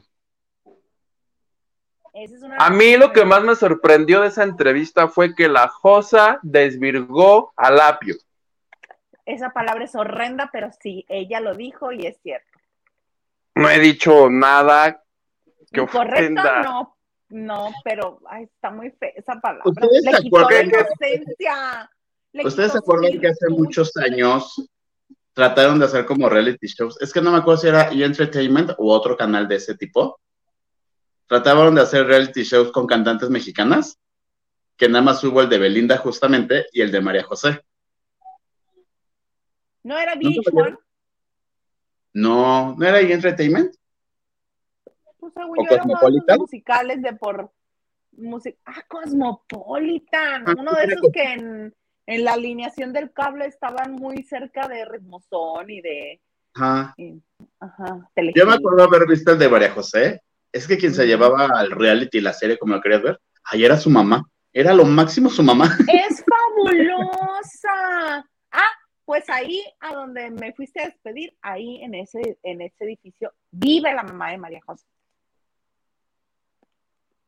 a 2.58 2.70
mí 2.70 2.96
lo 2.96 3.12
que 3.12 3.24
más 3.24 3.42
me 3.42 3.54
sorprendió 3.56 4.20
de 4.20 4.28
esa 4.28 4.44
entrevista 4.44 5.08
fue 5.08 5.34
que 5.34 5.48
la 5.48 5.68
Josa 5.68 6.38
desvirgó 6.42 7.52
a 7.56 7.70
Lapio. 7.70 8.16
Esa 9.30 9.50
palabra 9.50 9.84
es 9.84 9.94
horrenda, 9.94 10.50
pero 10.52 10.70
sí, 10.80 11.04
ella 11.08 11.40
lo 11.40 11.54
dijo 11.54 11.92
y 11.92 12.06
es 12.06 12.18
cierto. 12.22 12.58
No 13.54 13.68
he 13.68 13.78
dicho 13.78 14.28
nada 14.30 15.02
Correcto, 15.72 16.42
no, 16.64 16.96
no, 17.28 17.72
pero 17.84 18.20
ay, 18.28 18.44
está 18.44 18.70
muy 18.70 18.90
fea 18.90 19.12
esa 19.14 19.40
palabra. 19.40 19.62
¿Ustedes 19.66 20.02
se 20.02 20.26
acuerdan 20.26 20.70
que, 20.70 22.42
¿Ustedes 22.44 22.72
se 22.72 22.78
acuerdan 22.78 23.20
que 23.20 23.28
hace 23.28 23.48
muchos 23.50 23.96
años 23.96 24.68
trataron 25.32 25.78
de 25.78 25.84
hacer 25.84 26.06
como 26.06 26.28
reality 26.28 26.66
shows? 26.66 27.00
Es 27.00 27.12
que 27.12 27.20
no 27.20 27.30
me 27.30 27.38
acuerdo 27.38 27.60
si 27.60 27.68
era 27.68 27.92
E! 27.92 28.04
Entertainment 28.04 28.72
u 28.78 28.90
otro 28.90 29.16
canal 29.16 29.46
de 29.46 29.56
ese 29.56 29.76
tipo. 29.76 30.18
Trataron 31.28 31.76
de 31.76 31.82
hacer 31.82 32.06
reality 32.06 32.42
shows 32.42 32.72
con 32.72 32.88
cantantes 32.88 33.30
mexicanas, 33.30 33.96
que 34.76 34.88
nada 34.88 35.04
más 35.04 35.22
hubo 35.22 35.40
el 35.40 35.48
de 35.48 35.58
Belinda 35.58 35.98
justamente 35.98 36.66
y 36.72 36.80
el 36.80 36.90
de 36.90 37.00
María 37.00 37.22
José. 37.22 37.62
¿No 39.82 39.98
era 39.98 40.14
VH1? 40.14 40.78
No, 42.12 42.74
¿no 42.76 42.86
era 42.86 43.00
E! 43.00 43.12
Entertainment? 43.12 43.74
Pues 45.18 45.32
según 45.34 45.56
yo 45.58 45.74
eran 45.74 46.38
musicales 46.38 47.02
de 47.02 47.12
por 47.12 47.52
ah, 48.64 48.82
Cosmopolitan, 48.88 50.48
ah, 50.48 50.54
uno 50.58 50.72
de 50.72 50.84
esos 50.84 51.10
que 51.12 51.22
en, 51.22 51.74
la 52.24 52.32
alineación 52.32 52.92
del 52.92 53.12
cable 53.12 53.46
estaban 53.46 53.92
muy 53.92 54.22
cerca 54.24 54.66
de 54.66 54.84
Ritmozón 54.84 55.70
y 55.70 55.80
de 55.80 56.20
Ajá. 56.54 56.96
ajá 57.60 58.10
yo 58.34 58.46
me 58.46 58.54
acuerdo 58.54 58.82
haber 58.82 59.06
visto 59.06 59.30
el 59.30 59.38
de 59.38 59.48
María 59.48 59.70
José. 59.70 60.20
Es 60.52 60.66
que 60.66 60.76
quien 60.76 60.92
se 60.92 61.06
llevaba 61.06 61.46
al 61.46 61.70
reality 61.70 62.20
la 62.20 62.32
serie, 62.32 62.58
como 62.58 62.74
lo 62.74 62.80
querías 62.80 63.02
ver, 63.02 63.20
ahí 63.44 63.64
era 63.64 63.76
su 63.76 63.88
mamá. 63.88 64.24
Era 64.52 64.74
lo 64.74 64.84
máximo 64.84 65.30
su 65.30 65.44
mamá. 65.44 65.66
Es 65.86 66.24
fabulosa. 66.28 68.26
Ah, 68.50 68.72
pues 69.10 69.28
ahí 69.28 69.60
a 69.80 69.92
donde 69.92 70.30
me 70.30 70.52
fuiste 70.52 70.80
a 70.80 70.84
despedir, 70.84 71.36
ahí 71.42 71.82
en 71.82 71.96
ese, 71.96 72.38
en 72.44 72.60
ese 72.60 72.84
edificio, 72.84 73.32
vive 73.50 73.92
la 73.92 74.04
mamá 74.04 74.30
de 74.30 74.38
María 74.38 74.60
José. 74.64 74.86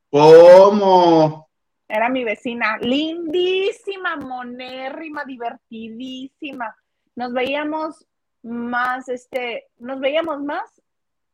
¿Cómo? 0.08 1.48
Era 1.88 2.08
mi 2.08 2.22
vecina, 2.22 2.78
lindísima, 2.78 4.14
monérrima, 4.14 5.24
divertidísima. 5.24 6.72
Nos 7.16 7.32
veíamos 7.32 8.06
más, 8.44 9.08
este, 9.08 9.66
nos 9.78 9.98
veíamos 9.98 10.40
más 10.40 10.80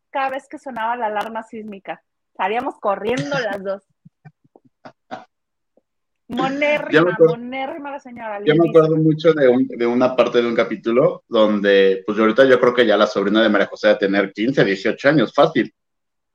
cada 0.09 0.30
vez 0.30 0.49
que 0.49 0.59
sonaba 0.59 0.96
la 0.96 1.09
alarma 1.09 1.42
sísmica. 1.42 2.03
Salíamos 2.34 2.78
corriendo 2.80 3.38
las 3.38 3.62
dos. 3.62 3.82
Monérrima, 6.29 7.16
monérrima 7.18 7.91
la 7.91 8.01
señora. 8.01 8.41
Yo 8.45 8.55
me 8.55 8.68
acuerdo 8.68 8.97
mucho 8.97 9.33
de, 9.33 9.87
una 9.87 10.14
parte 10.14 10.43
de 10.43 10.47
un 10.47 10.55
capítulo 10.55 11.24
donde, 11.26 12.03
pues 12.07 12.18
ahorita 12.18 12.45
yo 12.45 12.61
creo 12.61 12.74
que 12.74 12.87
ya 12.87 12.99
la 12.99 13.07
sobrina 13.07 13.43
de 13.43 13.49
María 13.49 13.66
José 13.66 13.89
a 13.89 13.99
tener 13.99 14.33
15, 14.33 14.62
18 14.62 15.09
años, 15.09 15.33
fácil. 15.33 15.74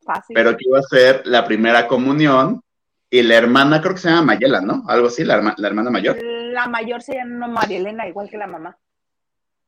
Fácil. 0.01 0.33
Pero 0.33 0.57
que 0.57 0.65
iba 0.67 0.79
a 0.79 0.83
ser 0.83 1.21
la 1.25 1.45
primera 1.45 1.87
comunión 1.87 2.61
y 3.07 3.21
la 3.21 3.35
hermana, 3.35 3.81
creo 3.81 3.93
que 3.93 3.99
se 3.99 4.09
llama 4.09 4.33
Mayela, 4.33 4.61
¿no? 4.61 4.83
Algo 4.87 5.07
así, 5.07 5.23
la, 5.23 5.53
la 5.55 5.67
hermana 5.67 5.91
mayor. 5.91 6.17
La 6.23 6.67
mayor 6.67 7.03
se 7.03 7.13
llama 7.13 7.47
María 7.47 7.77
Elena, 7.77 8.07
igual 8.07 8.27
que 8.27 8.37
la 8.37 8.47
mamá. 8.47 8.75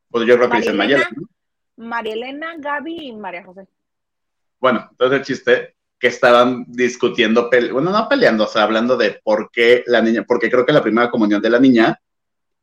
Pues 0.09 0.26
yo 0.26 0.38
creo 0.38 0.49
que 0.49 0.57
dice 0.57 0.73
Mayela. 0.73 1.07
María 1.78 2.13
Elena, 2.13 2.55
Gaby 2.57 3.09
y 3.09 3.15
María 3.15 3.43
José. 3.43 3.67
Bueno, 4.59 4.88
entonces 4.89 5.19
el 5.19 5.26
chiste 5.26 5.76
que 6.05 6.09
estaban 6.09 6.65
discutiendo, 6.67 7.49
bueno, 7.71 7.89
no 7.89 8.07
peleando, 8.07 8.43
o 8.43 8.47
sea, 8.47 8.61
hablando 8.61 8.95
de 8.95 9.19
por 9.23 9.49
qué 9.51 9.83
la 9.87 10.03
niña, 10.03 10.23
porque 10.23 10.51
creo 10.51 10.63
que 10.63 10.71
la 10.71 10.83
primera 10.83 11.09
comunión 11.09 11.41
de 11.41 11.49
la 11.49 11.57
niña, 11.57 11.99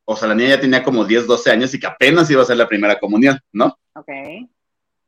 o 0.04 0.14
sea, 0.14 0.28
la 0.28 0.36
niña 0.36 0.50
ya 0.50 0.60
tenía 0.60 0.84
como 0.84 1.04
10, 1.04 1.26
12 1.26 1.50
años 1.50 1.74
y 1.74 1.80
que 1.80 1.88
apenas 1.88 2.30
iba 2.30 2.40
a 2.40 2.44
ser 2.44 2.56
la 2.56 2.68
primera 2.68 3.00
comunión, 3.00 3.40
¿no? 3.52 3.76
Ok. 3.96 4.08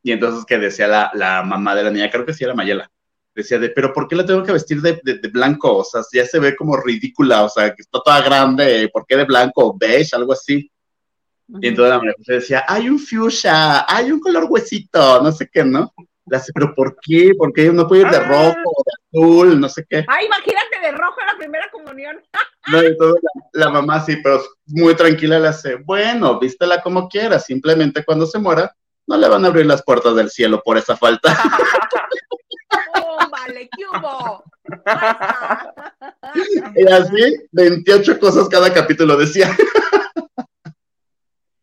Y 0.02 0.10
entonces 0.10 0.44
que 0.44 0.58
decía 0.58 0.88
la, 0.88 1.12
la 1.14 1.44
mamá 1.44 1.76
de 1.76 1.84
la 1.84 1.92
niña, 1.92 2.10
creo 2.10 2.26
que 2.26 2.34
sí 2.34 2.42
era 2.42 2.54
Mayela, 2.54 2.90
decía 3.36 3.60
de, 3.60 3.68
pero 3.68 3.92
¿por 3.92 4.08
qué 4.08 4.16
la 4.16 4.26
tengo 4.26 4.42
que 4.42 4.50
vestir 4.50 4.80
de, 4.82 5.00
de, 5.04 5.28
blanco? 5.28 5.76
O 5.76 5.84
sea, 5.84 6.02
ya 6.12 6.26
se 6.26 6.40
ve 6.40 6.56
como 6.56 6.76
ridícula, 6.76 7.44
o 7.44 7.48
sea, 7.48 7.72
que 7.72 7.82
está 7.82 8.00
toda 8.04 8.20
grande, 8.20 8.90
¿por 8.92 9.06
qué 9.06 9.16
de 9.16 9.26
blanco? 9.26 9.76
Beige, 9.78 10.16
algo 10.16 10.32
así. 10.32 10.68
Y 11.60 11.68
entonces 11.68 11.90
la 11.90 11.98
María 11.98 12.14
decía, 12.26 12.64
hay 12.66 12.88
un 12.88 12.98
fuchsia, 12.98 13.86
hay 13.88 14.10
un 14.10 14.18
color 14.18 14.46
huesito, 14.48 15.22
no 15.22 15.30
sé 15.30 15.48
qué, 15.52 15.64
¿no? 15.64 15.94
La 16.26 16.42
pero 16.54 16.74
¿por 16.74 16.96
qué? 17.02 17.32
¿Por 17.36 17.52
qué 17.52 17.70
no 17.70 17.86
puede 17.86 18.02
ir 18.02 18.08
de 18.08 18.16
ah. 18.16 18.28
rojo 18.28 18.62
o 18.64 18.82
de 18.84 18.92
azul? 19.18 19.60
No 19.60 19.68
sé 19.68 19.84
qué. 19.88 20.04
Ay, 20.08 20.26
imagínate 20.26 20.80
de 20.80 20.92
rojo 20.92 21.20
en 21.20 21.26
la 21.26 21.36
primera 21.36 21.70
comunión. 21.70 22.22
no, 22.68 22.82
y 22.82 22.96
todo, 22.96 23.14
la, 23.52 23.70
mamá 23.70 24.00
sí, 24.00 24.16
pero 24.22 24.42
muy 24.66 24.94
tranquila 24.94 25.38
le 25.38 25.48
hace, 25.48 25.76
bueno, 25.76 26.38
vístela 26.38 26.80
como 26.80 27.08
quieras, 27.08 27.44
simplemente 27.44 28.04
cuando 28.04 28.26
se 28.26 28.38
muera, 28.38 28.74
no 29.06 29.18
le 29.18 29.28
van 29.28 29.44
a 29.44 29.48
abrir 29.48 29.66
las 29.66 29.82
puertas 29.82 30.16
del 30.16 30.30
cielo 30.30 30.62
por 30.64 30.78
esa 30.78 30.96
falta. 30.96 31.36
vale, 33.30 33.68
¿qué 33.76 33.84
hubo? 33.86 34.44
y 36.74 36.88
así, 36.90 37.48
28 37.52 38.18
cosas 38.18 38.48
cada 38.48 38.72
capítulo 38.72 39.16
decía. 39.16 39.54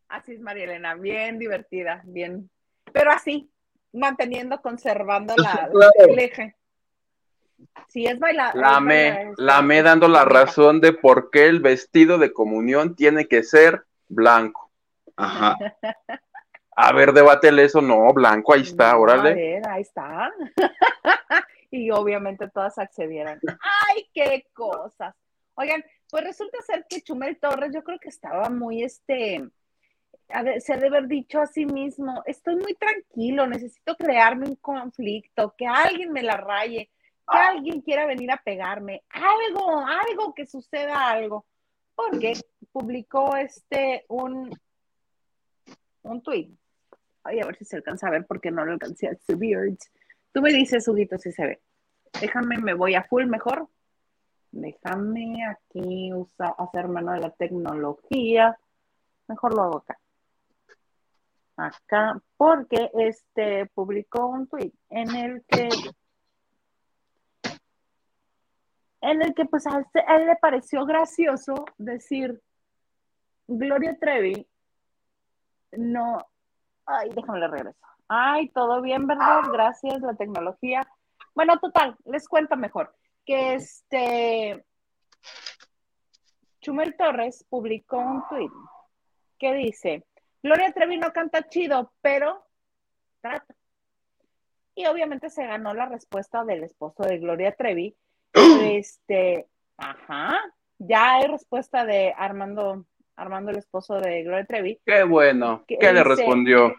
así 0.08 0.32
es, 0.32 0.40
María 0.40 0.64
Elena, 0.64 0.94
bien 0.94 1.38
divertida, 1.38 2.02
bien. 2.04 2.48
Pero 2.92 3.10
así, 3.10 3.51
manteniendo, 3.92 4.60
conservando 4.60 5.34
la, 5.36 5.70
el 5.96 6.18
eje. 6.18 6.56
Sí, 7.88 8.06
es 8.06 8.18
bailar. 8.18 8.54
La 8.56 8.80
me, 8.80 9.32
la 9.36 9.62
me 9.62 9.82
dando 9.82 10.08
la 10.08 10.24
razón 10.24 10.80
de 10.80 10.92
por 10.92 11.30
qué 11.30 11.46
el 11.46 11.60
vestido 11.60 12.18
de 12.18 12.32
comunión 12.32 12.96
tiene 12.96 13.28
que 13.28 13.42
ser 13.42 13.84
blanco. 14.08 14.70
Ajá. 15.16 15.56
A 16.74 16.92
ver, 16.92 17.12
debátele 17.12 17.64
eso, 17.64 17.82
no, 17.82 18.12
blanco, 18.14 18.54
ahí 18.54 18.62
está, 18.62 18.96
órale. 18.96 19.30
A 19.30 19.34
ver, 19.34 19.68
ahí 19.68 19.82
está. 19.82 20.32
y 21.70 21.90
obviamente 21.90 22.48
todas 22.48 22.78
accedieron. 22.78 23.38
¡Ay, 23.60 24.08
qué 24.14 24.46
cosas! 24.54 25.14
Oigan, 25.54 25.84
pues 26.08 26.24
resulta 26.24 26.62
ser 26.62 26.86
que 26.88 27.02
Chumel 27.02 27.38
Torres, 27.38 27.72
yo 27.74 27.84
creo 27.84 27.98
que 27.98 28.08
estaba 28.08 28.48
muy, 28.48 28.82
este, 28.82 29.50
se 30.60 30.72
ha 30.72 30.76
de 30.76 30.86
haber 30.86 31.06
dicho 31.06 31.40
a 31.40 31.46
sí 31.46 31.66
mismo, 31.66 32.22
estoy 32.26 32.56
muy 32.56 32.74
tranquilo, 32.74 33.46
necesito 33.46 33.96
crearme 33.96 34.46
un 34.48 34.56
conflicto, 34.56 35.54
que 35.56 35.66
alguien 35.66 36.12
me 36.12 36.22
la 36.22 36.36
raye, 36.36 36.90
que 37.30 37.38
alguien 37.38 37.80
quiera 37.80 38.06
venir 38.06 38.30
a 38.30 38.40
pegarme, 38.42 39.04
algo, 39.10 39.80
algo 39.80 40.34
que 40.34 40.46
suceda 40.46 41.10
algo, 41.10 41.46
porque 41.94 42.34
publicó 42.72 43.36
este 43.36 44.04
un, 44.08 44.50
un 46.02 46.22
tweet. 46.22 46.50
Ay, 47.24 47.40
a 47.40 47.46
ver 47.46 47.56
si 47.56 47.64
se 47.64 47.76
alcanza 47.76 48.08
a 48.08 48.10
ver 48.10 48.26
porque 48.26 48.50
no 48.50 48.64
lo 48.64 48.72
alcancé 48.72 49.08
a 49.08 49.14
subir. 49.14 49.58
Tú 50.32 50.42
me 50.42 50.52
dices, 50.52 50.88
Huguito, 50.88 51.18
si 51.18 51.30
se 51.30 51.46
ve. 51.46 51.60
Déjame, 52.20 52.58
me 52.58 52.74
voy 52.74 52.94
a 52.94 53.04
full 53.04 53.26
mejor. 53.26 53.68
Déjame 54.50 55.46
aquí 55.46 56.12
usar, 56.12 56.54
hacer 56.58 56.88
mano 56.88 57.12
de 57.12 57.20
la 57.20 57.30
tecnología. 57.30 58.58
Mejor 59.28 59.54
lo 59.54 59.62
hago 59.62 59.76
acá. 59.78 59.98
Acá, 61.56 62.20
porque 62.36 62.90
este 62.94 63.66
publicó 63.74 64.26
un 64.26 64.46
tweet 64.48 64.72
en 64.88 65.14
el 65.14 65.44
que 65.46 65.68
en 69.02 69.20
el 69.20 69.34
que 69.34 69.44
pues 69.44 69.66
a 69.66 69.78
él 69.78 70.26
le 70.26 70.36
pareció 70.36 70.86
gracioso 70.86 71.64
decir 71.76 72.40
Gloria 73.46 73.98
Trevi 73.98 74.46
no 75.72 76.18
ay 76.86 77.10
déjame 77.10 77.40
le 77.40 77.48
regreso. 77.48 77.78
Ay 78.08 78.48
todo 78.50 78.80
bien 78.80 79.06
verdad 79.06 79.42
gracias 79.52 80.00
la 80.00 80.14
tecnología 80.14 80.82
bueno 81.34 81.58
total 81.58 81.96
les 82.04 82.28
cuento 82.28 82.56
mejor 82.56 82.94
que 83.26 83.54
este 83.54 84.64
Chumel 86.60 86.96
Torres 86.96 87.44
publicó 87.48 87.98
un 87.98 88.22
tweet 88.28 88.50
que 89.38 89.52
dice 89.54 90.06
Gloria 90.42 90.72
Trevi 90.72 90.98
no 90.98 91.12
canta 91.12 91.48
chido, 91.48 91.92
pero 92.00 92.44
trata. 93.20 93.54
Y 94.74 94.86
obviamente 94.86 95.30
se 95.30 95.46
ganó 95.46 95.74
la 95.74 95.86
respuesta 95.86 96.44
del 96.44 96.64
esposo 96.64 97.04
de 97.04 97.18
Gloria 97.18 97.54
Trevi. 97.54 97.96
este, 98.34 99.46
ajá, 99.76 100.40
ya 100.78 101.14
hay 101.14 101.28
respuesta 101.28 101.84
de 101.84 102.12
Armando, 102.16 102.86
Armando 103.14 103.50
el 103.50 103.58
esposo 103.58 104.00
de 104.00 104.24
Gloria 104.24 104.46
Trevi. 104.46 104.80
Qué 104.84 105.04
bueno. 105.04 105.64
¿Qué 105.66 105.92
le 105.92 106.02
respondió? 106.02 106.74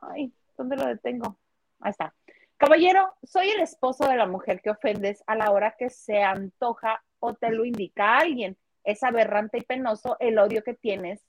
Ay, 0.00 0.32
¿dónde 0.56 0.76
lo 0.76 0.86
detengo? 0.86 1.38
Ahí 1.80 1.90
está. 1.90 2.14
Caballero, 2.56 3.14
soy 3.22 3.50
el 3.50 3.60
esposo 3.60 4.08
de 4.08 4.16
la 4.16 4.26
mujer 4.26 4.60
que 4.60 4.70
ofendes 4.70 5.22
a 5.28 5.36
la 5.36 5.52
hora 5.52 5.76
que 5.78 5.90
se 5.90 6.24
antoja 6.24 7.04
o 7.20 7.34
te 7.34 7.50
lo 7.50 7.64
indica 7.64 8.18
alguien. 8.18 8.56
Es 8.82 9.04
aberrante 9.04 9.58
y 9.58 9.62
penoso 9.62 10.16
el 10.18 10.38
odio 10.38 10.64
que 10.64 10.74
tienes 10.74 11.22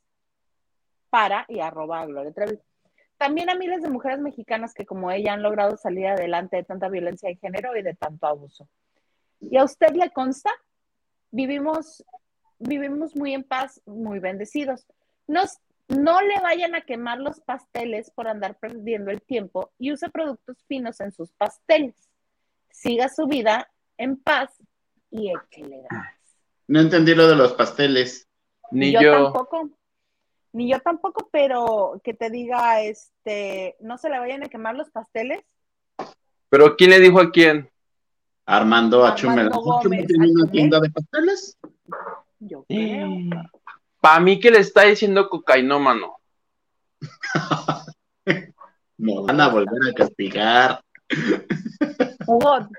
para 1.10 1.46
y 1.48 1.60
arroba 1.60 2.06
Gloria 2.06 2.32
Trevi. 2.32 2.60
También 3.18 3.50
a 3.50 3.56
miles 3.56 3.82
de 3.82 3.90
mujeres 3.90 4.20
mexicanas 4.20 4.74
que 4.74 4.86
como 4.86 5.12
ella 5.12 5.34
han 5.34 5.44
logrado 5.44 5.76
salir 5.76 6.08
adelante 6.08 6.58
de 6.58 6.64
tanta 6.64 6.88
violencia 6.88 7.28
de 7.28 7.36
género 7.36 7.76
y 7.76 7.82
de 7.82 7.94
tanto 7.94 8.28
abuso. 8.28 8.68
¿Y 9.42 9.58
a 9.58 9.64
usted 9.66 9.94
le 9.94 10.10
consta? 10.12 10.50
Vivimos, 11.32 12.04
vivimos 12.60 13.16
muy 13.16 13.34
en 13.34 13.44
paz, 13.44 13.82
muy 13.86 14.20
bendecidos. 14.20 14.86
Nos, 15.28 15.60
no 15.90 16.22
le 16.22 16.40
vayan 16.42 16.76
a 16.76 16.82
quemar 16.82 17.20
los 17.20 17.42
pasteles 17.42 18.10
por 18.12 18.28
andar 18.28 18.58
perdiendo 18.58 19.12
el 19.12 19.22
tiempo 19.22 19.72
y 19.78 19.92
use 19.92 20.10
productos 20.10 20.64
finos 20.68 21.02
en 21.02 21.12
sus 21.12 21.32
pasteles. 21.34 21.96
Siga 22.72 23.10
su 23.10 23.28
vida 23.28 23.70
en 23.98 24.16
paz 24.16 24.52
y 25.12 25.32
échele 25.32 25.84
ganas. 25.90 26.16
No 26.68 26.80
entendí 26.80 27.16
lo 27.16 27.28
de 27.28 27.36
los 27.36 27.54
pasteles. 27.54 28.30
Ni 28.72 28.94
yo, 28.94 29.02
yo. 29.02 29.24
tampoco. 29.24 29.70
Ni 30.52 30.72
yo 30.72 30.80
tampoco, 30.80 31.30
pero 31.32 32.02
que 32.04 32.14
te 32.14 32.30
diga, 32.30 32.82
este, 32.82 33.76
no 33.80 33.98
se 33.98 34.10
le 34.10 34.20
vayan 34.20 34.44
a 34.44 34.50
quemar 34.50 34.76
los 34.76 34.90
pasteles. 34.90 35.42
¿Pero 36.50 36.76
quién 36.76 36.90
le 36.90 37.00
dijo 37.00 37.20
a 37.20 37.32
quién? 37.32 37.70
Armando 38.46 39.06
Achumel. 39.06 39.52
tiene 40.08 40.32
una 40.32 40.50
tienda 40.50 40.80
de 40.80 40.90
pasteles? 40.90 41.58
Yo 42.40 42.64
creo. 42.64 43.10
Para 44.02 44.20
mí 44.20 44.40
que 44.40 44.50
le 44.50 44.60
está 44.60 44.84
diciendo 44.84 45.30
cocainómano. 45.30 46.18
Me 48.98 49.22
van 49.22 49.40
a 49.40 49.48
volver 49.50 49.90
a 49.90 49.94
castigar. 49.94 50.84
Hugo, 52.28 52.70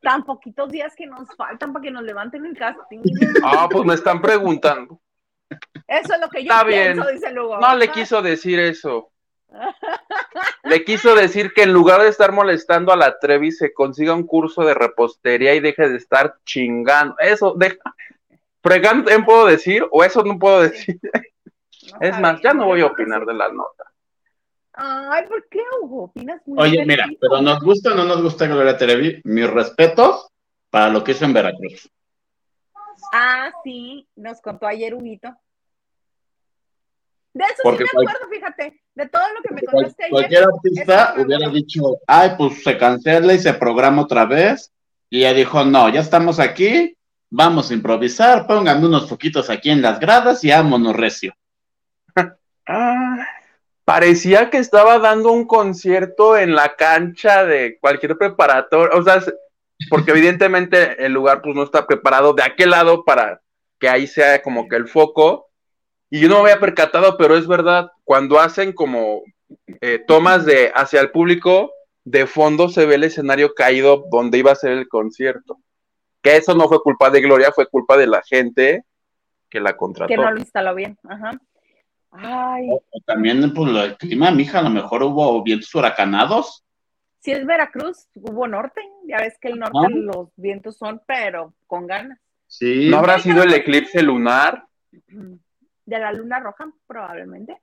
tan 0.00 0.24
poquitos 0.24 0.70
días 0.70 0.94
que 0.94 1.06
nos 1.06 1.34
faltan 1.36 1.72
para 1.72 1.82
que 1.82 1.90
nos 1.90 2.02
levanten 2.02 2.44
el 2.44 2.56
castigo. 2.56 3.02
Ah, 3.42 3.68
pues 3.70 3.84
me 3.84 3.94
están 3.94 4.20
preguntando. 4.20 5.00
Eso 5.86 6.14
es 6.14 6.20
lo 6.20 6.28
que 6.28 6.44
yo 6.44 6.52
Está 6.52 6.66
pienso, 6.66 7.06
dice 7.08 7.32
Lugo. 7.32 7.58
No 7.58 7.76
le 7.76 7.88
quiso 7.88 8.22
decir 8.22 8.58
eso. 8.58 9.10
Le 10.64 10.84
quiso 10.84 11.14
decir 11.14 11.52
que 11.52 11.62
en 11.62 11.72
lugar 11.72 12.00
de 12.00 12.08
estar 12.08 12.32
molestando 12.32 12.92
a 12.92 12.96
la 12.96 13.18
Trevi, 13.18 13.52
se 13.52 13.72
consiga 13.72 14.14
un 14.14 14.26
curso 14.26 14.64
de 14.64 14.74
repostería 14.74 15.54
y 15.54 15.60
deje 15.60 15.88
de 15.88 15.96
estar 15.98 16.36
chingando. 16.44 17.14
Eso, 17.18 17.54
deja. 17.56 17.76
Fregando, 18.62 19.10
¿en 19.10 19.24
puedo 19.24 19.46
decir? 19.46 19.84
¿O 19.90 20.04
eso 20.04 20.22
no 20.22 20.38
puedo 20.38 20.62
decir? 20.62 20.98
es 22.00 22.18
más, 22.20 22.40
ya 22.40 22.54
no 22.54 22.66
voy 22.66 22.80
a 22.80 22.86
opinar 22.86 23.26
de 23.26 23.34
la 23.34 23.48
nota. 23.48 23.84
Ay, 24.74 25.26
¿por 25.26 25.46
qué, 25.48 25.60
Hugo? 25.82 26.04
Opinas 26.04 26.40
muy 26.46 26.58
Oye, 26.58 26.86
mira, 26.86 27.06
pero 27.20 27.42
nos 27.42 27.60
gusta 27.60 27.92
o 27.92 27.94
no 27.94 28.04
nos 28.04 28.22
gusta 28.22 28.46
Gloria 28.46 28.78
Trevi, 28.78 29.20
mis 29.24 29.50
respetos 29.50 30.28
para 30.70 30.88
lo 30.88 31.04
que 31.04 31.12
hizo 31.12 31.24
en 31.24 31.34
Veracruz. 31.34 31.90
Ah, 33.12 33.52
sí, 33.62 34.08
nos 34.16 34.40
contó 34.40 34.66
ayer 34.66 34.94
Huguito. 34.94 35.28
De 37.34 37.44
eso 37.44 37.76
sí 37.76 37.84
me 37.84 38.00
acuerdo, 38.00 38.28
fíjate, 38.30 38.82
de 38.94 39.08
todo 39.08 39.22
lo 39.34 39.42
que 39.42 39.54
me 39.54 39.62
contaste 39.62 40.04
ayer. 40.04 40.10
Cualquier 40.10 40.44
artista 40.44 41.14
hubiera 41.18 41.48
dicho, 41.50 41.80
ay, 42.06 42.32
pues 42.38 42.62
se 42.62 42.76
cancela 42.78 43.34
y 43.34 43.38
se 43.38 43.52
programa 43.54 44.02
otra 44.02 44.24
vez. 44.24 44.72
Y 45.10 45.18
ella 45.20 45.34
dijo, 45.34 45.62
no, 45.64 45.90
ya 45.90 46.00
estamos 46.00 46.40
aquí, 46.40 46.96
vamos 47.28 47.70
a 47.70 47.74
improvisar, 47.74 48.46
pónganme 48.46 48.86
unos 48.86 49.08
foquitos 49.08 49.50
aquí 49.50 49.70
en 49.70 49.82
las 49.82 50.00
gradas 50.00 50.42
y 50.42 50.50
vámonos 50.50 50.96
recio. 50.96 51.34
ah, 52.66 53.26
parecía 53.84 54.48
que 54.48 54.56
estaba 54.56 54.98
dando 54.98 55.32
un 55.32 55.46
concierto 55.46 56.36
en 56.38 56.54
la 56.54 56.76
cancha 56.76 57.44
de 57.44 57.78
cualquier 57.78 58.16
preparatorio, 58.16 58.98
o 58.98 59.02
sea, 59.02 59.22
porque 59.88 60.10
evidentemente 60.10 61.04
el 61.04 61.12
lugar 61.12 61.42
pues 61.42 61.54
no 61.54 61.62
está 61.62 61.86
preparado 61.86 62.32
de 62.32 62.42
aquel 62.42 62.70
lado 62.70 63.04
para 63.04 63.40
que 63.78 63.88
ahí 63.88 64.06
sea 64.06 64.42
como 64.42 64.68
que 64.68 64.76
el 64.76 64.88
foco. 64.88 65.48
Y 66.10 66.20
yo 66.20 66.28
no 66.28 66.36
me 66.36 66.50
había 66.50 66.60
percatado, 66.60 67.16
pero 67.16 67.36
es 67.36 67.46
verdad, 67.46 67.90
cuando 68.04 68.38
hacen 68.38 68.72
como 68.72 69.22
eh, 69.80 70.02
tomas 70.06 70.44
de 70.44 70.70
hacia 70.74 71.00
el 71.00 71.10
público, 71.10 71.72
de 72.04 72.26
fondo 72.26 72.68
se 72.68 72.86
ve 72.86 72.96
el 72.96 73.04
escenario 73.04 73.54
caído 73.54 74.04
donde 74.10 74.38
iba 74.38 74.52
a 74.52 74.56
ser 74.56 74.72
el 74.72 74.88
concierto. 74.88 75.58
Que 76.20 76.36
eso 76.36 76.54
no 76.54 76.68
fue 76.68 76.82
culpa 76.82 77.10
de 77.10 77.20
Gloria, 77.20 77.52
fue 77.52 77.66
culpa 77.66 77.96
de 77.96 78.06
la 78.06 78.22
gente 78.22 78.84
que 79.48 79.60
la 79.60 79.76
contrató. 79.76 80.08
Que 80.08 80.16
no 80.16 80.30
lo 80.30 80.38
instaló 80.38 80.74
bien, 80.74 80.96
ajá. 81.08 81.32
Ay. 82.12 82.68
también, 83.06 83.54
pues, 83.54 83.74
el 83.74 83.96
clima, 83.96 84.30
mija, 84.30 84.58
a 84.58 84.62
lo 84.62 84.70
mejor 84.70 85.02
hubo 85.02 85.42
vientos 85.42 85.74
huracanados. 85.74 86.62
Si 87.22 87.30
es 87.30 87.46
Veracruz, 87.46 88.08
hubo 88.14 88.48
norte, 88.48 88.80
ya 89.04 89.18
ves 89.18 89.38
que 89.38 89.48
el 89.48 89.60
norte 89.60 89.88
los 89.90 90.30
vientos 90.34 90.76
son, 90.76 91.00
pero 91.06 91.54
con 91.68 91.86
ganas. 91.86 92.18
Sí. 92.48 92.90
¿No 92.90 92.98
habrá 92.98 93.20
sido 93.20 93.44
el 93.44 93.54
eclipse 93.54 94.02
lunar? 94.02 94.66
De 95.84 95.98
la 95.98 96.12
luna 96.12 96.40
roja, 96.40 96.72
probablemente. 96.86 97.60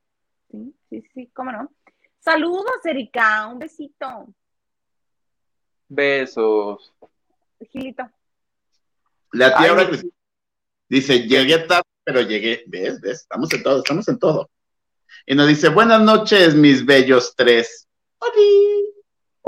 Sí, 0.49 0.73
sí, 0.89 1.03
sí, 1.13 1.31
cómo 1.33 1.51
no. 1.51 1.71
Saludos, 2.19 2.85
Erika, 2.85 3.47
un 3.47 3.59
besito. 3.59 4.33
Besos. 5.89 6.93
Gilito. 7.69 8.09
La 9.33 9.57
tía 9.57 9.75
dice, 10.87 11.27
llegué 11.27 11.59
tarde, 11.59 11.83
pero 12.03 12.21
llegué. 12.21 12.63
¿Ves? 12.67 13.01
¿Ves? 13.01 13.21
Estamos 13.21 13.53
en 13.53 13.63
todo, 13.63 13.79
estamos 13.79 14.07
en 14.07 14.19
todo. 14.19 14.49
Y 15.25 15.35
nos 15.35 15.47
dice, 15.47 15.69
buenas 15.69 16.01
noches, 16.01 16.55
mis 16.55 16.85
bellos 16.85 17.33
tres. 17.35 17.87
Hola. 18.19 18.68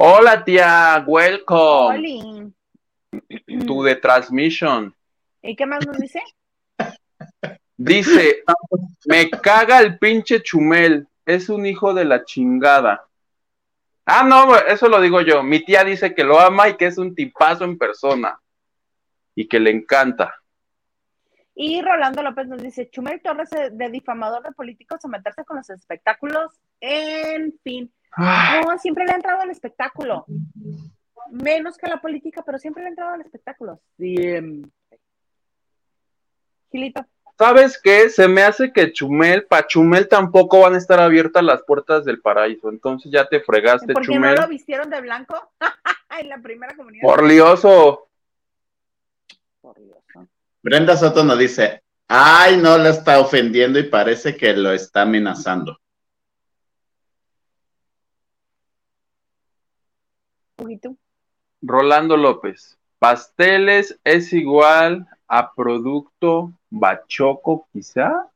Hola, 0.03 0.43
tía, 0.43 1.03
welcome. 1.05 2.51
Hola. 3.11 3.67
Tu 3.67 3.83
de 3.83 3.95
transmission. 3.97 4.95
¿Y 5.43 5.55
qué 5.55 5.67
más 5.67 5.85
nos 5.85 5.95
dice? 5.99 6.19
Dice, 7.77 8.43
me 9.05 9.29
caga 9.29 9.79
el 9.79 9.99
pinche 9.99 10.41
chumel, 10.41 11.07
es 11.23 11.49
un 11.49 11.67
hijo 11.67 11.93
de 11.93 12.05
la 12.05 12.25
chingada. 12.25 13.05
Ah, 14.03 14.23
no, 14.23 14.57
eso 14.57 14.89
lo 14.89 14.99
digo 14.99 15.21
yo. 15.21 15.43
Mi 15.43 15.63
tía 15.63 15.83
dice 15.83 16.15
que 16.15 16.23
lo 16.23 16.39
ama 16.39 16.67
y 16.69 16.77
que 16.77 16.87
es 16.87 16.97
un 16.97 17.13
tipazo 17.13 17.63
en 17.63 17.77
persona 17.77 18.41
y 19.35 19.47
que 19.47 19.59
le 19.59 19.69
encanta. 19.69 20.40
Y 21.63 21.79
Rolando 21.79 22.23
López 22.23 22.47
nos 22.47 22.59
dice, 22.59 22.89
Chumel 22.89 23.21
Torres 23.21 23.51
de 23.51 23.89
difamador 23.89 24.41
de 24.41 24.51
políticos 24.51 25.05
a 25.05 25.07
meterse 25.07 25.45
con 25.45 25.57
los 25.57 25.69
espectáculos, 25.69 26.59
en 26.79 27.53
fin. 27.63 27.93
Ah. 28.17 28.61
No, 28.65 28.79
siempre 28.79 29.05
le 29.05 29.11
ha 29.11 29.15
entrado 29.17 29.41
al 29.41 29.51
espectáculo. 29.51 30.25
Menos 31.29 31.77
que 31.77 31.85
a 31.85 31.89
la 31.89 32.01
política, 32.01 32.41
pero 32.43 32.57
siempre 32.57 32.81
le 32.81 32.87
ha 32.87 32.89
entrado 32.89 33.13
al 33.13 33.21
espectáculo. 33.21 33.79
Siempre. 33.95 34.71
Gilito. 36.71 37.05
¿Sabes 37.37 37.79
qué? 37.79 38.09
Se 38.09 38.27
me 38.27 38.41
hace 38.41 38.73
que 38.73 38.91
Chumel, 38.91 39.45
pa 39.45 39.67
Chumel 39.67 40.07
tampoco 40.07 40.61
van 40.61 40.73
a 40.73 40.79
estar 40.79 40.99
abiertas 40.99 41.43
las 41.43 41.61
puertas 41.61 42.05
del 42.05 42.21
paraíso. 42.21 42.69
Entonces 42.69 43.11
ya 43.11 43.27
te 43.27 43.39
fregaste, 43.39 43.93
¿Por 43.93 44.07
qué 44.07 44.17
no 44.17 44.33
lo 44.33 44.47
vistieron 44.47 44.89
de 44.89 44.99
blanco? 44.99 45.35
en 46.19 46.27
la 46.27 46.39
primera 46.39 46.75
comunidad. 46.75 47.03
Por 47.03 47.23
lioso. 47.23 48.07
Brenda 50.63 50.95
Soto 50.95 51.23
nos 51.23 51.39
dice, 51.39 51.81
ay, 52.07 52.57
no 52.57 52.77
la 52.77 52.89
está 52.89 53.19
ofendiendo 53.19 53.79
y 53.79 53.83
parece 53.83 54.35
que 54.35 54.53
lo 54.53 54.71
está 54.71 55.03
amenazando. 55.03 55.77
Rolando 61.61 62.17
López, 62.17 62.77
pasteles 62.99 63.99
es 64.03 64.31
igual 64.33 65.07
a 65.27 65.53
producto 65.53 66.53
bachoco, 66.69 67.67
quizá. 67.71 68.27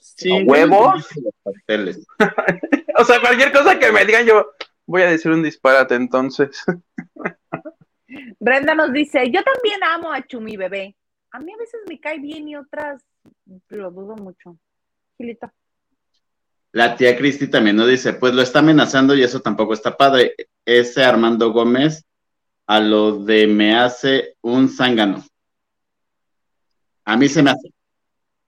Sí, 0.00 0.30
huevos. 0.44 1.06
o 2.98 3.04
sea, 3.04 3.20
cualquier 3.20 3.52
cosa 3.52 3.78
que 3.78 3.92
me 3.92 4.04
digan, 4.04 4.24
yo 4.26 4.52
voy 4.86 5.02
a 5.02 5.10
decir 5.10 5.30
un 5.30 5.42
disparate 5.42 5.94
entonces. 5.94 6.64
Brenda 8.38 8.74
nos 8.74 8.92
dice, 8.92 9.30
yo 9.30 9.42
también 9.42 9.82
amo 9.84 10.12
a 10.12 10.26
Chumi 10.26 10.56
bebé. 10.56 10.96
A 11.30 11.40
mí 11.40 11.52
a 11.52 11.56
veces 11.56 11.80
me 11.88 11.98
cae 12.00 12.18
bien 12.18 12.48
y 12.48 12.56
otras 12.56 13.02
lo 13.68 13.90
dudo 13.90 14.16
mucho. 14.16 14.58
Gilito. 15.16 15.50
La 16.72 16.96
tía 16.96 17.16
Cristi 17.16 17.48
también 17.48 17.76
nos 17.76 17.88
dice, 17.88 18.14
pues 18.14 18.34
lo 18.34 18.42
está 18.42 18.58
amenazando 18.58 19.14
y 19.14 19.22
eso 19.22 19.40
tampoco 19.40 19.74
está 19.74 19.96
padre. 19.96 20.34
Ese 20.64 21.04
Armando 21.04 21.52
Gómez 21.52 22.04
a 22.66 22.80
lo 22.80 23.24
de 23.24 23.46
me 23.46 23.76
hace 23.76 24.36
un 24.40 24.68
zángano. 24.68 25.24
A 27.04 27.16
mí 27.16 27.28
se 27.28 27.42
me 27.42 27.50
hace. 27.50 27.72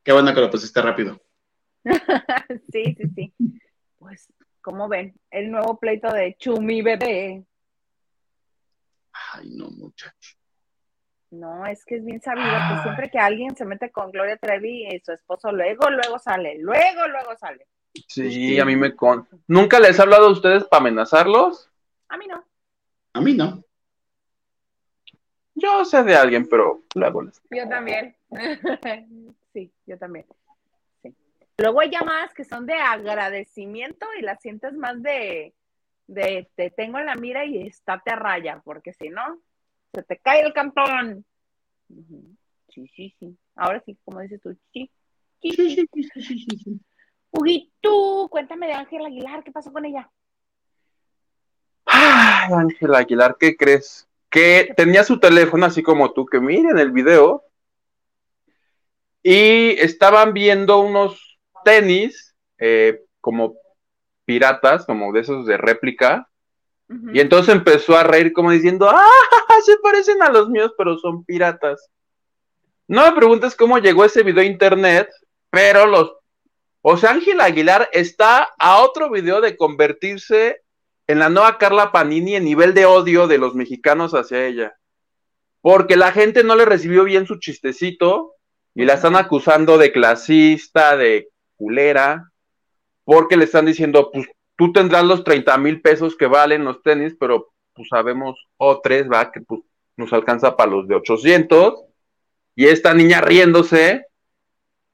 Qué 0.03 0.12
bueno 0.12 0.35
que 0.35 0.41
lo 0.41 0.51
pusiste 0.51 0.81
rápido. 0.81 1.21
sí, 2.73 2.97
sí, 2.97 3.09
sí. 3.14 3.35
Pues, 3.99 4.33
como 4.61 4.89
ven, 4.89 5.14
el 5.31 5.51
nuevo 5.51 5.79
pleito 5.79 6.12
de 6.12 6.37
Chumi 6.39 6.83
bebé. 6.83 7.45
Ay, 9.37 9.51
no, 9.51 9.68
muchacho. 9.70 10.37
No, 11.30 11.66
es 11.66 11.84
que 11.84 11.97
es 11.97 12.05
bien 12.05 12.20
sabido 12.22 12.47
que 12.47 12.82
siempre 12.82 13.11
que 13.11 13.18
alguien 13.18 13.55
se 13.57 13.64
mete 13.64 13.91
con 13.91 14.11
Gloria 14.11 14.37
Trevi 14.37 14.87
y 14.87 15.01
su 15.01 15.12
esposo, 15.12 15.53
luego, 15.53 15.91
luego 15.91 16.18
sale, 16.18 16.57
luego, 16.59 17.07
luego 17.09 17.37
sale. 17.37 17.66
Sí, 18.09 18.59
a 18.59 18.64
mí 18.64 18.76
me 18.76 18.95
con. 18.95 19.28
¿Nunca 19.47 19.80
les 19.80 19.99
he 19.99 20.03
hablado 20.03 20.26
a 20.26 20.32
ustedes 20.32 20.64
para 20.64 20.82
amenazarlos? 20.82 21.70
A 22.09 22.16
mí 22.16 22.26
no. 22.26 22.45
A 23.12 23.20
mí 23.20 23.34
no. 23.34 23.62
Yo 25.55 25.84
sé 25.84 26.03
de 26.03 26.14
alguien, 26.14 26.49
pero 26.49 26.82
luego 26.95 27.22
les. 27.22 27.41
Yo 27.51 27.68
también. 27.68 28.16
sí, 29.53 29.72
yo 29.87 29.99
también. 29.99 30.26
Sí. 31.03 31.14
Luego 31.59 31.80
hay 31.80 31.91
llamadas 31.91 32.32
que 32.34 32.45
son 32.45 32.66
de 32.66 32.74
agradecimiento 32.74 34.07
y 34.18 34.22
las 34.22 34.41
sientes 34.41 34.74
más 34.74 35.03
de, 35.03 35.55
de 36.07 36.51
te 36.55 36.71
tengo 36.71 36.99
en 36.99 37.07
la 37.07 37.15
mira 37.17 37.45
y 37.45 37.67
estate 37.67 38.11
a 38.11 38.17
raya, 38.17 38.61
porque 38.65 38.93
si 38.95 39.09
no, 39.09 39.41
se 39.93 40.03
te 40.03 40.19
cae 40.19 40.43
el 40.43 40.53
cantón. 40.53 41.25
Sí, 42.69 42.89
sí, 42.95 43.15
sí. 43.19 43.37
Ahora 43.55 43.83
sí, 43.85 43.99
como 44.05 44.21
dices 44.21 44.41
tú, 44.41 44.57
sí. 44.73 44.91
Sí, 45.43 45.51
sí, 45.53 45.87
sí, 46.23 46.81
Uy, 47.31 47.73
tú, 47.81 48.29
cuéntame 48.31 48.67
de 48.67 48.73
Ángela 48.73 49.09
Aguilar, 49.09 49.45
¿qué 49.45 49.53
pasó 49.53 49.73
con 49.73 49.85
ella? 49.85 50.11
Ay, 51.85 52.53
Ángela 52.53 52.99
Aguilar, 52.99 53.37
¿qué 53.39 53.57
crees? 53.57 54.09
Que 54.31 54.73
tenía 54.77 55.05
su 55.05 55.21
teléfono 55.21 55.67
así 55.67 55.83
como 55.83 56.13
tú, 56.13 56.25
que 56.27 56.41
miren 56.41 56.79
el 56.79 56.93
video, 56.93 57.45
y 59.23 59.71
estaban 59.81 60.33
viendo 60.33 60.79
unos 60.79 61.41
tenis 61.65 62.37
eh, 62.59 63.03
como 63.21 63.57
piratas, 64.27 64.85
como 64.85 65.12
de 65.12 65.20
esos 65.20 65.47
de 65.47 65.57
réplica, 65.57 66.29
y 67.12 67.18
entonces 67.18 67.53
empezó 67.55 67.97
a 67.97 68.05
reír 68.05 68.33
como 68.33 68.53
diciendo, 68.53 68.89
¡ah! 68.89 69.09
Se 69.64 69.77
parecen 69.79 70.22
a 70.22 70.31
los 70.31 70.49
míos, 70.49 70.72
pero 70.79 70.97
son 70.99 71.24
piratas. 71.24 71.91
No 72.87 73.05
me 73.05 73.16
preguntes 73.16 73.57
cómo 73.57 73.79
llegó 73.79 74.05
ese 74.05 74.22
video 74.22 74.43
a 74.43 74.47
internet, 74.47 75.11
pero 75.51 75.87
los... 75.87 76.12
O 76.83 76.97
sea, 76.97 77.11
Ángel 77.11 77.41
Aguilar 77.41 77.89
está 77.93 78.49
a 78.59 78.81
otro 78.83 79.11
video 79.11 79.41
de 79.41 79.57
convertirse 79.57 80.62
en 81.09 81.18
la 81.18 81.29
nueva 81.29 81.59
Carla 81.59 81.91
Panini 81.91 82.37
en 82.37 82.45
nivel 82.45 82.74
de 82.74 82.87
odio 82.87 83.27
de 83.27 83.39
los 83.39 83.57
mexicanos 83.57 84.12
hacia 84.12 84.47
ella. 84.47 84.77
Porque 85.61 85.97
la 85.97 86.12
gente 86.12 86.45
no 86.45 86.55
le 86.55 86.64
recibió 86.64 87.03
bien 87.03 87.27
su 87.27 87.41
chistecito 87.41 88.35
y 88.74 88.85
la 88.85 88.95
están 88.95 89.16
acusando 89.16 89.79
de 89.79 89.91
clasista, 89.91 90.97
de 90.97 91.29
culera, 91.57 92.31
porque 93.07 93.37
le 93.37 93.45
están 93.45 93.67
diciendo, 93.67 94.11
pues 94.13 94.27
tú 94.57 94.73
tendrás 94.73 95.05
los 95.05 95.23
30 95.23 95.57
mil 95.59 95.81
pesos 95.81 96.17
que 96.17 96.27
valen 96.27 96.65
los 96.65 96.83
tenis, 96.83 97.17
pero 97.19 97.53
pues 97.73 97.89
sabemos 97.89 98.37
o 98.57 98.81
tres, 98.81 99.09
va, 99.09 99.31
que 99.31 99.41
pues 99.41 99.61
nos 99.97 100.13
alcanza 100.13 100.57
para 100.57 100.73
los 100.73 100.89
de 100.89 100.97
800. 100.97 101.85
Y 102.57 102.67
esta 102.67 102.95
niña 102.95 103.21
riéndose, 103.21 104.07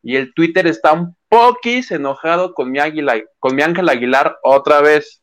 y 0.03 0.17
el 0.17 0.35
Twitter 0.35 0.67
está 0.67 0.93
un 0.93 1.17
poquis 1.29 1.91
enojado 1.91 2.53
con 2.53 2.71
mi, 2.71 2.81
águila, 2.81 3.15
con 3.39 3.57
mi 3.57 3.63
Ángel 3.63 3.89
Aguilar 3.89 4.37
otra 4.43 4.83
vez. 4.83 5.23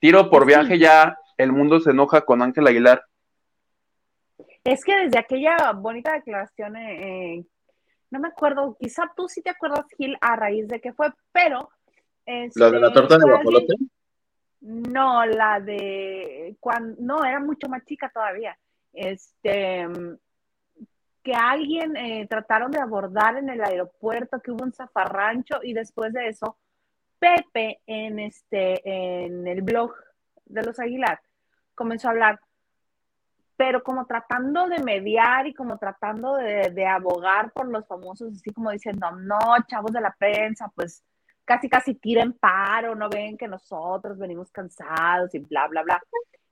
Tiro 0.00 0.28
por 0.28 0.44
viaje 0.44 0.78
ya, 0.78 1.16
el 1.38 1.50
mundo 1.50 1.80
se 1.80 1.92
enoja 1.92 2.20
con 2.26 2.42
Ángel 2.42 2.66
Aguilar. 2.66 3.02
Es 4.64 4.84
que 4.84 4.94
desde 4.94 5.18
aquella 5.18 5.72
bonita 5.72 6.12
declaración, 6.12 6.76
eh, 6.76 7.42
no 8.10 8.20
me 8.20 8.28
acuerdo, 8.28 8.76
quizá 8.78 9.10
tú 9.16 9.28
sí 9.28 9.42
te 9.42 9.50
acuerdas, 9.50 9.86
Gil, 9.96 10.16
a 10.20 10.36
raíz 10.36 10.68
de 10.68 10.80
qué 10.80 10.92
fue, 10.92 11.08
pero... 11.32 11.70
¿La 12.54 12.70
de 12.70 12.78
la 12.78 12.92
torta 12.92 13.18
de 13.18 13.24
guajolote? 13.24 13.74
No, 14.60 15.24
la 15.24 15.58
de 15.58 16.56
cuando 16.60 16.96
no 17.00 17.24
era 17.24 17.40
mucho 17.40 17.68
más 17.68 17.84
chica 17.84 18.10
todavía. 18.12 18.56
Este 18.92 19.86
que 21.22 21.34
alguien 21.34 21.96
eh, 21.96 22.26
trataron 22.28 22.70
de 22.70 22.80
abordar 22.80 23.36
en 23.36 23.50
el 23.50 23.62
aeropuerto, 23.62 24.40
que 24.40 24.52
hubo 24.52 24.64
un 24.64 24.72
zafarrancho 24.72 25.60
y 25.62 25.74
después 25.74 26.12
de 26.12 26.28
eso 26.28 26.56
Pepe 27.18 27.80
en 27.86 28.18
este 28.18 28.80
en 29.26 29.46
el 29.46 29.62
blog 29.62 29.94
de 30.46 30.62
los 30.62 30.78
Aguilar 30.78 31.20
comenzó 31.80 32.08
a 32.08 32.10
hablar, 32.10 32.40
pero 33.60 33.82
como 33.82 34.06
tratando 34.06 34.68
de 34.68 34.78
mediar 34.78 35.46
y 35.46 35.52
como 35.52 35.76
tratando 35.76 36.36
de, 36.36 36.86
abogar 36.86 37.52
por 37.52 37.68
los 37.68 37.86
famosos, 37.86 38.32
así 38.32 38.50
como 38.54 38.70
diciendo, 38.70 39.10
no, 39.10 39.38
chavos 39.68 39.92
de 39.92 40.00
la 40.00 40.16
prensa, 40.18 40.72
pues 40.74 41.04
casi 41.44 41.68
casi 41.68 41.94
tiren 41.94 42.32
paro, 42.32 42.94
no 42.94 43.10
ven 43.10 43.36
que 43.36 43.46
nosotros 43.46 44.16
venimos 44.16 44.50
cansados 44.50 45.34
y 45.34 45.40
bla, 45.40 45.68
bla, 45.68 45.82
bla. 45.82 46.02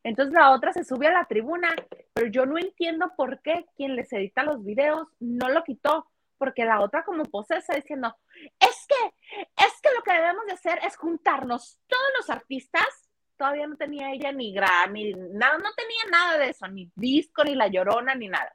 Entonces 0.03 0.35
la 0.35 0.51
otra 0.51 0.75
se 0.75 0.85
sube 0.85 1.07
a 1.07 1.13
la 1.13 1.25
tribuna, 1.25 1.75
pero 2.13 2.27
yo 2.27 2.45
no 2.45 2.59
entiendo 2.59 3.11
por 3.17 3.41
qué 3.41 3.65
quien 3.75 3.97
les 3.97 4.13
edita 4.13 4.43
los 4.43 4.63
videos 4.63 5.09
no 5.19 5.49
lo 5.49 5.65
quitó, 5.65 6.11
porque 6.37 6.67
la 6.67 6.83
otra 6.83 7.07
como 7.07 7.25
posesa 7.25 7.75
diciendo, 7.75 8.15
es 8.61 8.87
que, 8.87 9.15
es 9.57 9.81
que 9.83 9.95
lo 9.97 10.03
que 10.03 10.13
debemos 10.13 10.45
de 10.45 10.53
hacer 10.53 10.79
es 10.85 10.95
juntarnos 10.99 11.81
todos 11.87 12.11
los 12.19 12.29
artistas, 12.29 13.08
todavía 13.39 13.67
no 13.67 13.77
tenía 13.77 14.13
ella 14.13 14.33
ni 14.33 14.53
Grammy, 14.53 15.15
nada, 15.15 15.57
no 15.59 15.73
tenía 15.75 16.11
nada 16.11 16.39
de 16.39 16.51
eso, 16.51 16.69
ni 16.69 16.91
disco, 16.95 17.45
ni 17.45 17.55
La 17.55 17.69
Llorona, 17.69 18.15
ni 18.15 18.29
nada. 18.29 18.53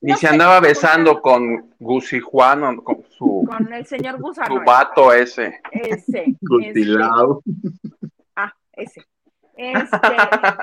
Ni 0.00 0.14
se 0.14 0.28
andaba 0.28 0.60
besando 0.60 1.20
con 1.20 1.74
Gusi 1.78 2.20
Juan 2.20 2.62
o 2.62 2.84
con 2.84 3.02
su. 3.10 3.44
Con 3.48 3.72
el 3.72 3.86
señor 3.86 4.20
Gusano. 4.20 4.54
Su 4.54 4.62
vato 4.62 5.12
ese. 5.12 5.60
Ese. 5.72 6.26
este, 6.62 6.96
ah, 8.36 8.54
ese. 8.72 9.04
Este, 9.56 10.16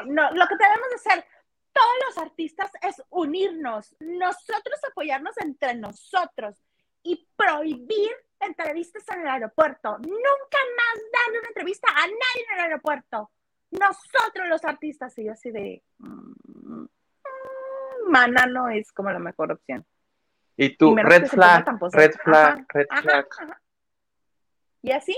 no, 0.06 0.32
lo 0.32 0.48
que 0.48 0.56
tenemos 0.56 0.88
que 0.90 0.96
hacer 0.96 1.26
todos 1.74 1.94
los 2.08 2.18
artistas 2.20 2.72
es 2.82 3.02
unirnos, 3.10 3.96
nosotros 4.00 4.80
apoyarnos 4.88 5.36
entre 5.40 5.74
nosotros 5.74 6.56
y 7.02 7.28
prohibir 7.36 8.12
entrevistas 8.40 9.04
en 9.10 9.22
el 9.22 9.28
aeropuerto. 9.28 9.98
Nunca 9.98 10.58
más 10.78 11.04
darle 11.12 11.40
una 11.40 11.48
entrevista 11.48 11.88
a 11.90 12.02
nadie 12.02 12.46
en 12.48 12.54
el 12.54 12.60
aeropuerto. 12.66 13.32
Nosotros 13.80 14.48
los 14.50 14.64
artistas, 14.66 15.18
y 15.18 15.26
yo 15.26 15.34
así 15.34 15.52
de... 15.52 15.84
Mm, 16.00 16.86
mana 18.08 18.46
no 18.46 18.70
es 18.70 18.92
como 18.92 19.12
la 19.12 19.20
mejor 19.20 19.52
opción. 19.52 19.86
Y 20.56 20.78
tú, 20.78 20.96
red 20.96 21.26
flag, 21.28 21.66
red 21.94 22.14
flag, 22.24 22.66
red 22.70 22.88
flag. 23.02 23.28
Y 24.82 24.92
así, 24.92 25.16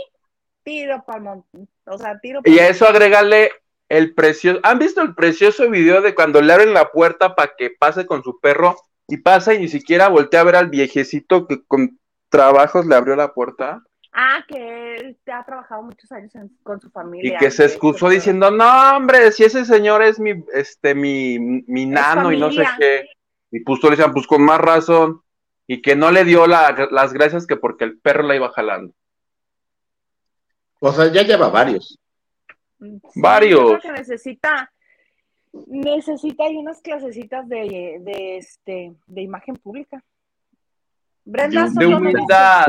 tiro 0.63 1.03
para 1.05 1.43
o 1.85 1.97
sea, 1.97 2.19
tiro 2.19 2.41
Y 2.45 2.59
a 2.59 2.69
eso 2.69 2.87
agregarle 2.87 3.51
el 3.89 4.13
precioso. 4.13 4.59
¿Han 4.63 4.79
visto 4.79 5.01
el 5.01 5.13
precioso 5.13 5.69
video 5.69 6.01
de 6.01 6.15
cuando 6.15 6.41
le 6.41 6.53
abren 6.53 6.73
la 6.73 6.91
puerta 6.91 7.35
para 7.35 7.51
que 7.57 7.69
pase 7.69 8.05
con 8.05 8.23
su 8.23 8.39
perro 8.39 8.77
y 9.07 9.17
pasa 9.17 9.53
y 9.53 9.59
ni 9.59 9.67
siquiera 9.67 10.07
voltea 10.07 10.41
a 10.41 10.45
ver 10.45 10.55
al 10.55 10.69
viejecito 10.69 11.47
que 11.47 11.63
con 11.65 11.99
trabajos 12.29 12.85
le 12.85 12.95
abrió 12.95 13.15
la 13.15 13.33
puerta? 13.33 13.83
Ah, 14.17 14.45
que 14.47 14.95
él 14.95 15.17
ha 15.27 15.43
trabajado 15.43 15.83
muchos 15.83 16.09
años 16.13 16.31
con 16.63 16.79
su 16.79 16.89
familia. 16.89 17.35
Y 17.35 17.37
que 17.37 17.51
se 17.51 17.65
excusó 17.65 18.07
diciendo, 18.07 18.49
no, 18.49 18.95
hombre, 18.95 19.29
si 19.33 19.43
ese 19.43 19.65
señor 19.65 20.01
es 20.01 20.21
mi, 20.21 20.41
este, 20.53 20.95
mi, 20.95 21.37
mi 21.37 21.85
nano 21.85 22.31
y 22.31 22.39
no 22.39 22.49
sé 22.49 22.63
qué. 22.79 23.09
Y 23.51 23.59
pues 23.59 23.83
le 23.83 23.89
decían, 23.89 24.13
pues 24.13 24.25
con 24.25 24.41
más 24.41 24.61
razón. 24.61 25.21
Y 25.67 25.81
que 25.81 25.97
no 25.97 26.11
le 26.11 26.23
dio 26.23 26.47
las 26.47 27.11
gracias 27.11 27.45
que 27.45 27.57
porque 27.57 27.83
el 27.83 27.99
perro 27.99 28.23
la 28.23 28.37
iba 28.37 28.53
jalando. 28.53 28.93
O 30.79 30.93
sea, 30.93 31.11
ya 31.11 31.23
lleva 31.23 31.49
varios. 31.49 31.99
varios. 33.15 33.81
que 33.81 33.91
necesita, 33.91 34.71
necesita 35.67 36.45
hay 36.45 36.55
unas 36.55 36.79
clasecitas 36.81 37.49
de, 37.49 37.97
de, 37.99 38.37
este, 38.37 38.95
de 39.07 39.21
imagen 39.21 39.57
pública. 39.57 40.01
Brenda 41.25 41.67
de, 41.73 41.85
humildad. 41.87 42.67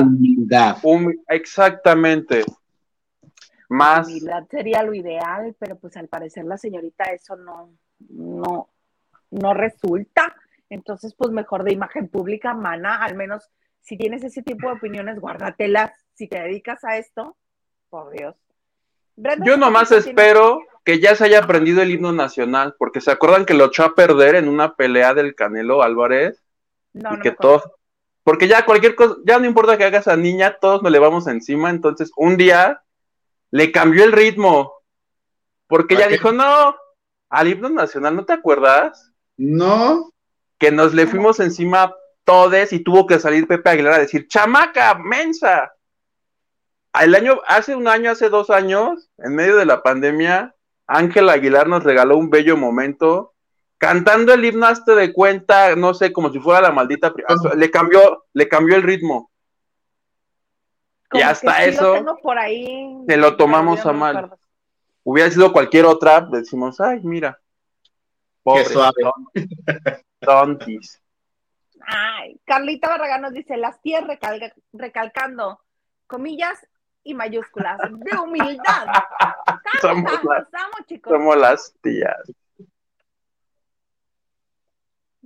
exactamente. 1.29 2.45
Más. 3.69 4.07
Humildad 4.07 4.45
sería 4.51 4.83
lo 4.83 4.95
ideal, 4.95 5.55
pero 5.59 5.77
pues 5.77 5.97
al 5.97 6.09
parecer 6.09 6.45
la 6.45 6.57
señorita 6.57 7.05
eso 7.05 7.37
no, 7.37 7.71
no, 8.09 8.71
no 9.31 9.55
resulta. 9.55 10.35
Entonces, 10.71 11.15
pues 11.15 11.31
mejor 11.31 11.65
de 11.65 11.73
imagen 11.73 12.09
pública, 12.09 12.55
mana, 12.55 13.05
al 13.05 13.15
menos 13.15 13.51
si 13.87 13.97
tienes 13.97 14.25
ese 14.25 14.43
tipo 14.43 14.67
de 14.67 14.75
opiniones, 14.75 15.21
guárdatelas. 15.21 15.93
Si 16.15 16.27
te 16.27 16.41
dedicas 16.41 16.83
a 16.83 16.97
esto, 16.97 17.37
por 17.89 18.11
Dios. 18.11 18.35
Yo 19.45 19.57
nomás 19.57 19.93
espero 19.93 20.61
que 20.85 20.99
ya 20.99 21.15
se 21.15 21.25
haya 21.25 21.41
aprendido 21.41 21.83
el 21.83 21.91
himno 21.91 22.13
nacional, 22.13 22.75
porque 22.79 23.01
se 23.01 23.11
acuerdan 23.11 23.45
que 23.45 23.55
lo 23.55 23.67
echó 23.67 23.85
a 23.85 23.95
perder 23.95 24.35
en 24.35 24.49
una 24.49 24.75
pelea 24.75 25.15
del 25.15 25.35
Canelo 25.35 25.83
Álvarez. 25.83 26.43
No, 26.93 27.15
y 27.15 27.21
que 27.21 27.31
todos, 27.31 27.63
porque 28.27 28.49
ya 28.49 28.65
cualquier 28.65 28.97
cosa, 28.97 29.15
ya 29.25 29.39
no 29.39 29.47
importa 29.47 29.79
que 29.79 29.85
hagas 29.85 30.09
a 30.09 30.17
niña, 30.17 30.59
todos 30.61 30.83
nos 30.83 30.91
le 30.91 30.99
vamos 30.99 31.29
encima. 31.29 31.71
Entonces, 31.71 32.11
un 32.17 32.37
día 32.37 32.83
le 33.53 33.71
cambió 33.71 34.03
el 34.03 34.11
ritmo. 34.11 34.73
Porque 35.69 35.95
ella 35.95 36.09
dijo, 36.09 36.33
no, 36.33 36.75
al 37.31 37.47
himno 37.47 37.69
nacional, 37.69 38.17
¿no 38.17 38.25
te 38.25 38.33
acuerdas? 38.33 39.13
No. 39.37 40.11
Que 40.59 40.73
nos 40.73 40.93
le 40.93 41.07
fuimos 41.07 41.39
encima 41.39 41.95
todos 42.25 42.73
y 42.73 42.81
tuvo 42.81 43.07
que 43.07 43.21
salir 43.21 43.47
Pepe 43.47 43.71
Aguilar 43.71 43.93
a 43.93 43.99
decir, 44.01 44.27
chamaca, 44.27 44.99
mensa. 44.99 45.73
El 47.01 47.15
año, 47.15 47.41
hace 47.47 47.77
un 47.77 47.87
año, 47.87 48.11
hace 48.11 48.29
dos 48.29 48.51
años, 48.51 49.09
en 49.19 49.37
medio 49.37 49.55
de 49.55 49.67
la 49.67 49.85
pandemia, 49.85 50.53
Ángel 50.89 51.29
Aguilar 51.29 51.69
nos 51.69 51.85
regaló 51.85 52.17
un 52.17 52.29
bello 52.29 52.57
momento 52.57 53.36
cantando 53.79 54.33
el 54.33 54.45
himno 54.45 54.67
hasta 54.67 54.95
de 54.95 55.13
cuenta, 55.13 55.75
no 55.77 55.95
sé, 55.95 56.13
como 56.13 56.31
si 56.31 56.39
fuera 56.39 56.61
la 56.61 56.73
maldita, 56.73 57.13
le 57.57 57.71
cambió, 57.71 58.25
le 58.33 58.49
cambió 58.49 58.77
el 58.77 58.83
ritmo. 58.83 59.31
y 61.13 61.21
hasta 61.21 61.65
eso 61.65 62.05
por 62.23 62.39
ahí, 62.39 62.97
se 63.07 63.17
lo 63.17 63.37
tomamos 63.37 63.85
a 63.87 63.93
mal. 63.93 64.31
Hubiera 65.05 65.31
sido 65.31 65.53
cualquier 65.53 65.85
otra, 65.85 66.21
decimos, 66.21 66.81
ay, 66.81 67.01
mira. 67.03 67.39
Pobre, 68.43 68.65
Qué 68.65 68.71
suave. 68.71 69.03
Tontis. 70.21 71.01
Ay, 71.87 72.41
Carlita 72.45 72.89
Barragán 72.89 73.23
nos 73.23 73.33
dice, 73.33 73.57
las 73.57 73.81
tías 73.83 74.05
recalcando, 74.73 75.61
comillas 76.09 76.67
y 77.05 77.15
mayúsculas, 77.15 77.79
de 77.79 78.19
humildad. 78.19 78.87
somos, 79.81 80.13
chicos. 80.89 81.13
somos 81.13 81.37
las 81.37 81.73
tías. 81.81 82.33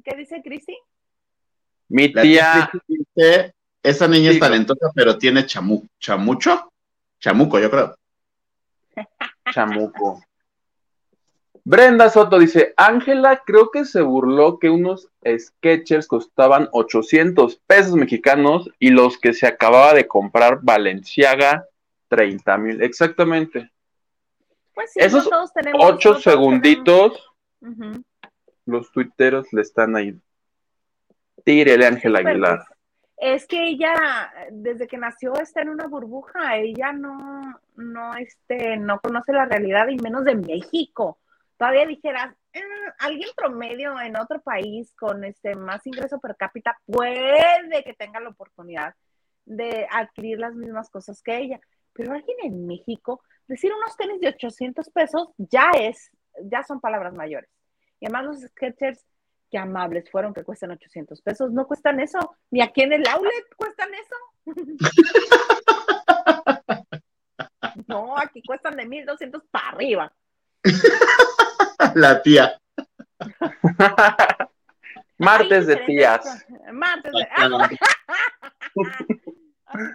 ¿Qué 0.05 0.16
dice 0.16 0.42
Cristi? 0.42 0.76
Mi 1.88 2.12
tía. 2.12 2.70
Dice, 2.86 3.55
esa 3.82 4.07
niña 4.07 4.30
es 4.30 4.38
talentosa, 4.38 4.90
pero 4.94 5.18
tiene 5.18 5.46
chamu, 5.46 5.86
chamucho. 5.98 6.70
Chamuco, 7.18 7.59
yo 7.59 7.70
creo. 7.70 7.94
Chamuco. 9.53 10.22
Brenda 11.64 12.09
Soto 12.09 12.38
dice, 12.38 12.72
Ángela 12.76 13.42
creo 13.44 13.70
que 13.70 13.84
se 13.84 14.01
burló 14.01 14.59
que 14.59 14.70
unos 14.70 15.09
sketchers 15.24 16.07
costaban 16.07 16.68
800 16.72 17.57
pesos 17.66 17.94
mexicanos 17.94 18.70
y 18.78 18.90
los 18.90 19.18
que 19.18 19.34
se 19.34 19.46
acababa 19.46 19.92
de 19.92 20.09
comprar 20.09 20.61
Valenciaga 20.62 21.66
30 22.09 22.59
mil. 22.59 22.82
Exactamente. 22.82 23.70
Pues 24.74 24.92
sí, 24.92 25.01
Esos 25.01 25.28
todos 25.28 25.53
tenemos, 25.53 25.84
ocho 25.84 26.18
segunditos 26.18 27.30
los 28.70 28.90
tuiteros 28.92 29.52
le 29.52 29.62
están 29.62 29.96
ahí. 29.96 30.18
Tírele, 31.44 31.86
Ángel 31.86 32.16
Aguilar. 32.16 32.64
Es 33.16 33.46
que 33.46 33.68
ella, 33.68 34.32
desde 34.50 34.86
que 34.86 34.96
nació, 34.96 35.34
está 35.34 35.60
en 35.60 35.68
una 35.68 35.86
burbuja. 35.86 36.56
Ella 36.56 36.92
no, 36.92 37.60
no, 37.76 38.14
este, 38.16 38.76
no 38.78 38.98
conoce 39.00 39.32
la 39.32 39.44
realidad 39.44 39.88
y 39.88 39.96
menos 39.96 40.24
de 40.24 40.36
México. 40.36 41.18
Todavía 41.58 41.86
dijeras, 41.86 42.34
eh, 42.54 42.62
alguien 42.98 43.28
promedio 43.36 44.00
en 44.00 44.16
otro 44.16 44.40
país 44.40 44.92
con 44.94 45.24
este 45.24 45.54
más 45.54 45.86
ingreso 45.86 46.18
per 46.18 46.36
cápita 46.36 46.78
puede 46.86 47.84
que 47.84 47.92
tenga 47.92 48.20
la 48.20 48.30
oportunidad 48.30 48.94
de 49.44 49.86
adquirir 49.90 50.38
las 50.38 50.54
mismas 50.54 50.88
cosas 50.88 51.22
que 51.22 51.36
ella. 51.36 51.60
Pero 51.92 52.12
alguien 52.12 52.38
en 52.42 52.66
México, 52.66 53.22
decir 53.46 53.70
unos 53.72 53.96
tenis 53.96 54.20
de 54.20 54.28
800 54.28 54.88
pesos 54.90 55.28
ya 55.36 55.70
es, 55.78 56.10
ya 56.42 56.62
son 56.62 56.80
palabras 56.80 57.12
mayores. 57.12 57.50
Y 58.01 58.07
además 58.07 58.24
los 58.24 58.40
sketchers, 58.51 59.05
qué 59.51 59.59
amables 59.59 60.11
fueron 60.11 60.32
que 60.32 60.42
cuestan 60.42 60.70
800 60.70 61.20
pesos, 61.22 61.53
no 61.53 61.66
cuestan 61.66 62.01
eso, 62.01 62.18
ni 62.51 62.62
aquí 62.62 62.80
en 62.82 62.94
el 62.94 63.07
outlet 63.07 63.55
cuestan 63.57 63.90
eso. 63.94 64.16
no, 67.86 68.16
aquí 68.16 68.42
cuestan 68.42 68.76
de 68.76 68.86
1200 68.86 69.44
para 69.51 69.68
arriba. 69.68 70.11
La 71.94 72.22
tía. 72.22 72.59
Martes 75.18 75.66
de 75.66 75.76
tías. 75.76 76.46
Martes 76.72 77.12
de... 77.12 77.28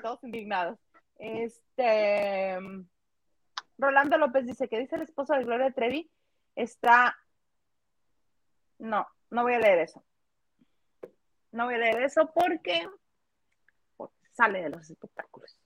todos 0.01 0.23
indignados. 0.23 0.77
Este... 1.17 2.59
Rolando 3.77 4.17
López 4.17 4.45
dice 4.45 4.69
que 4.69 4.79
dice 4.79 4.95
el 4.95 5.01
esposo 5.01 5.33
de 5.33 5.43
Gloria 5.43 5.71
Trevi 5.71 6.09
está... 6.55 7.17
No, 8.79 9.07
no 9.29 9.43
voy 9.43 9.53
a 9.53 9.59
leer 9.59 9.79
eso. 9.79 10.03
No 11.51 11.65
voy 11.65 11.75
a 11.75 11.79
leer 11.79 12.03
eso 12.03 12.31
porque 12.33 12.87
sale 14.33 14.61
de 14.61 14.69
los 14.69 14.89
espectáculos. 14.89 15.57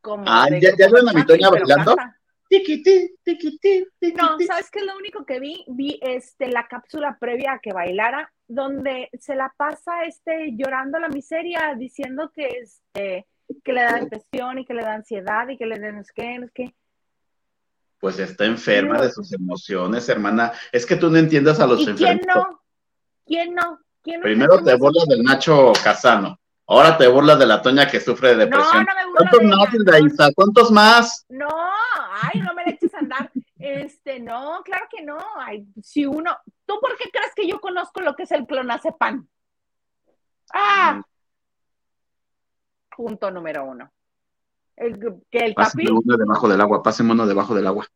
Como 0.00 0.24
ah, 0.26 0.48
¿ya, 0.50 0.70
ya 0.76 0.88
ven 0.90 1.08
a 1.08 1.12
mi 1.12 1.24
Toña 1.24 1.48
bailando? 1.48 1.94
No, 4.16 4.36
¿sabes 4.48 4.68
qué? 4.72 4.84
Lo 4.84 4.96
único 4.96 5.24
que 5.24 5.38
vi, 5.38 5.64
vi 5.68 6.00
este, 6.02 6.48
la 6.48 6.66
cápsula 6.66 7.18
previa 7.20 7.52
a 7.52 7.58
que 7.60 7.72
bailara, 7.72 8.32
donde 8.48 9.10
se 9.20 9.36
la 9.36 9.54
pasa 9.56 10.04
este, 10.06 10.56
llorando 10.56 10.98
la 10.98 11.08
miseria, 11.08 11.76
diciendo 11.78 12.32
que, 12.34 12.48
este, 12.48 13.28
que 13.62 13.72
le 13.72 13.82
da 13.84 14.00
depresión 14.00 14.58
y 14.58 14.64
que 14.64 14.74
le 14.74 14.82
da 14.82 14.94
ansiedad 14.94 15.48
y 15.48 15.56
que 15.56 15.66
le 15.66 15.78
da 15.78 15.92
no 15.92 16.02
sé 16.02 16.74
Pues 18.04 18.18
está 18.18 18.44
enferma 18.44 19.00
de 19.00 19.10
sus 19.10 19.32
emociones, 19.32 20.06
hermana. 20.10 20.52
Es 20.70 20.84
que 20.84 20.96
tú 20.96 21.08
no 21.08 21.16
entiendes 21.16 21.58
a 21.58 21.66
los 21.66 21.80
¿Y 21.80 21.88
enfermos. 21.88 22.20
¿Quién 22.20 22.20
no? 22.26 22.62
¿Quién 23.24 23.54
no? 23.54 23.80
¿Quién 24.02 24.20
no 24.20 24.24
Primero 24.24 24.62
te 24.62 24.74
burlas 24.74 25.06
del 25.06 25.22
Nacho 25.22 25.72
Casano. 25.82 26.38
Ahora 26.66 26.98
te 26.98 27.08
burlas 27.08 27.38
de 27.38 27.46
la 27.46 27.62
Toña 27.62 27.88
que 27.88 28.00
sufre 28.00 28.36
de 28.36 28.44
depresión. 28.44 28.84
No, 28.84 28.92
no 28.94 29.08
me 29.08 29.16
¿Cuántos 29.16 29.42
más, 29.42 30.04
Isa? 30.04 30.28
¿Cuántos 30.34 30.70
más? 30.70 31.24
No, 31.30 31.48
ay, 32.20 32.42
no 32.42 32.52
me 32.52 32.66
le 32.66 32.72
eches 32.72 32.92
a 32.92 32.98
andar. 32.98 33.30
Este, 33.58 34.20
no, 34.20 34.60
claro 34.62 34.84
que 34.94 35.02
no. 35.02 35.16
Ay, 35.38 35.66
si 35.82 36.04
uno, 36.04 36.36
¿tú 36.66 36.78
por 36.82 36.98
qué 36.98 37.08
crees 37.10 37.32
que 37.34 37.48
yo 37.48 37.58
conozco 37.58 38.02
lo 38.02 38.14
que 38.14 38.24
es 38.24 38.32
el 38.32 38.46
clonazepam? 38.46 39.26
Ah. 40.52 41.00
Punto 42.94 43.30
número 43.30 43.64
uno. 43.64 43.93
El, 44.76 44.98
que 45.30 45.38
el 45.38 45.54
papi. 45.54 45.86
uno 45.88 46.16
debajo 46.16 46.48
del 46.48 46.60
agua, 46.60 46.82
páseme 46.82 47.12
uno 47.12 47.26
debajo 47.26 47.54
del 47.54 47.66
agua. 47.66 47.86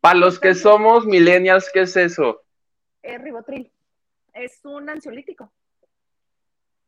Para 0.00 0.18
los 0.18 0.38
que 0.38 0.54
somos 0.54 1.06
millennials, 1.06 1.70
¿qué 1.72 1.82
es 1.82 1.96
eso? 1.96 2.42
Es 3.02 3.20
ribotril 3.22 3.70
es 4.34 4.60
un 4.64 4.88
ansiolítico. 4.90 5.50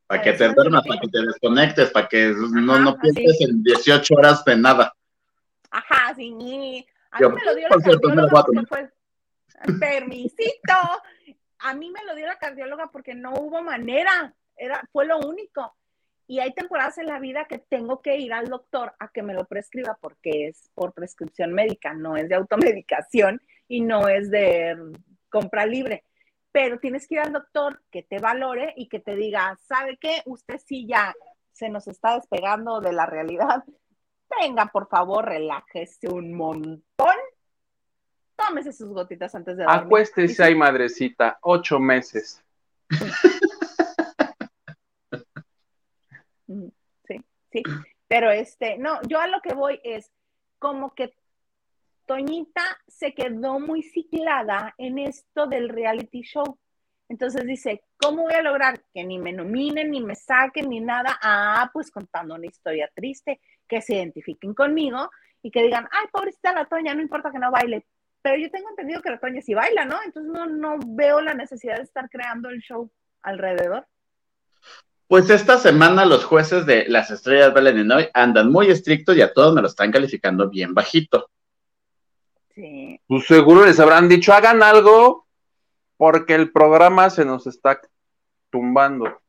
Para 0.06 0.22
que 0.22 0.32
te 0.34 0.48
duermas, 0.52 0.86
para 0.86 1.00
que 1.00 1.08
te 1.08 1.20
desconectes, 1.20 1.90
para 1.90 2.08
que 2.08 2.32
no, 2.36 2.78
no 2.78 2.98
pienses 2.98 3.40
en 3.40 3.62
18 3.62 4.14
horas 4.14 4.44
de 4.44 4.56
nada. 4.56 4.94
Ajá, 5.70 6.14
sí. 6.14 6.86
A 7.10 7.20
mí 7.20 7.28
me 7.34 7.44
lo 7.44 7.54
dio 7.54 7.68
la 7.68 7.76
cardióloga 7.76 8.44
porque 8.44 8.66
fue... 8.66 8.92
Permisito. 9.80 10.74
A 11.60 11.74
mí 11.74 11.90
me 11.90 12.04
lo 12.04 12.14
dio 12.14 12.26
la 12.26 12.38
cardióloga 12.38 12.88
porque 12.92 13.14
no 13.14 13.32
hubo 13.34 13.62
manera. 13.62 14.34
Era, 14.54 14.80
fue 14.92 15.06
lo 15.06 15.18
único. 15.18 15.74
Y 16.26 16.40
hay 16.40 16.52
temporadas 16.52 16.98
en 16.98 17.06
la 17.06 17.20
vida 17.20 17.46
que 17.46 17.58
tengo 17.58 18.02
que 18.02 18.16
ir 18.18 18.32
al 18.32 18.48
doctor 18.48 18.94
a 18.98 19.08
que 19.08 19.22
me 19.22 19.34
lo 19.34 19.44
prescriba 19.46 19.96
porque 20.00 20.48
es 20.48 20.70
por 20.74 20.92
prescripción 20.92 21.52
médica, 21.52 21.94
no 21.94 22.16
es 22.16 22.28
de 22.28 22.34
automedicación 22.34 23.40
y 23.68 23.80
no 23.80 24.08
es 24.08 24.30
de 24.30 24.76
compra 25.28 25.66
libre 25.66 26.02
pero 26.56 26.78
tienes 26.78 27.06
que 27.06 27.16
ir 27.16 27.20
al 27.20 27.34
doctor 27.34 27.82
que 27.90 28.02
te 28.02 28.18
valore 28.18 28.72
y 28.78 28.88
que 28.88 28.98
te 28.98 29.14
diga, 29.14 29.58
¿sabe 29.68 29.98
qué? 30.00 30.22
Usted 30.24 30.58
sí 30.64 30.86
ya 30.88 31.14
se 31.52 31.68
nos 31.68 31.86
está 31.86 32.14
despegando 32.14 32.80
de 32.80 32.94
la 32.94 33.04
realidad. 33.04 33.62
Venga, 34.40 34.64
por 34.64 34.88
favor, 34.88 35.26
relájese 35.26 36.08
un 36.08 36.32
montón. 36.32 37.16
Tómese 38.36 38.72
sus 38.72 38.88
gotitas 38.88 39.34
antes 39.34 39.58
de 39.58 39.64
dormir. 39.64 39.82
Acuéstese 39.84 40.44
ahí, 40.44 40.54
madrecita, 40.54 41.38
ocho 41.42 41.78
meses. 41.78 42.42
Sí, 46.46 47.24
sí. 47.50 47.62
Pero 48.08 48.30
este, 48.30 48.78
no, 48.78 49.00
yo 49.08 49.20
a 49.20 49.26
lo 49.26 49.40
que 49.40 49.54
voy 49.54 49.80
es 49.82 50.12
como 50.58 50.94
que 50.94 51.14
Toñita 52.06 52.62
se 52.86 53.14
quedó 53.14 53.58
muy 53.58 53.82
ciclada 53.82 54.74
en 54.78 54.98
esto 54.98 55.46
del 55.46 55.68
reality 55.68 56.22
show. 56.22 56.58
Entonces 57.08 57.44
dice, 57.44 57.84
¿cómo 57.98 58.22
voy 58.22 58.34
a 58.34 58.42
lograr 58.42 58.80
que 58.92 59.04
ni 59.04 59.18
me 59.18 59.32
nominen, 59.32 59.90
ni 59.90 60.00
me 60.00 60.14
saquen, 60.14 60.68
ni 60.68 60.80
nada? 60.80 61.18
Ah, 61.22 61.70
pues 61.72 61.90
contando 61.90 62.34
una 62.34 62.46
historia 62.46 62.90
triste, 62.94 63.40
que 63.68 63.80
se 63.80 63.94
identifiquen 63.94 64.54
conmigo 64.54 65.10
y 65.42 65.50
que 65.50 65.62
digan, 65.62 65.88
ay, 65.90 66.06
pobrecita 66.10 66.52
la 66.52 66.64
Toña, 66.64 66.94
no 66.94 67.02
importa 67.02 67.30
que 67.30 67.38
no 67.38 67.50
baile. 67.50 67.86
Pero 68.22 68.38
yo 68.38 68.50
tengo 68.50 68.70
entendido 68.70 69.02
que 69.02 69.10
la 69.10 69.20
Toña 69.20 69.40
sí 69.40 69.54
baila, 69.54 69.84
¿no? 69.84 69.96
Entonces 70.04 70.32
no, 70.32 70.46
no 70.46 70.78
veo 70.84 71.20
la 71.20 71.34
necesidad 71.34 71.76
de 71.76 71.82
estar 71.82 72.08
creando 72.08 72.48
el 72.48 72.60
show 72.60 72.90
alrededor. 73.22 73.86
Pues 75.08 75.30
esta 75.30 75.58
semana 75.58 76.04
los 76.04 76.24
jueces 76.24 76.66
de 76.66 76.86
las 76.88 77.10
estrellas 77.10 77.54
bailan 77.54 77.90
hoy 77.92 78.08
andan 78.12 78.50
muy 78.50 78.68
estrictos 78.68 79.16
y 79.16 79.22
a 79.22 79.32
todos 79.32 79.54
me 79.54 79.62
lo 79.62 79.68
están 79.68 79.92
calificando 79.92 80.48
bien 80.48 80.74
bajito. 80.74 81.30
Pues 83.06 83.26
seguro 83.26 83.64
les 83.64 83.78
habrán 83.78 84.08
dicho, 84.08 84.32
hagan 84.32 84.62
algo 84.62 85.26
porque 85.96 86.34
el 86.34 86.50
programa 86.50 87.10
se 87.10 87.24
nos 87.24 87.46
está 87.46 87.80
tumbando. 88.50 89.20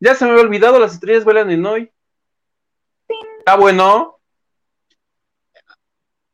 Ya 0.00 0.14
se 0.14 0.24
me 0.24 0.30
había 0.30 0.44
olvidado, 0.44 0.78
las 0.78 0.94
estrellas 0.94 1.24
vuelan 1.24 1.50
en 1.50 1.66
hoy. 1.66 1.92
Está 3.40 3.56
bueno. 3.56 4.18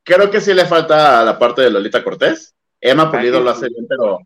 Creo 0.02 0.30
que 0.30 0.40
sí 0.40 0.52
le 0.52 0.66
falta 0.66 1.24
la 1.24 1.38
parte 1.38 1.62
de 1.62 1.70
Lolita 1.70 2.04
Cortés. 2.04 2.54
Emma 2.80 3.10
Pulido 3.10 3.40
lo 3.40 3.50
hace 3.50 3.68
bien, 3.68 3.86
pero, 3.88 4.18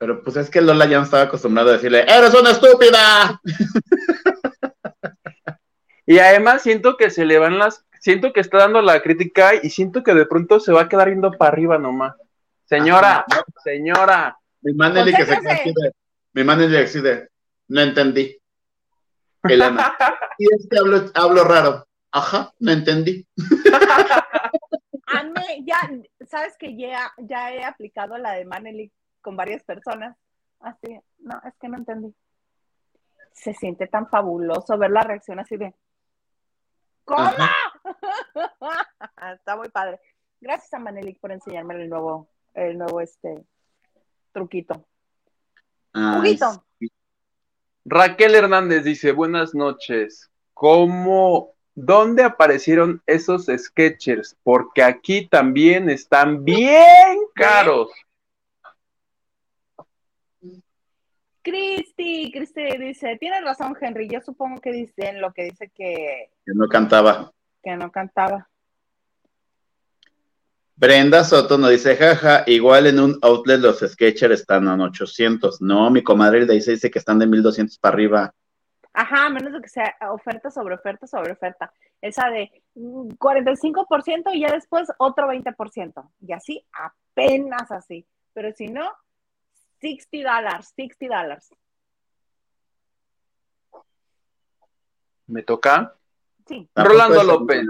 pero 0.00 0.24
pues 0.24 0.34
es 0.38 0.48
que 0.48 0.62
Lola 0.62 0.86
ya 0.86 0.96
no 0.96 1.04
estaba 1.04 1.24
acostumbrado 1.24 1.68
a 1.68 1.74
decirle, 1.74 2.06
¡Eres 2.08 2.32
una 2.32 2.52
estúpida! 2.52 3.38
Y 6.06 6.18
además 6.18 6.62
siento 6.62 6.96
que 6.96 7.10
se 7.10 7.26
le 7.26 7.38
van 7.38 7.58
las, 7.58 7.84
siento 8.00 8.32
que 8.32 8.40
está 8.40 8.58
dando 8.58 8.80
la 8.80 9.02
crítica 9.02 9.52
y 9.62 9.68
siento 9.68 10.02
que 10.02 10.14
de 10.14 10.24
pronto 10.24 10.58
se 10.58 10.72
va 10.72 10.82
a 10.82 10.88
quedar 10.88 11.08
viendo 11.08 11.30
para 11.32 11.52
arriba 11.52 11.78
nomás. 11.78 12.16
Señora, 12.64 13.26
señora. 13.62 14.38
Mi 14.62 14.72
manager 14.72 15.14
que 15.14 15.26
se 15.26 15.40
decide, 15.40 15.92
mi 16.32 16.44
manager 16.44 16.80
decide, 16.80 17.28
no 17.68 17.82
entendí. 17.82 18.40
Elena. 19.44 19.94
y 20.38 20.46
es 20.46 20.66
que 20.68 20.78
hablo, 20.78 21.04
hablo 21.14 21.44
raro. 21.44 21.86
Ajá, 22.10 22.52
no 22.58 22.72
entendí. 22.72 23.24
ya, 25.64 25.78
sabes 26.26 26.56
que 26.58 26.76
ya, 26.76 27.12
ya 27.18 27.52
he 27.52 27.64
aplicado 27.64 28.18
la 28.18 28.32
de 28.32 28.46
Manelik 28.46 28.92
con 29.20 29.36
varias 29.36 29.62
personas. 29.62 30.16
Así, 30.60 30.98
no, 31.18 31.40
es 31.44 31.54
que 31.58 31.68
no 31.68 31.78
entendí. 31.78 32.14
Se 33.32 33.54
siente 33.54 33.86
tan 33.86 34.08
fabuloso 34.08 34.76
ver 34.76 34.90
la 34.90 35.02
reacción 35.02 35.38
así 35.38 35.56
de, 35.56 35.74
¿cómo? 37.04 37.24
Está 39.34 39.56
muy 39.56 39.68
padre. 39.68 40.00
Gracias 40.40 40.72
a 40.74 40.78
Manelik 40.78 41.20
por 41.20 41.32
enseñarme 41.32 41.74
el 41.74 41.88
nuevo, 41.88 42.28
el 42.54 42.76
nuevo 42.76 43.00
este 43.00 43.44
truquito. 44.32 44.84
Raquel 47.84 48.34
Hernández 48.34 48.84
dice, 48.84 49.12
buenas 49.12 49.54
noches. 49.54 50.30
¿Cómo 50.54 51.54
¿Dónde 51.74 52.24
aparecieron 52.24 53.02
esos 53.06 53.46
sketchers? 53.46 54.36
Porque 54.42 54.82
aquí 54.82 55.28
también 55.28 55.88
están 55.88 56.44
bien 56.44 57.18
caros. 57.34 57.90
Cristi, 61.50 62.30
Cristi 62.32 62.62
dice, 62.78 63.16
tienes 63.18 63.42
razón, 63.42 63.76
Henry. 63.80 64.08
Yo 64.08 64.20
supongo 64.20 64.60
que 64.60 64.70
dicen 64.70 65.20
lo 65.20 65.32
que 65.32 65.44
dice 65.44 65.70
que. 65.74 66.30
Que 66.46 66.52
no 66.54 66.68
cantaba. 66.68 67.32
Que 67.60 67.74
no 67.76 67.90
cantaba. 67.90 68.48
Brenda 70.76 71.24
Soto 71.24 71.58
nos 71.58 71.70
dice, 71.70 71.96
jaja, 71.96 72.44
igual 72.46 72.86
en 72.86 73.00
un 73.00 73.18
outlet 73.20 73.60
los 73.60 73.80
sketchers 73.80 74.40
están 74.40 74.68
en 74.68 74.80
800. 74.80 75.60
No, 75.60 75.90
mi 75.90 76.02
comadre 76.02 76.46
dice, 76.46 76.70
dice 76.70 76.90
que 76.90 77.00
están 77.00 77.18
de 77.18 77.26
1200 77.26 77.78
para 77.78 77.94
arriba. 77.94 78.34
Ajá, 78.92 79.28
menos 79.28 79.52
de 79.52 79.60
que 79.60 79.68
sea 79.68 79.94
oferta 80.12 80.50
sobre 80.50 80.76
oferta 80.76 81.06
sobre 81.06 81.32
oferta. 81.32 81.72
Esa 82.00 82.30
de 82.30 82.62
45% 82.76 84.22
mm, 84.24 84.34
y 84.34 84.40
ya 84.40 84.52
después 84.52 84.88
otro 84.98 85.26
20%. 85.26 86.10
Y 86.20 86.32
así, 86.32 86.64
apenas 86.72 87.70
así. 87.72 88.06
Pero 88.32 88.52
si 88.52 88.68
no, 88.68 88.90
60 89.80 90.18
dólares, 90.18 90.72
60 90.76 91.06
dólares. 91.06 91.50
¿Me 95.26 95.42
toca? 95.42 95.94
Sí. 96.46 96.68
Rolando 96.74 97.22
López. 97.22 97.66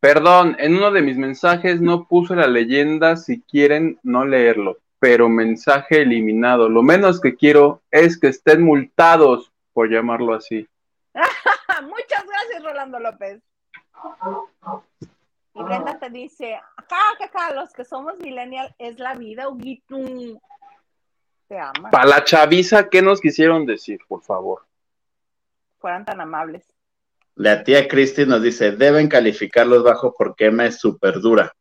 Perdón, 0.00 0.56
en 0.58 0.76
uno 0.76 0.90
de 0.90 1.02
mis 1.02 1.18
mensajes 1.18 1.80
no 1.80 2.08
puse 2.08 2.34
la 2.34 2.46
leyenda 2.46 3.16
si 3.16 3.42
quieren 3.42 4.00
no 4.02 4.24
leerlo 4.24 4.78
pero 5.00 5.28
mensaje 5.30 6.02
eliminado. 6.02 6.68
Lo 6.68 6.82
menos 6.82 7.20
que 7.20 7.34
quiero 7.34 7.82
es 7.90 8.20
que 8.20 8.28
estén 8.28 8.62
multados, 8.62 9.50
por 9.72 9.90
llamarlo 9.90 10.34
así. 10.34 10.68
Muchas 11.82 12.24
gracias, 12.26 12.62
Rolando 12.62 13.00
López. 13.00 13.42
Y 15.60 15.64
Brenda 15.64 15.98
te 15.98 16.10
dice, 16.10 16.54
acá, 16.76 16.96
acá, 17.22 17.54
los 17.54 17.72
que 17.72 17.84
somos 17.84 18.18
millennial 18.18 18.74
es 18.78 18.98
la 18.98 19.14
vida, 19.14 19.48
Huguito. 19.48 19.96
Te 21.48 21.58
ama. 21.58 21.90
Para 21.90 22.06
la 22.06 22.24
chaviza, 22.24 22.88
¿qué 22.88 23.02
nos 23.02 23.20
quisieron 23.20 23.66
decir, 23.66 24.00
por 24.08 24.22
favor? 24.22 24.66
Fueran 25.78 26.04
tan 26.04 26.20
amables. 26.20 26.64
La 27.34 27.64
tía 27.64 27.88
Cristi 27.88 28.26
nos 28.26 28.42
dice, 28.42 28.72
deben 28.72 29.08
calificarlos 29.08 29.82
bajo 29.82 30.14
porque 30.16 30.46
Emma 30.46 30.66
es 30.66 30.78
súper 30.78 31.20
dura. 31.20 31.52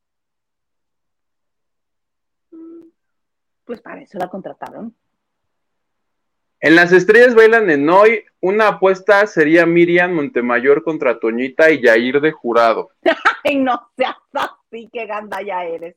pues 3.70 3.82
para 3.82 4.02
eso 4.02 4.18
la 4.18 4.28
contrataron. 4.28 4.96
En 6.62 6.76
las 6.76 6.92
estrellas 6.92 7.36
bailan 7.36 7.70
en 7.70 7.90
hoy, 7.90 8.26
una 8.42 8.68
apuesta 8.68 9.26
sería 9.28 9.66
Miriam 9.66 10.14
Montemayor 10.14 10.84
contra 10.84 11.18
Toñita 11.18 11.72
y 11.72 11.82
Yair 11.82 12.20
de 12.20 12.32
jurado. 12.32 12.90
Ay, 13.46 13.56
no 13.58 13.90
seas 13.96 14.18
así, 14.34 14.90
que 14.92 15.06
ganda 15.06 15.42
ya 15.42 15.64
eres. 15.64 15.96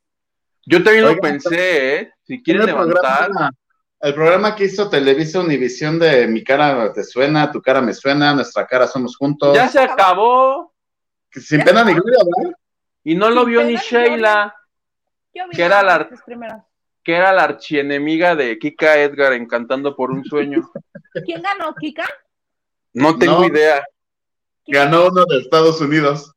Yo 0.64 0.82
también 0.84 1.06
lo 1.06 1.16
pensé, 1.16 1.96
¿eh? 1.96 2.12
Si 2.22 2.40
quieren 2.40 2.66
levantar. 2.66 3.30
el 4.00 4.14
programa 4.14 4.54
que 4.54 4.66
hizo 4.66 4.88
Televisa 4.88 5.40
Univisión 5.40 5.98
de 5.98 6.28
Mi 6.28 6.44
cara 6.44 6.92
te 6.92 7.02
suena, 7.02 7.50
tu 7.50 7.60
cara 7.60 7.80
me 7.80 7.92
suena, 7.92 8.32
nuestra 8.32 8.64
cara 8.64 8.86
somos 8.86 9.16
juntos. 9.16 9.56
Ya 9.56 9.66
se 9.66 9.80
acabó. 9.80 10.72
Sin 11.32 11.62
pena 11.64 11.82
ni 11.84 11.94
gloria, 11.94 12.18
¿verdad? 12.36 12.56
Y 13.02 13.16
no 13.16 13.30
lo 13.30 13.44
vio 13.44 13.64
ni 13.64 13.74
Sheila. 13.74 14.54
que 15.32 15.62
era 15.62 15.82
la, 15.82 16.08
que 17.02 17.14
era 17.14 17.32
la 17.32 17.44
archienemiga 17.44 18.36
de 18.36 18.58
Kika 18.58 18.98
Edgar 19.00 19.32
encantando 19.32 19.96
por 19.96 20.10
un 20.10 20.24
sueño. 20.24 20.70
¿Quién 21.24 21.42
ganó, 21.42 21.74
Kika? 21.74 22.06
No 22.92 23.18
tengo 23.18 23.44
idea. 23.44 23.84
Ganó 24.66 25.08
uno 25.08 25.24
de 25.24 25.38
Estados 25.38 25.80
Unidos. 25.80 26.32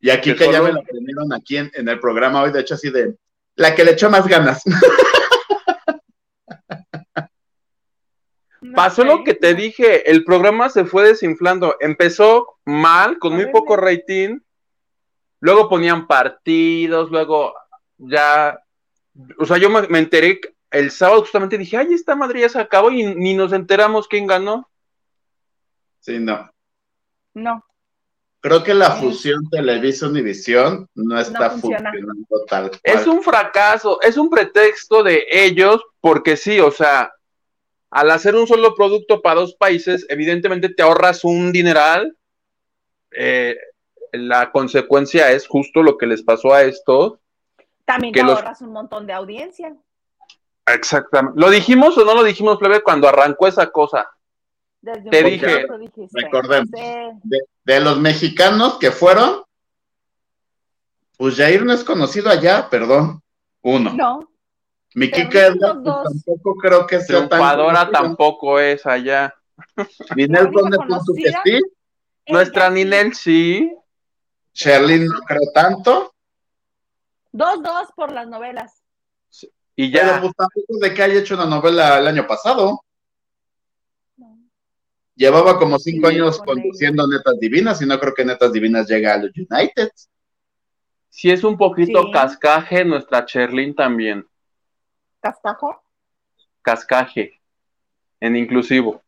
Y 0.00 0.10
a 0.10 0.20
Kika 0.20 0.50
ya 0.50 0.60
me 0.62 0.72
lo 0.72 0.80
aprendieron 0.80 1.32
aquí 1.32 1.56
en, 1.56 1.70
el 1.74 1.98
programa 1.98 2.42
hoy, 2.42 2.52
de 2.52 2.60
hecho, 2.60 2.74
así 2.74 2.90
de 2.90 3.16
la 3.56 3.74
que 3.74 3.84
le 3.84 3.92
echó 3.92 4.10
más 4.10 4.26
ganas. 4.28 4.62
Pasó 8.74 9.04
lo 9.04 9.24
que 9.24 9.34
te 9.34 9.54
dije, 9.54 10.10
el 10.10 10.24
programa 10.24 10.68
se 10.68 10.84
fue 10.84 11.08
desinflando. 11.08 11.76
Empezó 11.80 12.58
mal, 12.64 13.18
con 13.18 13.34
muy 13.34 13.46
poco 13.46 13.76
rating. 13.76 14.40
Luego 15.40 15.68
ponían 15.68 16.06
partidos, 16.06 17.10
luego 17.10 17.54
ya, 17.98 18.58
o 19.38 19.44
sea, 19.44 19.58
yo 19.58 19.68
me, 19.70 19.98
enteré 19.98 20.40
el 20.70 20.90
sábado 20.90 21.20
justamente 21.22 21.58
dije, 21.58 21.76
ay, 21.76 21.92
esta 21.92 22.16
madre 22.16 22.40
ya 22.40 22.48
se 22.48 22.60
acabó 22.60 22.90
y 22.90 23.14
ni 23.14 23.34
nos 23.34 23.52
enteramos 23.52 24.08
quién 24.08 24.26
ganó. 24.26 24.68
Sí, 26.00 26.18
no. 26.18 26.50
No. 27.34 27.64
Creo 28.40 28.62
que 28.62 28.72
la 28.72 28.92
fusión 28.92 29.48
Televisa-Univisión 29.50 30.88
no 30.94 31.20
está 31.20 31.50
funcionando 31.50 32.44
tal 32.46 32.70
Es 32.84 33.06
un 33.06 33.22
fracaso, 33.22 34.00
es 34.00 34.16
un 34.16 34.30
pretexto 34.30 35.02
de 35.02 35.26
ellos, 35.28 35.82
porque 36.00 36.36
sí, 36.36 36.60
o 36.60 36.70
sea, 36.70 37.12
al 37.90 38.10
hacer 38.10 38.36
un 38.36 38.46
solo 38.46 38.74
producto 38.76 39.22
para 39.22 39.40
dos 39.40 39.54
países, 39.54 40.06
evidentemente 40.08 40.68
te 40.68 40.82
ahorras 40.82 41.24
un 41.24 41.50
dineral. 41.50 42.16
Eh, 43.10 43.56
la 44.12 44.52
consecuencia 44.52 45.32
es 45.32 45.46
justo 45.46 45.82
lo 45.82 45.98
que 45.98 46.06
les 46.06 46.22
pasó 46.22 46.52
a 46.52 46.62
estos. 46.62 47.18
También 47.88 48.12
te 48.12 48.20
ahorras 48.20 48.60
un 48.60 48.72
montón 48.72 49.06
de 49.06 49.14
audiencia. 49.14 49.74
Exactamente. 50.66 51.40
¿Lo 51.40 51.48
dijimos 51.48 51.96
o 51.96 52.04
no 52.04 52.14
lo 52.14 52.22
dijimos, 52.22 52.58
Plebe, 52.58 52.82
cuando 52.82 53.08
arrancó 53.08 53.46
esa 53.46 53.70
cosa? 53.70 54.06
te 55.10 55.22
dije, 55.22 55.66
recordemos, 56.12 56.68
de, 56.70 57.80
los 57.80 57.98
mexicanos 57.98 58.78
que 58.78 58.90
fueron, 58.90 59.42
pues 61.16 61.36
Jair 61.36 61.64
no 61.64 61.72
es 61.72 61.82
conocido 61.82 62.28
allá, 62.28 62.68
perdón, 62.68 63.22
uno. 63.62 63.94
No. 63.94 64.30
Mi 64.94 65.10
Kika 65.10 65.54
tampoco 65.58 66.56
creo 66.60 66.86
que 66.86 67.00
sea 67.00 67.26
Triunfadora 67.26 67.90
tampoco 67.90 68.60
es 68.60 68.84
allá. 68.84 69.34
Ninel 70.14 70.52
Conde 70.52 70.76
que 71.16 71.32
sí. 71.42 71.60
Nuestra 72.26 72.68
Ninel 72.68 73.14
sí. 73.14 73.74
Sherlyn 74.52 75.06
no 75.06 75.20
creo 75.20 75.40
tanto. 75.54 76.14
Dos, 77.32 77.62
dos 77.62 77.88
por 77.94 78.12
las 78.12 78.26
novelas. 78.26 78.82
Y 79.76 79.90
ya. 79.90 80.20
Pero 80.20 80.32
pues 80.32 80.80
de 80.80 80.94
que 80.94 81.02
haya 81.02 81.20
hecho 81.20 81.34
una 81.34 81.46
novela 81.46 81.98
el 81.98 82.06
año 82.06 82.26
pasado. 82.26 82.82
Llevaba 85.14 85.58
como 85.58 85.78
cinco 85.78 86.08
años 86.08 86.38
conduciendo 86.38 87.06
Netas 87.06 87.38
Divinas 87.40 87.82
y 87.82 87.86
no 87.86 87.98
creo 87.98 88.14
que 88.14 88.24
Netas 88.24 88.52
Divinas 88.52 88.88
llegue 88.88 89.08
a 89.08 89.18
los 89.18 89.30
United. 89.36 89.90
Si 91.08 91.30
es 91.30 91.42
un 91.42 91.58
poquito 91.58 92.12
cascaje, 92.12 92.84
nuestra 92.84 93.26
Cherlin 93.26 93.74
también. 93.74 94.24
¿Cascajo? 95.20 95.82
Cascaje, 96.62 97.40
en 98.20 98.36
inclusivo. 98.36 99.02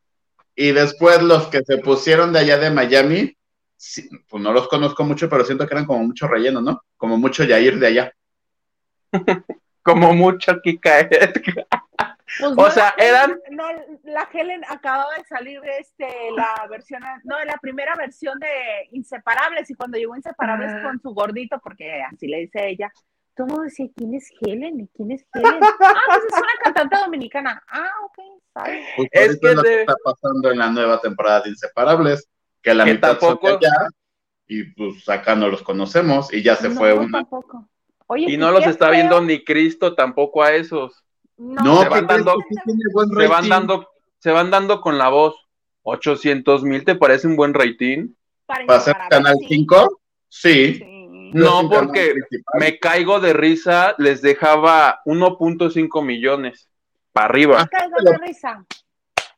Y 0.57 0.73
después 0.73 1.23
los 1.23 1.47
que 1.47 1.63
se 1.63 1.79
pusieron 1.79 2.33
de 2.33 2.41
allá 2.41 2.59
de 2.59 2.71
Miami, 2.71 3.37
pues 4.29 4.43
no 4.43 4.53
los 4.53 4.69
conozco 4.69 5.05
mucho, 5.05 5.29
pero 5.29 5.45
siento 5.45 5.67
que 5.67 5.75
eran 5.75 5.87
como 5.87 6.05
mucho 6.05 6.29
relleno, 6.29 6.61
¿no? 6.61 6.83
Como 6.97 7.17
mucho 7.17 7.45
Yair 7.45 7.79
de 7.79 7.87
allá. 7.87 8.13
como 9.83 10.13
mucho 10.13 10.61
Kika 10.63 11.09
pues 12.39 12.53
o 12.57 12.71
sea, 12.71 12.95
eran. 12.97 13.41
No, 13.51 13.65
la 14.05 14.29
Helen 14.33 14.63
acababa 14.69 15.17
de 15.17 15.25
salir 15.25 15.61
de 15.61 15.79
este, 15.79 16.07
la 16.37 16.67
versión, 16.69 17.03
no, 17.25 17.43
la 17.45 17.57
primera 17.61 17.97
versión 17.97 18.39
de 18.39 18.89
Inseparables, 18.93 19.69
y 19.69 19.75
cuando 19.75 19.99
llegó 19.99 20.15
Inseparables 20.15 20.73
ah. 20.75 20.83
con 20.85 21.01
su 21.01 21.11
gordito, 21.11 21.59
porque 21.63 22.03
así 22.03 22.29
le 22.29 22.39
dice 22.39 22.69
ella, 22.69 22.93
todo 23.35 23.63
decía, 23.63 23.87
¿quién 23.97 24.15
es 24.15 24.31
Helen? 24.41 24.81
¿Y 24.81 24.89
quién 24.89 25.11
es 25.11 25.27
Helen? 25.35 25.61
ah, 25.81 26.03
pues 26.07 26.25
es 26.25 26.39
una 26.39 26.63
cantante 26.63 26.97
dominicana. 26.99 27.63
Ah, 27.69 27.91
ok. 28.05 28.19
Pues 28.97 29.09
es 29.13 29.41
que, 29.41 29.55
lo 29.55 29.63
que 29.63 29.81
está 29.81 29.95
pasando 30.05 30.51
en 30.51 30.59
la 30.59 30.71
nueva 30.71 31.01
temporada 31.01 31.43
de 31.43 31.51
Inseparables, 31.51 32.29
que 32.63 32.75
la 32.75 32.85
mitad 32.85 33.19
tampoco... 33.19 33.49
son 33.49 33.57
allá, 33.59 33.89
y 34.47 34.65
pues 34.65 35.09
acá 35.09 35.35
no 35.35 35.49
los 35.49 35.63
conocemos, 35.63 36.33
y 36.33 36.43
ya 36.43 36.57
se 36.57 36.71
fue 36.71 36.93
una. 36.93 37.19
Tampoco. 37.19 37.69
Oye, 38.07 38.33
y 38.33 38.37
no 38.37 38.51
los 38.51 38.67
está 38.67 38.91
viendo 38.91 39.21
ni 39.21 39.45
Cristo 39.45 39.95
tampoco 39.95 40.43
a 40.43 40.53
esos. 40.53 41.05
No, 41.37 41.83
se 41.83 41.89
van, 41.89 42.07
dando, 42.07 42.37
se 43.17 43.27
van 43.29 43.49
dando, 43.49 43.89
se 44.19 44.31
van 44.31 44.51
dando 44.51 44.81
con 44.81 44.99
la 44.99 45.09
voz. 45.09 45.37
800 45.83 46.63
mil, 46.65 46.85
¿te 46.85 46.95
parece 46.95 47.27
un 47.27 47.37
buen 47.37 47.55
rating? 47.55 48.09
¿Para, 48.47 48.81
ser 48.81 48.97
Canal 49.09 49.37
5? 49.49 50.01
Sí. 50.29 50.83
No, 51.33 51.69
porque 51.71 52.15
me 52.59 52.79
caigo 52.79 53.21
de 53.21 53.33
risa, 53.33 53.95
les 53.99 54.21
dejaba 54.21 55.01
1.5 55.07 56.05
millones 56.05 56.69
para 57.13 57.27
arriba. 57.27 57.69
de 58.05 58.19
risa. 58.19 58.67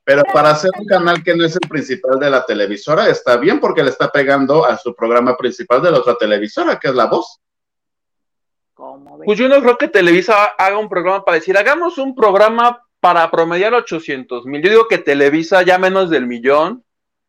Pero 0.05 0.23
para 0.33 0.51
hacer 0.51 0.71
un 0.79 0.87
canal 0.87 1.23
que 1.23 1.37
no 1.37 1.45
es 1.45 1.55
el 1.55 1.69
principal 1.69 2.19
de 2.19 2.31
la 2.31 2.45
televisora, 2.45 3.09
está 3.09 3.37
bien 3.37 3.61
porque 3.61 3.85
le 3.85 3.91
está 3.91 4.11
pegando 4.11 4.65
a 4.65 4.77
su 4.77 4.95
programa 4.95 5.37
principal 5.37 5.81
de 5.81 5.93
la 5.93 5.99
otra 5.99 6.17
televisora, 6.17 6.79
que 6.79 6.89
es 6.89 6.95
La 6.95 7.07
Voz. 7.07 7.41
Pues 9.25 9.39
yo 9.39 9.49
no 9.49 9.61
creo 9.61 9.79
que 9.79 9.87
Televisa 9.87 10.45
haga 10.59 10.79
un 10.79 10.89
programa 10.89 11.25
para 11.25 11.37
decir, 11.37 11.57
hagamos 11.57 11.99
un 11.99 12.17
programa 12.17 12.83
para 12.99 13.31
promediar 13.31 13.75
800 13.75 14.45
mil. 14.47 14.63
Yo 14.63 14.71
digo 14.71 14.89
que 14.89 14.99
Televisa 14.99 15.63
ya 15.63 15.79
menos 15.79 16.11
del 16.11 16.27
millón, 16.27 16.85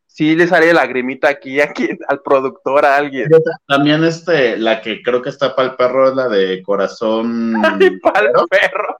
sí 0.07 0.36
les 0.36 0.51
haré 0.51 0.74
lagrimita 0.74 1.28
aquí, 1.28 1.61
aquí 1.61 1.89
al 2.07 2.21
productor, 2.21 2.86
a 2.86 2.95
alguien. 2.95 3.30
También 3.67 4.03
este, 4.03 4.57
la 4.57 4.82
que 4.82 5.03
creo 5.03 5.21
que 5.21 5.30
está 5.30 5.55
para 5.55 5.69
el 5.69 5.76
perro 5.76 6.09
es 6.09 6.15
la 6.15 6.28
de 6.28 6.63
corazón. 6.63 7.53
para 8.01 8.26
el 8.26 8.47
perro. 8.49 8.97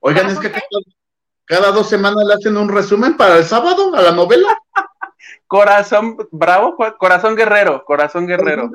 Oigan, 0.00 0.30
es 0.30 0.38
que 0.38 0.50
cada, 1.48 1.72
dos 1.72 1.88
semanas 1.88 2.24
le 2.26 2.34
hacen 2.34 2.56
un 2.56 2.68
resumen 2.68 3.16
para 3.16 3.38
el 3.38 3.44
sábado 3.44 3.94
a 3.94 4.02
la 4.02 4.12
novela. 4.12 4.48
corazón 5.46 6.16
bravo, 6.30 6.76
corazón 6.98 7.34
guerrero, 7.34 7.84
corazón 7.84 8.26
guerrero. 8.26 8.70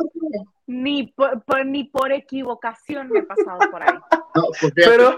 Ni 0.66 1.08
por, 1.08 1.66
ni 1.66 1.84
por 1.84 2.12
equivocación 2.12 3.10
me 3.10 3.20
he 3.20 3.24
pasado 3.24 3.60
por 3.70 3.84
ahí. 3.84 3.98
pero, 4.76 5.18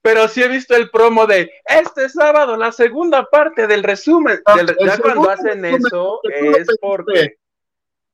pero 0.00 0.28
sí 0.28 0.42
he 0.42 0.48
visto 0.48 0.74
el 0.74 0.90
promo 0.90 1.26
de 1.26 1.50
este 1.64 2.08
sábado, 2.08 2.56
la 2.56 2.72
segunda 2.72 3.24
parte 3.24 3.66
del 3.66 3.82
resumen. 3.82 4.40
Ah, 4.46 4.56
ya 4.84 4.98
cuando 4.98 5.30
hacen 5.30 5.64
eso, 5.64 6.20
es 6.24 6.66
porque. 6.80 7.36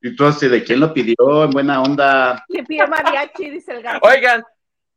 Y 0.02 0.16
tú 0.16 0.24
así, 0.24 0.48
¿de 0.48 0.64
quién 0.64 0.80
lo 0.80 0.94
pidió? 0.94 1.44
En 1.44 1.50
buena 1.50 1.82
onda. 1.82 2.44
Le 2.48 2.64
pidió 2.64 2.88
mariachi, 2.88 3.50
dice 3.50 3.72
el 3.72 3.82
gato. 3.82 4.06
Oigan, 4.08 4.42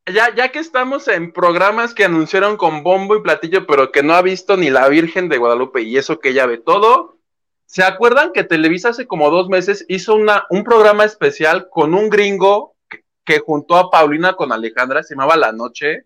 ya, 0.05 0.33
ya 0.35 0.51
que 0.51 0.59
estamos 0.59 1.07
en 1.07 1.31
programas 1.31 1.93
que 1.93 2.05
anunciaron 2.05 2.57
con 2.57 2.83
bombo 2.83 3.15
y 3.15 3.21
platillo, 3.21 3.65
pero 3.65 3.91
que 3.91 4.03
no 4.03 4.13
ha 4.13 4.21
visto 4.21 4.57
ni 4.57 4.69
la 4.69 4.87
Virgen 4.89 5.29
de 5.29 5.37
Guadalupe 5.37 5.81
y 5.81 5.97
eso 5.97 6.19
que 6.19 6.33
ya 6.33 6.45
ve 6.45 6.57
todo, 6.57 7.17
¿se 7.65 7.83
acuerdan 7.83 8.33
que 8.33 8.43
Televisa 8.43 8.89
hace 8.89 9.07
como 9.07 9.29
dos 9.29 9.47
meses 9.47 9.85
hizo 9.87 10.15
una, 10.15 10.45
un 10.49 10.63
programa 10.63 11.05
especial 11.05 11.69
con 11.69 11.93
un 11.93 12.09
gringo 12.09 12.75
que, 12.89 13.03
que 13.23 13.39
juntó 13.39 13.77
a 13.77 13.89
Paulina 13.89 14.33
con 14.33 14.51
Alejandra, 14.51 15.03
se 15.03 15.15
llamaba 15.15 15.37
La 15.37 15.51
Noche? 15.51 16.05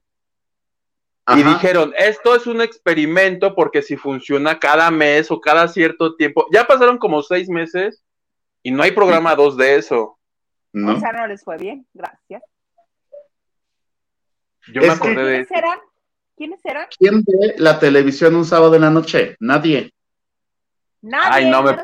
Y 1.36 1.44
dijeron, 1.44 1.94
esto 1.98 2.36
es 2.36 2.48
un 2.48 2.62
experimento 2.62 3.54
porque 3.54 3.82
si 3.82 3.98
funciona 3.98 4.60
cada 4.60 4.90
mes 4.92 5.30
o 5.30 5.42
cada 5.42 5.68
cierto 5.68 6.16
tiempo, 6.16 6.48
ya 6.54 6.66
pasaron 6.66 6.98
como 6.98 7.22
seis 7.22 7.50
meses 7.50 8.02
y 8.64 8.72
no 8.72 8.82
hay 8.82 8.92
programa 8.92 9.36
dos 9.36 9.58
de 9.58 9.76
eso. 9.76 10.18
No. 10.72 10.96
O 10.96 11.00
sea, 11.02 11.12
no 11.12 11.28
les 11.28 11.44
fue 11.44 11.58
bien, 11.58 11.86
gracias. 11.94 12.42
Yo 14.74 14.82
me 14.82 14.90
acordé 14.90 15.24
de 15.24 15.46
¿Quiénes 15.46 15.52
eran? 15.52 15.80
¿Quiénes 16.36 16.66
eran? 16.66 16.88
¿Quién 16.98 17.24
ve 17.26 17.56
la 17.58 17.80
televisión 17.80 18.36
un 18.36 18.46
sábado 18.46 18.76
en 18.76 18.82
la 18.82 18.90
noche? 18.90 19.36
Nadie. 19.40 19.94
Nadie. 21.02 21.30
Ay, 21.32 21.50
no, 21.50 21.64
me, 21.64 21.76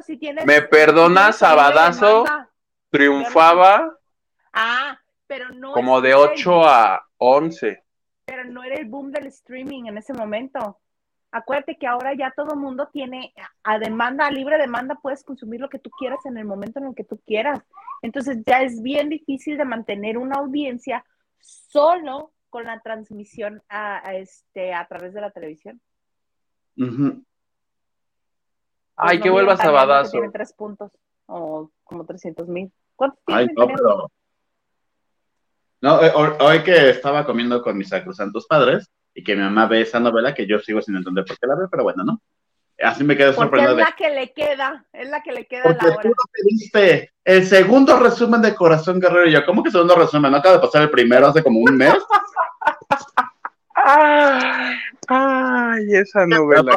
me 0.46 0.62
perdona, 0.64 1.32
Sabadazo 1.32 2.26
triunfaba. 2.90 3.98
Ah, 4.52 5.00
pero 5.28 5.50
no. 5.50 5.72
Como 5.74 6.02
de 6.02 6.14
8 6.14 6.68
a 6.68 7.06
11 7.18 7.84
pero 8.26 8.46
no 8.46 8.64
era 8.64 8.76
el 8.76 8.86
boom 8.86 9.12
del 9.12 9.28
streaming 9.28 9.86
en 9.86 9.98
ese 9.98 10.14
momento. 10.14 10.80
Acuérdate 11.32 11.78
que 11.78 11.88
ahora 11.88 12.14
ya 12.14 12.32
todo 12.36 12.56
mundo 12.56 12.90
tiene 12.94 13.34
a 13.64 13.80
demanda, 13.80 14.28
a 14.28 14.32
libre 14.32 14.58
demanda, 14.58 15.00
puedes 15.02 15.24
consumir 15.24 15.60
lo 15.60 15.70
que 15.70 15.80
tú 15.80 15.90
quieras 15.98 16.20
en 16.26 16.38
el 16.38 16.46
momento 16.46 16.80
en 16.80 16.88
el 16.88 16.96
que 16.96 17.04
tú 17.04 17.20
quieras. 17.26 17.62
Entonces 18.02 18.38
ya 18.46 18.62
es 18.62 18.82
bien 18.82 19.10
difícil 19.10 19.58
de 19.58 19.66
mantener 19.66 20.18
una 20.18 20.38
audiencia 20.38 21.04
solo 21.40 22.33
con 22.54 22.66
la 22.66 22.80
transmisión 22.82 23.64
a, 23.68 24.14
este, 24.14 24.76
a 24.76 24.88
través 24.88 25.16
de 25.16 25.22
la 25.22 25.32
televisión. 25.32 25.82
Ay, 28.96 29.20
que 29.20 29.32
vuelva 29.32 29.58
Sabadazo. 29.58 30.12
Tiene 30.12 30.30
tres 30.30 30.54
puntos 30.54 30.92
o 31.26 31.72
como 31.84 32.06
300 32.06 32.48
mil. 32.48 32.72
¿Cuántos 32.96 33.20
Ay, 33.26 33.48
no, 33.58 33.66
pero 33.66 34.12
no, 35.82 36.04
eh, 36.04 36.12
hoy 36.42 36.62
que 36.62 36.92
estaba 36.92 37.26
comiendo 37.26 37.60
con 37.64 37.76
mis 37.76 37.90
sacrosantos 37.90 38.46
padres 38.46 38.88
y 39.16 39.24
que 39.24 39.36
mi 39.36 39.42
mamá 39.42 39.66
ve 39.66 39.82
esa 39.82 40.00
novela 40.00 40.36
que 40.36 40.46
yo 40.46 40.60
sigo 40.60 40.80
sin 40.80 40.96
entender 40.96 41.26
por 41.26 41.40
qué 41.40 41.48
la 41.48 41.56
ve, 41.56 41.66
pero 41.72 41.82
bueno, 41.82 42.04
¿no? 42.04 42.22
Así 42.82 43.04
me 43.04 43.16
quedé 43.16 43.34
sorprendido. 43.34 43.78
Es 43.78 43.86
la 43.86 43.96
que 43.96 44.10
le 44.10 44.34
queda, 44.34 44.86
es 44.92 45.10
la 45.10 45.22
que 45.22 45.32
le 45.32 45.46
queda 45.46 45.64
Porque 45.64 45.86
la 45.86 45.92
hora. 45.94 46.02
tú 46.02 46.08
no 46.10 46.24
pediste 46.32 47.12
el 47.24 47.46
segundo 47.46 48.00
resumen 48.00 48.42
de 48.42 48.56
Corazón 48.56 49.00
Guerrero 49.00 49.28
y 49.28 49.32
yo, 49.32 49.46
¿cómo 49.46 49.64
que 49.64 49.72
segundo 49.72 49.96
resumen? 49.96 50.32
¿No 50.32 50.38
acaba 50.38 50.56
de 50.56 50.62
pasar 50.62 50.82
el 50.82 50.90
primero 50.90 51.28
hace 51.28 51.44
como 51.44 51.60
un 51.60 51.78
mes? 51.78 51.94
ay, 55.08 55.96
esa 55.96 56.26
novela. 56.26 56.76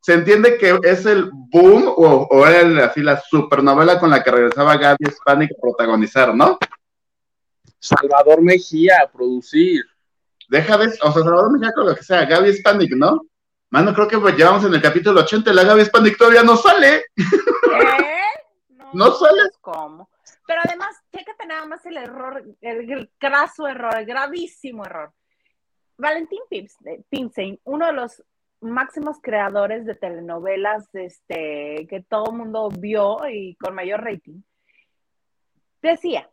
Se 0.00 0.14
entiende 0.14 0.58
que 0.58 0.78
es 0.82 1.06
el 1.06 1.30
boom 1.32 1.84
o, 1.86 2.28
o 2.30 2.44
así 2.44 3.00
la 3.00 3.20
supernovela 3.20 3.98
con 3.98 4.10
la 4.10 4.22
que 4.22 4.30
regresaba 4.30 4.76
Gaby 4.76 5.06
Spanik 5.06 5.52
a 5.52 5.60
protagonizar, 5.60 6.34
¿no? 6.34 6.58
Salvador 7.78 8.42
Mejía 8.42 8.98
a 9.02 9.10
producir. 9.10 9.82
Deja 10.48 10.76
de, 10.76 10.88
o 10.88 10.90
sea, 10.90 11.12
Salvador 11.12 11.52
Mejía 11.52 11.72
con 11.72 11.86
lo 11.86 11.94
que 11.94 12.02
sea, 12.02 12.26
Gaby 12.26 12.54
Spanik, 12.54 12.94
¿no? 12.94 13.22
Mano, 13.74 13.92
creo 13.92 14.06
que 14.06 14.18
pues, 14.18 14.36
llevamos 14.36 14.64
en 14.64 14.72
el 14.72 14.80
capítulo 14.80 15.22
80 15.22 15.52
la 15.52 15.64
Gaby 15.64 15.84
Spanik 15.86 16.16
todavía 16.16 16.44
no 16.44 16.56
sale. 16.56 17.06
¿Qué? 17.16 17.24
No, 18.92 19.10
sale. 19.10 19.50
¿Cómo? 19.60 20.08
Pero 20.46 20.60
además, 20.64 20.94
chécate 21.10 21.46
nada 21.46 21.66
más 21.66 21.84
el 21.84 21.96
error, 21.96 22.44
el, 22.60 23.10
graso 23.18 23.66
error, 23.66 23.98
el 23.98 24.06
gravísimo 24.06 24.84
error. 24.84 25.12
Valentín 25.98 26.38
Pinsen, 27.08 27.58
uno 27.64 27.86
de 27.86 27.92
los 27.94 28.22
máximos 28.60 29.16
creadores 29.20 29.84
de 29.84 29.96
telenovelas 29.96 30.88
este, 30.92 31.88
que 31.90 32.04
todo 32.08 32.30
el 32.30 32.36
mundo 32.36 32.68
vio 32.78 33.28
y 33.28 33.56
con 33.56 33.74
mayor 33.74 34.04
rating, 34.04 34.42
decía, 35.82 36.30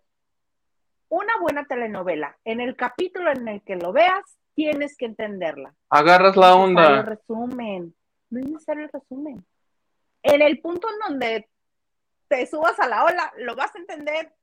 una 1.09 1.39
buena 1.39 1.65
telenovela, 1.65 2.37
en 2.45 2.61
el 2.61 2.75
capítulo 2.75 3.31
en 3.31 3.47
el 3.47 3.63
que 3.63 3.77
lo 3.77 3.91
veas, 3.91 4.37
tienes 4.55 4.95
que 4.97 5.05
entenderla. 5.05 5.73
Agarras 5.89 6.35
la 6.35 6.55
onda. 6.55 6.81
No 6.81 6.87
es 6.87 6.89
necesario 6.89 7.01
el 7.01 7.17
resumen. 7.17 7.95
No 8.29 8.39
es 8.39 8.45
necesario 8.47 8.83
el 8.85 8.91
resumen. 8.91 9.45
En 10.23 10.41
el 10.41 10.59
punto 10.61 10.87
en 10.89 10.99
donde 11.09 11.49
te 12.27 12.45
subas 12.45 12.79
a 12.79 12.87
la 12.87 13.05
ola, 13.05 13.33
lo 13.37 13.55
vas 13.55 13.75
a 13.75 13.79
entender. 13.79 14.33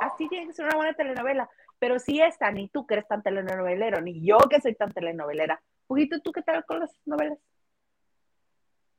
Así 0.00 0.28
tiene 0.28 0.48
que 0.48 0.52
ser 0.52 0.66
una 0.66 0.76
buena 0.76 0.94
telenovela. 0.94 1.48
Pero 1.78 1.98
si 1.98 2.20
esta, 2.20 2.50
ni 2.50 2.68
tú 2.68 2.86
que 2.86 2.94
eres 2.94 3.08
tan 3.08 3.22
telenovelero, 3.22 4.00
ni 4.00 4.24
yo 4.24 4.38
que 4.50 4.60
soy 4.60 4.74
tan 4.74 4.92
telenovelera. 4.92 5.62
Pujito, 5.86 6.20
¿tú 6.20 6.32
qué 6.32 6.42
tal 6.42 6.64
con 6.64 6.80
las 6.80 6.90
novelas? 7.04 7.38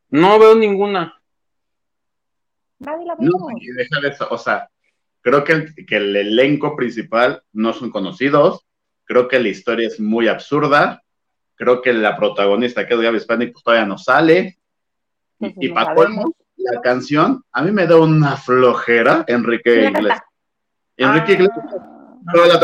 No 0.10 0.40
veo 0.40 0.56
ninguna. 0.56 1.22
Nadie 2.80 3.06
la 3.06 3.16
ve. 3.16 3.26
No, 3.26 3.50
y 3.60 3.68
deja 3.72 4.00
de 4.00 4.10
eso, 4.10 4.28
o 4.30 4.38
sea, 4.38 4.70
Creo 5.28 5.44
que 5.44 5.52
el, 5.52 5.86
que 5.86 5.98
el 5.98 6.16
elenco 6.16 6.76
principal 6.78 7.44
no 7.52 7.74
son 7.74 7.92
conocidos. 7.92 8.66
Creo 9.08 9.28
que 9.28 9.40
la 9.40 9.48
historia 9.48 9.88
es 9.88 10.00
muy 10.00 10.28
absurda. 10.28 11.02
Creo 11.56 11.82
que 11.82 11.94
la 11.94 12.18
protagonista, 12.18 12.86
que 12.86 12.94
es 12.94 13.00
Gaby 13.00 13.18
Hispanic, 13.18 13.54
pues 13.54 13.64
todavía 13.64 13.86
no 13.86 13.98
sale. 13.98 14.60
Y, 15.40 15.70
para 15.70 15.96
colmo, 15.96 16.36
la 16.58 16.82
canción, 16.82 17.42
a 17.52 17.62
mí 17.62 17.72
me 17.72 17.88
da 17.88 17.96
una 17.98 18.36
flojera, 18.36 19.24
Enrique 19.28 19.86
Iglesias. 19.86 20.22
Enrique 20.98 21.34
Iglesias. 21.34 21.66
Pero 22.32 22.46
la 22.46 22.60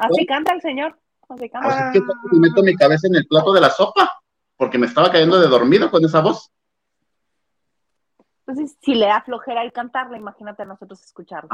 Así 0.00 0.26
canta 0.26 0.54
el 0.54 0.60
señor. 0.60 0.98
Así 1.28 1.48
canta. 1.48 1.88
Así 1.88 2.00
que 2.00 2.04
meto 2.36 2.62
mi 2.62 2.74
cabeza 2.74 3.06
en 3.06 3.14
el 3.14 3.26
plato 3.26 3.52
de 3.52 3.60
la 3.60 3.70
sopa, 3.70 4.10
porque 4.56 4.76
me 4.76 4.86
estaba 4.86 5.12
cayendo 5.12 5.40
de 5.40 5.46
dormido 5.46 5.88
con 5.90 6.04
esa 6.04 6.20
voz. 6.20 6.50
Entonces, 8.46 8.76
si 8.82 8.94
le 8.94 9.06
da 9.06 9.22
flojera 9.22 9.62
el 9.62 9.72
cantarla, 9.72 10.18
imagínate 10.18 10.62
a 10.62 10.66
nosotros 10.66 11.02
escucharla. 11.02 11.48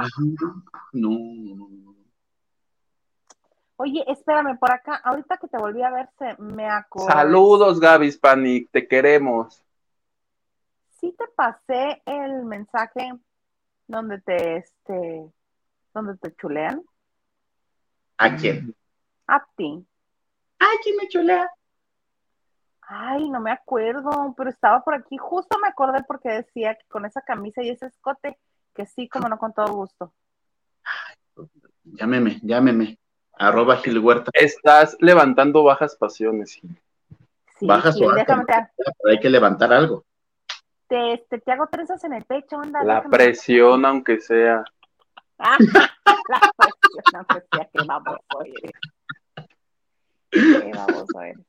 no, 0.93 1.95
Oye, 3.77 4.05
espérame, 4.09 4.59
por 4.59 4.71
acá, 4.73 4.97
ahorita 4.97 5.39
que 5.39 5.49
te 5.49 5.57
volví 5.57 5.83
a 5.83 5.91
ver, 5.91 6.09
se 6.19 6.37
me 6.43 6.69
acordó. 6.69 7.07
Saludos, 7.07 7.81
Gaby 7.81 8.13
Spanik, 8.13 8.71
te 8.71 8.87
queremos. 8.87 9.65
sí 11.01 11.15
te 11.17 11.25
pasé 11.35 12.03
el 12.05 12.45
mensaje 12.45 13.13
donde 13.87 14.21
te, 14.21 14.57
este, 14.59 15.31
donde 15.95 16.17
te 16.19 16.35
chulean. 16.37 16.83
¿A 18.19 18.37
quién? 18.37 18.75
A 19.27 19.43
ti. 19.57 19.87
Ay, 20.59 20.77
¿quién 20.83 20.97
me 20.97 21.09
chulea? 21.09 21.49
Ay, 22.93 23.29
no 23.31 23.39
me 23.41 23.53
acuerdo, 23.53 24.35
pero 24.37 24.51
estaba 24.51 24.83
por 24.83 24.95
aquí. 24.95 25.17
Justo 25.17 25.59
me 25.61 25.69
acordé 25.69 26.03
porque 26.09 26.29
decía 26.29 26.75
que 26.75 26.85
con 26.89 27.07
esa 27.07 27.21
camisa 27.23 27.63
y 27.63 27.69
ese 27.71 27.87
escote, 27.87 28.37
que 28.75 28.85
sí, 28.85 29.09
como 29.09 29.29
no, 29.29 29.39
con 29.39 29.53
todo 29.53 29.73
gusto. 29.73 30.13
Llámeme, 31.85 32.41
llámeme. 32.43 32.99
Arroba 33.39 33.77
Gil 33.77 34.01
Huerta. 34.01 34.33
Estás 34.35 34.97
levantando 34.99 35.63
bajas 35.63 35.95
pasiones, 35.97 36.55
Gil. 36.55 36.77
Sí, 37.59 37.67
Bajas 37.67 37.95
Gil, 37.95 38.07
o 38.07 38.13
déjame 38.15 38.45
te, 38.45 38.55
Pero 38.77 38.93
hay 39.13 39.21
que 39.21 39.31
levantar 39.31 39.73
algo. 39.73 40.05
te, 40.89 41.13
este, 41.13 41.39
te 41.39 41.53
hago 41.53 41.69
trenzas 41.69 42.03
en 42.05 42.15
el 42.15 42.25
pecho, 42.25 42.57
onda. 42.57 42.83
La 42.83 43.03
déjame- 43.03 43.11
presión, 43.17 43.85
aunque 43.87 44.19
sea. 44.21 44.65
Ah, 45.39 45.57
la 46.29 46.53
presión, 46.57 47.15
aunque 47.15 47.47
sea, 47.53 47.69
qué 47.73 47.87
baboso 47.87 48.45
eres. 48.45 48.73
Qué 50.31 50.73
baboso 50.75 51.21
eres. 51.23 51.47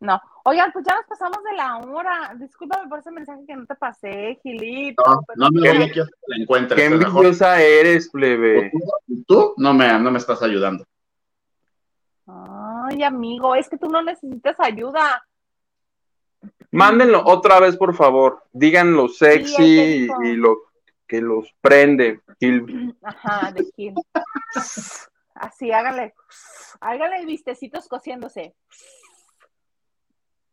No, 0.00 0.18
oigan, 0.44 0.72
pues 0.72 0.84
ya 0.86 0.94
nos 0.96 1.04
pasamos 1.04 1.44
de 1.44 1.52
la 1.56 1.76
hora. 1.76 2.34
Discúlpame 2.38 2.88
por 2.88 3.00
ese 3.00 3.10
mensaje 3.10 3.44
que 3.46 3.54
no 3.54 3.66
te 3.66 3.74
pasé, 3.74 4.38
Gilito. 4.42 5.02
No, 5.06 5.22
pero- 5.26 5.36
no 5.36 5.48
me 5.50 5.78
voy 5.78 5.92
que 5.92 6.00
la 6.00 6.36
encuentres. 6.36 6.80
Qué 6.80 6.86
envidiosa 6.86 7.60
eres, 7.60 8.08
plebe. 8.08 8.72
Tú, 9.06 9.24
tú 9.26 9.54
no 9.58 9.74
me, 9.74 9.86
no 9.98 10.10
me 10.10 10.18
estás 10.18 10.42
ayudando. 10.42 10.86
Ay, 12.26 13.02
amigo, 13.02 13.54
es 13.54 13.68
que 13.68 13.76
tú 13.76 13.88
no 13.88 14.02
necesitas 14.02 14.56
ayuda. 14.58 15.22
Mándenlo 16.70 17.22
otra 17.26 17.60
vez, 17.60 17.76
por 17.76 17.94
favor. 17.94 18.42
Digan 18.52 18.94
lo 18.94 19.08
Sí, 19.08 19.16
sexy 19.16 20.08
y, 20.24 20.32
lo 20.36 20.62
que 21.06 21.20
los 21.20 21.52
prende. 21.60 22.20
Gil. 22.38 22.96
Ajá, 23.02 23.52
de 23.52 23.64
Gil. 23.76 23.94
Así, 25.34 25.72
háganle. 25.72 26.14
Háganle 26.80 27.26
vistecitos 27.26 27.88
cociéndose. 27.88 28.54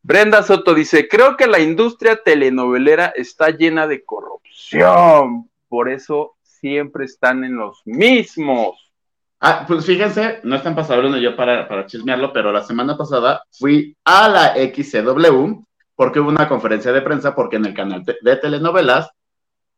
Brenda 0.08 0.42
Soto 0.42 0.72
dice, 0.72 1.06
creo 1.06 1.36
que 1.36 1.46
la 1.46 1.60
industria 1.60 2.22
telenovelera 2.24 3.12
está 3.14 3.50
llena 3.50 3.86
de 3.86 4.06
corrupción. 4.06 5.50
Por 5.68 5.90
eso 5.90 6.36
siempre 6.40 7.04
están 7.04 7.44
en 7.44 7.56
los 7.56 7.82
mismos. 7.84 8.90
Ah, 9.38 9.66
pues 9.68 9.84
fíjense, 9.84 10.40
no 10.44 10.56
están 10.56 10.74
pasando 10.74 11.18
yo 11.18 11.36
para, 11.36 11.68
para 11.68 11.84
chismearlo, 11.84 12.32
pero 12.32 12.50
la 12.50 12.64
semana 12.64 12.96
pasada 12.96 13.44
fui 13.50 13.94
a 14.02 14.30
la 14.30 14.54
XCW 14.54 15.62
porque 15.94 16.20
hubo 16.20 16.30
una 16.30 16.48
conferencia 16.48 16.90
de 16.90 17.02
prensa 17.02 17.34
porque 17.34 17.56
en 17.56 17.66
el 17.66 17.74
canal 17.74 18.02
de 18.02 18.36
telenovelas 18.36 19.10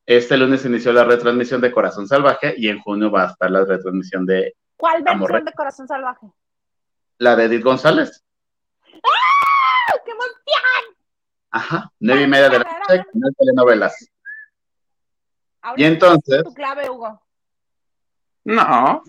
este 0.07 0.37
lunes 0.37 0.65
inició 0.65 0.93
la 0.93 1.03
retransmisión 1.03 1.61
de 1.61 1.73
Corazón 1.73 2.07
Salvaje 2.07 2.55
y 2.57 2.69
en 2.69 2.79
junio 2.79 3.11
va 3.11 3.25
a 3.25 3.31
estar 3.33 3.51
la 3.51 3.65
retransmisión 3.65 4.25
de 4.27 4.55
¿Cuál 4.77 5.03
Amor 5.09 5.33
versión 5.33 5.33
recto. 5.33 5.51
de 5.51 5.55
Corazón 5.57 5.89
Salvaje? 5.89 6.27
la 7.19 7.35
de 7.35 7.47
Edith 7.47 7.65
González. 7.65 8.23
¡Ah. 9.03 9.30
Ajá, 11.51 11.93
nueve 11.99 12.23
y 12.23 12.27
media 12.27 12.49
de 12.49 12.59
la 12.59 12.65
noche, 12.65 13.05
canal 13.13 13.35
telenovelas. 13.37 14.11
Y 15.77 15.85
entonces, 15.85 16.43
tu 16.45 16.55
clave, 16.55 16.89
Hugo. 16.89 17.21
No, 18.45 19.03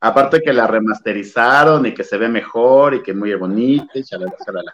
aparte 0.00 0.42
que 0.42 0.52
la 0.52 0.66
remasterizaron 0.66 1.86
y 1.86 1.94
que 1.94 2.04
se 2.04 2.18
ve 2.18 2.28
mejor 2.28 2.94
y 2.94 3.02
que 3.02 3.14
muy 3.14 3.34
bonita 3.34 3.98
y 3.98 4.02
chalala, 4.02 4.34
chalala. 4.44 4.72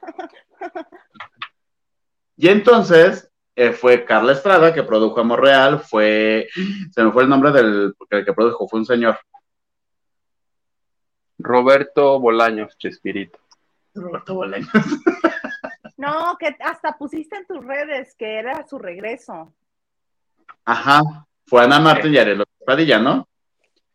Y 2.36 2.48
entonces 2.48 3.30
eh, 3.56 3.72
fue 3.72 4.05
Carla 4.05 4.32
Estrada 4.32 4.72
que 4.72 4.84
produjo 4.84 5.20
Amor 5.20 5.42
Real, 5.42 5.80
fue, 5.80 6.48
se 6.92 7.02
me 7.02 7.10
fue 7.10 7.24
el 7.24 7.28
nombre 7.28 7.50
del, 7.50 7.94
porque 7.98 8.18
el 8.18 8.24
que 8.24 8.32
produjo 8.32 8.68
fue 8.68 8.78
un 8.78 8.86
señor, 8.86 9.18
Roberto 11.38 12.18
Bolaños, 12.20 12.76
Chespirito. 12.78 13.38
Roberto 13.94 14.34
Bolaños. 14.34 14.68
No, 15.98 16.36
que 16.38 16.56
hasta 16.60 16.96
pusiste 16.96 17.36
en 17.36 17.46
tus 17.46 17.64
redes 17.64 18.14
que 18.16 18.38
era 18.38 18.64
su 18.66 18.78
regreso. 18.78 19.52
Ajá, 20.64 21.02
fue 21.44 21.64
Ana 21.64 21.80
Martín 21.80 22.14
y 22.14 22.18
Arelo 22.18 22.44
Padilla, 22.64 23.00
¿no? 23.00 23.28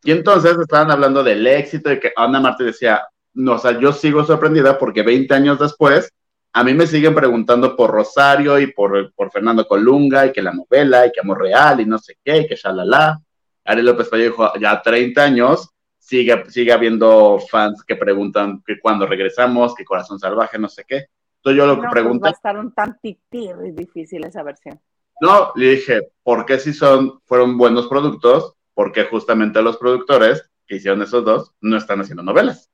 Y 0.03 0.11
entonces 0.11 0.57
estaban 0.59 0.91
hablando 0.91 1.23
del 1.23 1.47
éxito 1.47 1.91
y 1.91 2.01
que 2.01 2.11
Ana 2.15 2.41
Martín 2.41 2.67
decía, 2.67 3.07
no, 3.33 3.53
o 3.53 3.57
sea, 3.57 3.79
yo 3.79 3.93
sigo 3.93 4.25
sorprendida 4.25 4.77
porque 4.77 5.01
20 5.01 5.33
años 5.33 5.59
después, 5.59 6.11
a 6.51 6.63
mí 6.65 6.73
me 6.73 6.87
siguen 6.87 7.15
preguntando 7.15 7.73
por 7.73 7.91
Rosario 7.91 8.59
y 8.59 8.67
por, 8.67 9.13
por 9.13 9.31
Fernando 9.31 9.65
Colunga 9.65 10.25
y 10.25 10.33
que 10.33 10.41
la 10.41 10.51
novela 10.51 11.07
y 11.07 11.11
que 11.11 11.21
Amor 11.21 11.41
Real 11.41 11.79
y 11.79 11.85
no 11.85 11.97
sé 11.97 12.17
qué 12.21 12.39
y 12.39 12.47
que 12.47 12.57
shalala. 12.57 13.17
Ari 13.63 13.81
López 13.81 14.09
Padilla 14.09 14.27
dijo, 14.27 14.53
ya 14.59 14.81
30 14.81 15.23
años, 15.23 15.69
sigue, 15.97 16.43
sigue 16.49 16.73
habiendo 16.73 17.39
fans 17.49 17.81
que 17.81 17.95
preguntan 17.95 18.61
que 18.65 18.77
cuando 18.77 19.07
regresamos, 19.07 19.73
que 19.73 19.85
Corazón 19.85 20.19
Salvaje, 20.19 20.59
no 20.59 20.67
sé 20.67 20.83
qué. 20.85 21.07
Entonces 21.43 21.57
yo 21.57 21.67
lo 21.67 21.75
que 21.75 21.81
No, 21.81 21.89
pues 21.89 21.91
pregunto 21.91 22.23
va 22.23 22.29
a 22.29 22.31
estar 22.31 22.57
un 22.57 22.73
tantitir 22.73 23.57
difícil 23.73 24.23
esa 24.23 24.43
versión. 24.43 24.79
no, 25.19 25.51
le 25.55 25.71
dije, 25.71 26.13
¿por 26.23 26.45
qué 26.45 26.57
si 26.57 26.73
son, 26.73 27.21
fueron 27.25 27.57
buenos 27.57 27.87
productos? 27.87 28.53
Porque 28.73 29.03
justamente 29.05 29.61
los 29.61 29.75
productores 29.75 30.49
que 30.65 30.77
hicieron 30.77 31.01
esos 31.01 31.25
dos 31.25 31.51
no 31.59 31.75
están 31.75 31.99
haciendo 31.99 32.23
novelas. 32.23 32.71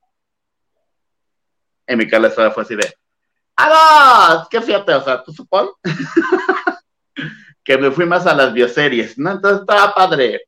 En 1.88 1.98
mi 1.98 2.08
Carla 2.08 2.28
Estrada 2.28 2.52
fue 2.52 2.62
así 2.62 2.76
de, 2.76 2.94
¡Ah, 3.58 4.48
qué 4.52 4.62
fíjate! 4.62 4.94
O 4.94 5.02
sea, 5.04 5.24
¿tú 5.24 5.34
supón? 5.34 5.70
que 7.64 7.78
me 7.80 7.90
fui 7.90 8.06
más 8.06 8.28
a 8.28 8.36
las 8.36 8.54
bioseries, 8.54 9.18
¿no? 9.18 9.32
Entonces 9.32 9.62
estaba 9.62 9.96
padre. 9.96 10.36
Y 10.36 10.42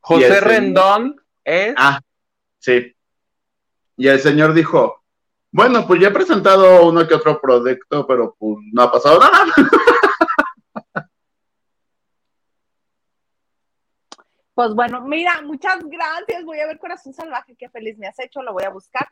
José 0.00 0.40
Rendón 0.40 1.16
es 1.44 1.74
Ah, 1.78 1.98
sí. 2.58 2.94
Y 3.96 4.06
el 4.08 4.20
señor 4.20 4.52
dijo, 4.52 5.01
bueno, 5.52 5.86
pues 5.86 6.00
ya 6.00 6.08
he 6.08 6.12
presentado 6.12 6.86
uno 6.88 7.06
que 7.06 7.14
otro 7.14 7.40
producto, 7.40 8.06
pero 8.06 8.34
pues 8.38 8.58
no 8.72 8.82
ha 8.82 8.90
pasado 8.90 9.20
nada. 9.20 9.44
Pues 14.54 14.74
bueno, 14.74 15.00
mira, 15.00 15.40
muchas 15.42 15.78
gracias. 15.84 16.44
Voy 16.44 16.60
a 16.60 16.66
ver 16.66 16.78
Corazón 16.78 17.14
Salvaje, 17.14 17.56
qué 17.58 17.70
feliz 17.70 17.96
me 17.98 18.06
has 18.06 18.18
hecho, 18.18 18.42
lo 18.42 18.52
voy 18.52 18.64
a 18.64 18.70
buscar. 18.70 19.08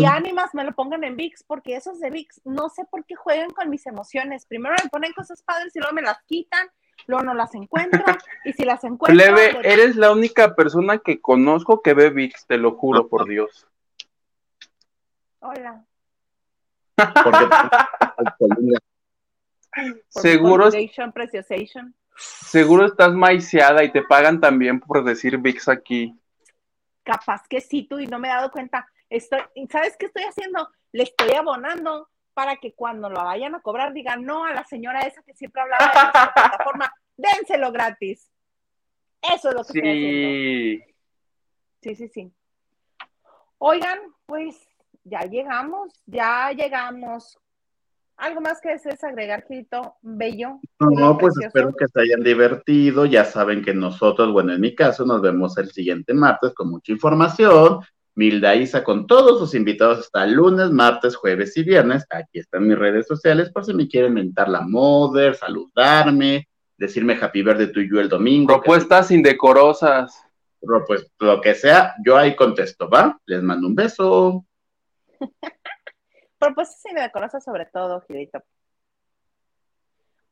Y 0.00 0.04
ánimas 0.06 0.54
me 0.54 0.64
lo 0.64 0.72
pongan 0.72 1.04
en 1.04 1.16
VIX, 1.16 1.44
porque 1.44 1.76
esos 1.76 2.00
de 2.00 2.10
VIX 2.10 2.40
no 2.44 2.70
sé 2.70 2.84
por 2.90 3.04
qué 3.04 3.14
juegan 3.14 3.50
con 3.50 3.68
mis 3.68 3.86
emociones. 3.86 4.46
Primero 4.46 4.74
me 4.82 4.88
ponen 4.88 5.12
cosas 5.12 5.42
padres 5.42 5.76
y 5.76 5.80
luego 5.80 5.94
me 5.94 6.00
las 6.02 6.22
quitan, 6.26 6.66
luego 7.06 7.24
no 7.24 7.34
las 7.34 7.54
encuentro, 7.54 8.02
y 8.46 8.54
si 8.54 8.64
las 8.64 8.82
encuentro. 8.84 9.14
Plebe, 9.22 9.52
de- 9.60 9.68
eres 9.72 9.96
la 9.96 10.12
única 10.12 10.54
persona 10.54 10.96
que 10.98 11.20
conozco 11.20 11.82
que 11.82 11.92
ve 11.92 12.08
VIX, 12.08 12.46
te 12.46 12.56
lo 12.56 12.72
juro 12.76 13.08
por 13.08 13.28
Dios. 13.28 13.66
Hola. 15.40 15.84
Porque, 16.96 17.48
por 20.42 20.70
Seguro, 22.16 22.86
estás 22.86 23.12
maiceada 23.14 23.82
y 23.82 23.92
te 23.92 24.02
pagan 24.02 24.40
también 24.40 24.80
por 24.80 25.02
decir 25.04 25.38
VIX 25.38 25.68
aquí. 25.68 26.20
Capaz 27.02 27.46
que 27.48 27.60
sí, 27.60 27.86
tú, 27.88 27.98
y 27.98 28.06
no 28.06 28.18
me 28.18 28.28
he 28.28 28.30
dado 28.32 28.50
cuenta. 28.50 28.86
Estoy, 29.08 29.40
¿y 29.54 29.66
¿Sabes 29.68 29.96
qué 29.96 30.06
estoy 30.06 30.24
haciendo? 30.24 30.68
Le 30.92 31.04
estoy 31.04 31.34
abonando 31.34 32.08
para 32.34 32.56
que 32.56 32.74
cuando 32.74 33.08
lo 33.08 33.24
vayan 33.24 33.54
a 33.54 33.60
cobrar 33.60 33.92
digan 33.92 34.24
no 34.24 34.44
a 34.44 34.52
la 34.52 34.64
señora 34.64 35.00
esa 35.00 35.22
que 35.22 35.34
siempre 35.34 35.62
hablaba 35.62 35.86
de 35.86 35.94
nuestra 35.94 36.32
plataforma, 36.34 36.92
dénselo 37.16 37.72
gratis. 37.72 38.30
Eso 39.22 39.48
es 39.48 39.54
lo 39.54 39.64
que 39.64 39.78
estoy 39.78 39.90
haciendo. 39.90 40.28
Sí. 40.28 40.94
Sí, 41.82 41.94
sí, 41.96 42.08
sí. 42.08 42.32
Oigan, 43.58 43.98
pues 44.26 44.69
ya 45.04 45.20
llegamos, 45.24 45.92
ya 46.06 46.50
llegamos. 46.52 47.38
¿Algo 48.16 48.42
más 48.42 48.60
que 48.60 48.70
desees 48.72 49.02
agregar, 49.02 49.44
Gilito? 49.48 49.94
Bello. 50.02 50.60
No, 50.78 51.16
pues 51.16 51.34
Precioso. 51.34 51.46
espero 51.46 51.72
que 51.74 51.86
se 51.88 52.00
hayan 52.02 52.22
divertido. 52.22 53.06
Ya 53.06 53.24
saben 53.24 53.62
que 53.64 53.72
nosotros, 53.72 54.30
bueno, 54.30 54.52
en 54.52 54.60
mi 54.60 54.74
caso, 54.74 55.06
nos 55.06 55.22
vemos 55.22 55.56
el 55.56 55.70
siguiente 55.70 56.12
martes 56.12 56.52
con 56.52 56.70
mucha 56.70 56.92
información. 56.92 57.80
Milda 58.16 58.54
Isa 58.56 58.84
con 58.84 59.06
todos 59.06 59.38
sus 59.38 59.54
invitados 59.54 60.00
hasta 60.00 60.26
lunes, 60.26 60.70
martes, 60.70 61.16
jueves 61.16 61.56
y 61.56 61.62
viernes. 61.62 62.04
Aquí 62.10 62.40
están 62.40 62.68
mis 62.68 62.78
redes 62.78 63.06
sociales 63.06 63.50
por 63.50 63.64
si 63.64 63.72
me 63.72 63.88
quieren 63.88 64.12
mentar 64.12 64.50
la 64.50 64.60
mother, 64.60 65.34
saludarme, 65.34 66.46
decirme 66.76 67.14
happy 67.18 67.42
birthday 67.42 67.72
to 67.72 67.80
you 67.80 68.00
el 68.00 68.08
domingo. 68.10 68.48
Propuestas 68.54 69.10
indecorosas. 69.10 70.14
Que- 70.60 70.66
Pues 70.86 71.10
lo 71.20 71.40
que 71.40 71.54
sea, 71.54 71.94
yo 72.04 72.18
ahí 72.18 72.36
contesto, 72.36 72.90
¿va? 72.90 73.18
Les 73.24 73.42
mando 73.42 73.66
un 73.66 73.74
beso. 73.74 74.44
Pues 76.54 76.82
me 76.94 77.10
conoces 77.12 77.44
sobre 77.44 77.66
todo, 77.66 78.00
Gilito. 78.00 78.42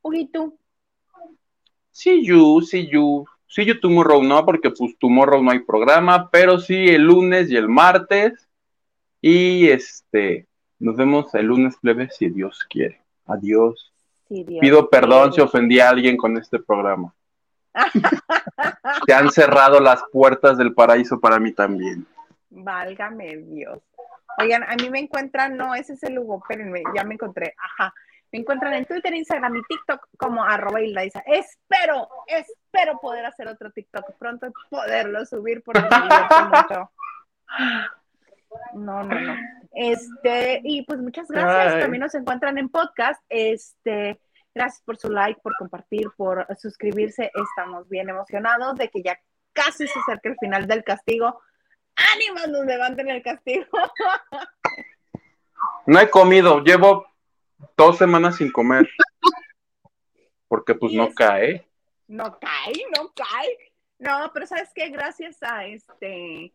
Huguito, 0.01 0.57
Sí, 1.91 2.25
you, 2.25 2.61
sí, 2.61 2.87
you. 2.87 3.25
Sí, 3.47 3.65
you 3.65 3.79
tomorrow 3.79 4.23
no, 4.23 4.45
porque 4.45 4.69
pues 4.71 4.97
tomorrow 4.97 5.43
no 5.43 5.51
hay 5.51 5.59
programa, 5.59 6.29
pero 6.29 6.59
sí 6.59 6.87
el 6.87 7.03
lunes 7.03 7.49
y 7.51 7.57
el 7.57 7.67
martes. 7.67 8.47
Y 9.21 9.67
este, 9.69 10.47
nos 10.77 10.95
vemos 10.95 11.33
el 11.35 11.47
lunes, 11.47 11.75
plebe, 11.81 12.09
si 12.09 12.29
Dios 12.29 12.65
quiere. 12.69 13.01
Adiós. 13.25 13.91
Pido 14.29 14.89
perdón 14.89 15.33
si 15.33 15.41
ofendí 15.41 15.79
a 15.79 15.89
alguien 15.89 16.15
con 16.15 16.37
este 16.37 16.59
programa. 16.59 17.13
Se 19.05 19.13
han 19.13 19.31
cerrado 19.31 19.79
las 19.79 20.03
puertas 20.11 20.57
del 20.57 20.73
paraíso 20.73 21.19
para 21.19 21.39
mí 21.39 21.51
también. 21.51 22.05
Válgame 22.49 23.37
Dios. 23.37 23.79
Oigan, 24.39 24.63
a 24.63 24.75
mí 24.75 24.89
me 24.89 24.99
encuentran, 24.99 25.57
no, 25.57 25.75
ese 25.75 25.93
es 25.93 26.03
el 26.03 26.17
Hugo, 26.17 26.41
espérenme, 26.41 26.81
ya 26.95 27.03
me 27.03 27.15
encontré. 27.15 27.55
Ajá. 27.57 27.93
Me 28.31 28.39
encuentran 28.39 28.73
en 28.73 28.85
Twitter, 28.85 29.13
Instagram 29.13 29.55
y 29.57 29.63
TikTok 29.63 30.07
como 30.17 30.43
arroba 30.43 30.81
Isa. 30.81 31.23
Espero, 31.25 32.07
espero 32.27 32.99
poder 33.01 33.25
hacer 33.25 33.47
otro 33.47 33.71
TikTok 33.71 34.17
pronto, 34.19 34.51
poderlo 34.69 35.25
subir 35.25 35.63
porque 35.63 35.81
me 35.81 36.45
mucho. 36.45 36.91
No, 38.75 39.03
no, 39.03 39.19
no. 39.19 39.35
Este, 39.71 40.61
y 40.63 40.83
pues 40.83 40.99
muchas 40.99 41.27
gracias. 41.27 41.81
También 41.81 42.01
nos 42.01 42.15
encuentran 42.15 42.57
en 42.57 42.69
podcast. 42.69 43.21
Este, 43.29 44.19
gracias 44.53 44.81
por 44.83 44.97
su 44.97 45.09
like, 45.09 45.41
por 45.41 45.55
compartir, 45.57 46.09
por 46.15 46.45
suscribirse. 46.57 47.31
Estamos 47.33 47.89
bien 47.89 48.09
emocionados 48.09 48.75
de 48.75 48.89
que 48.89 49.01
ya 49.01 49.19
casi 49.53 49.87
se 49.87 49.99
acerque 49.99 50.29
el 50.29 50.37
final 50.39 50.67
del 50.67 50.83
castigo. 50.83 51.41
¡Ánimo! 52.13 52.47
Nos 52.47 52.65
levanten 52.65 53.09
el 53.09 53.21
castigo. 53.21 53.65
No 55.85 55.99
he 55.99 56.09
comido, 56.09 56.63
llevo 56.63 57.07
dos 57.75 57.97
semanas 57.97 58.37
sin 58.37 58.51
comer. 58.51 58.89
Porque 60.47 60.75
pues 60.75 60.93
no 60.93 61.11
cae. 61.13 61.67
No 62.07 62.39
cae, 62.39 62.73
no 62.95 63.11
cae. 63.13 63.57
No, 63.97 64.31
pero 64.33 64.45
sabes 64.47 64.69
qué, 64.73 64.89
gracias 64.89 65.41
a 65.41 65.65
este 65.65 66.53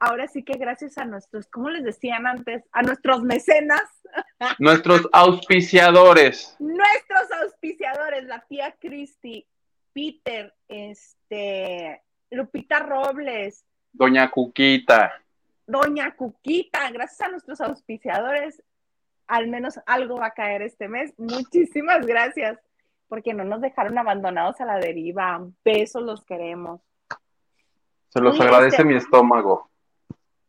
ahora 0.00 0.26
sí 0.26 0.42
que 0.42 0.54
gracias 0.54 0.96
a 0.98 1.04
nuestros, 1.04 1.46
¿cómo 1.48 1.68
les 1.70 1.84
decían 1.84 2.26
antes? 2.26 2.64
A 2.72 2.82
nuestros 2.82 3.22
mecenas. 3.22 3.82
Nuestros 4.58 5.08
auspiciadores. 5.12 6.56
nuestros 6.58 7.30
auspiciadores, 7.42 8.24
la 8.24 8.40
tía 8.48 8.74
Cristi, 8.80 9.46
Peter, 9.92 10.54
este, 10.68 12.02
Lupita 12.30 12.80
Robles. 12.80 13.64
Doña 13.96 14.30
Cuquita. 14.30 15.22
Doña 15.66 16.14
Cuquita, 16.14 16.90
gracias 16.90 17.22
a 17.22 17.28
nuestros 17.28 17.60
auspiciadores, 17.62 18.62
al 19.26 19.48
menos 19.48 19.80
algo 19.86 20.16
va 20.16 20.26
a 20.26 20.34
caer 20.34 20.62
este 20.62 20.86
mes. 20.86 21.14
Muchísimas 21.16 22.06
gracias, 22.06 22.58
porque 23.08 23.32
no 23.32 23.44
nos 23.44 23.62
dejaron 23.62 23.96
abandonados 23.96 24.60
a 24.60 24.66
la 24.66 24.78
deriva. 24.78 25.44
Besos 25.64 26.02
los 26.02 26.24
queremos. 26.24 26.80
Se 28.08 28.20
los 28.20 28.38
agradece 28.38 28.84
mi 28.84 28.96
estómago. 28.96 29.70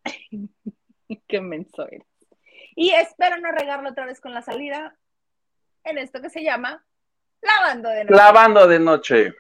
Qué 1.28 1.42
menso 1.42 1.88
eres. 1.88 2.06
Y 2.76 2.92
espero 2.92 3.38
no 3.38 3.52
regarlo 3.52 3.90
otra 3.90 4.06
vez 4.06 4.20
con 4.20 4.34
la 4.34 4.42
salida 4.42 4.96
en 5.86 5.98
esto 5.98 6.22
que 6.22 6.30
se 6.30 6.44
llama 6.44 6.84
Lavando 7.42 7.90
de 7.90 8.04
Noche. 8.04 8.16
Lavando 8.16 8.68
de 8.68 8.80
Noche. 8.80 9.36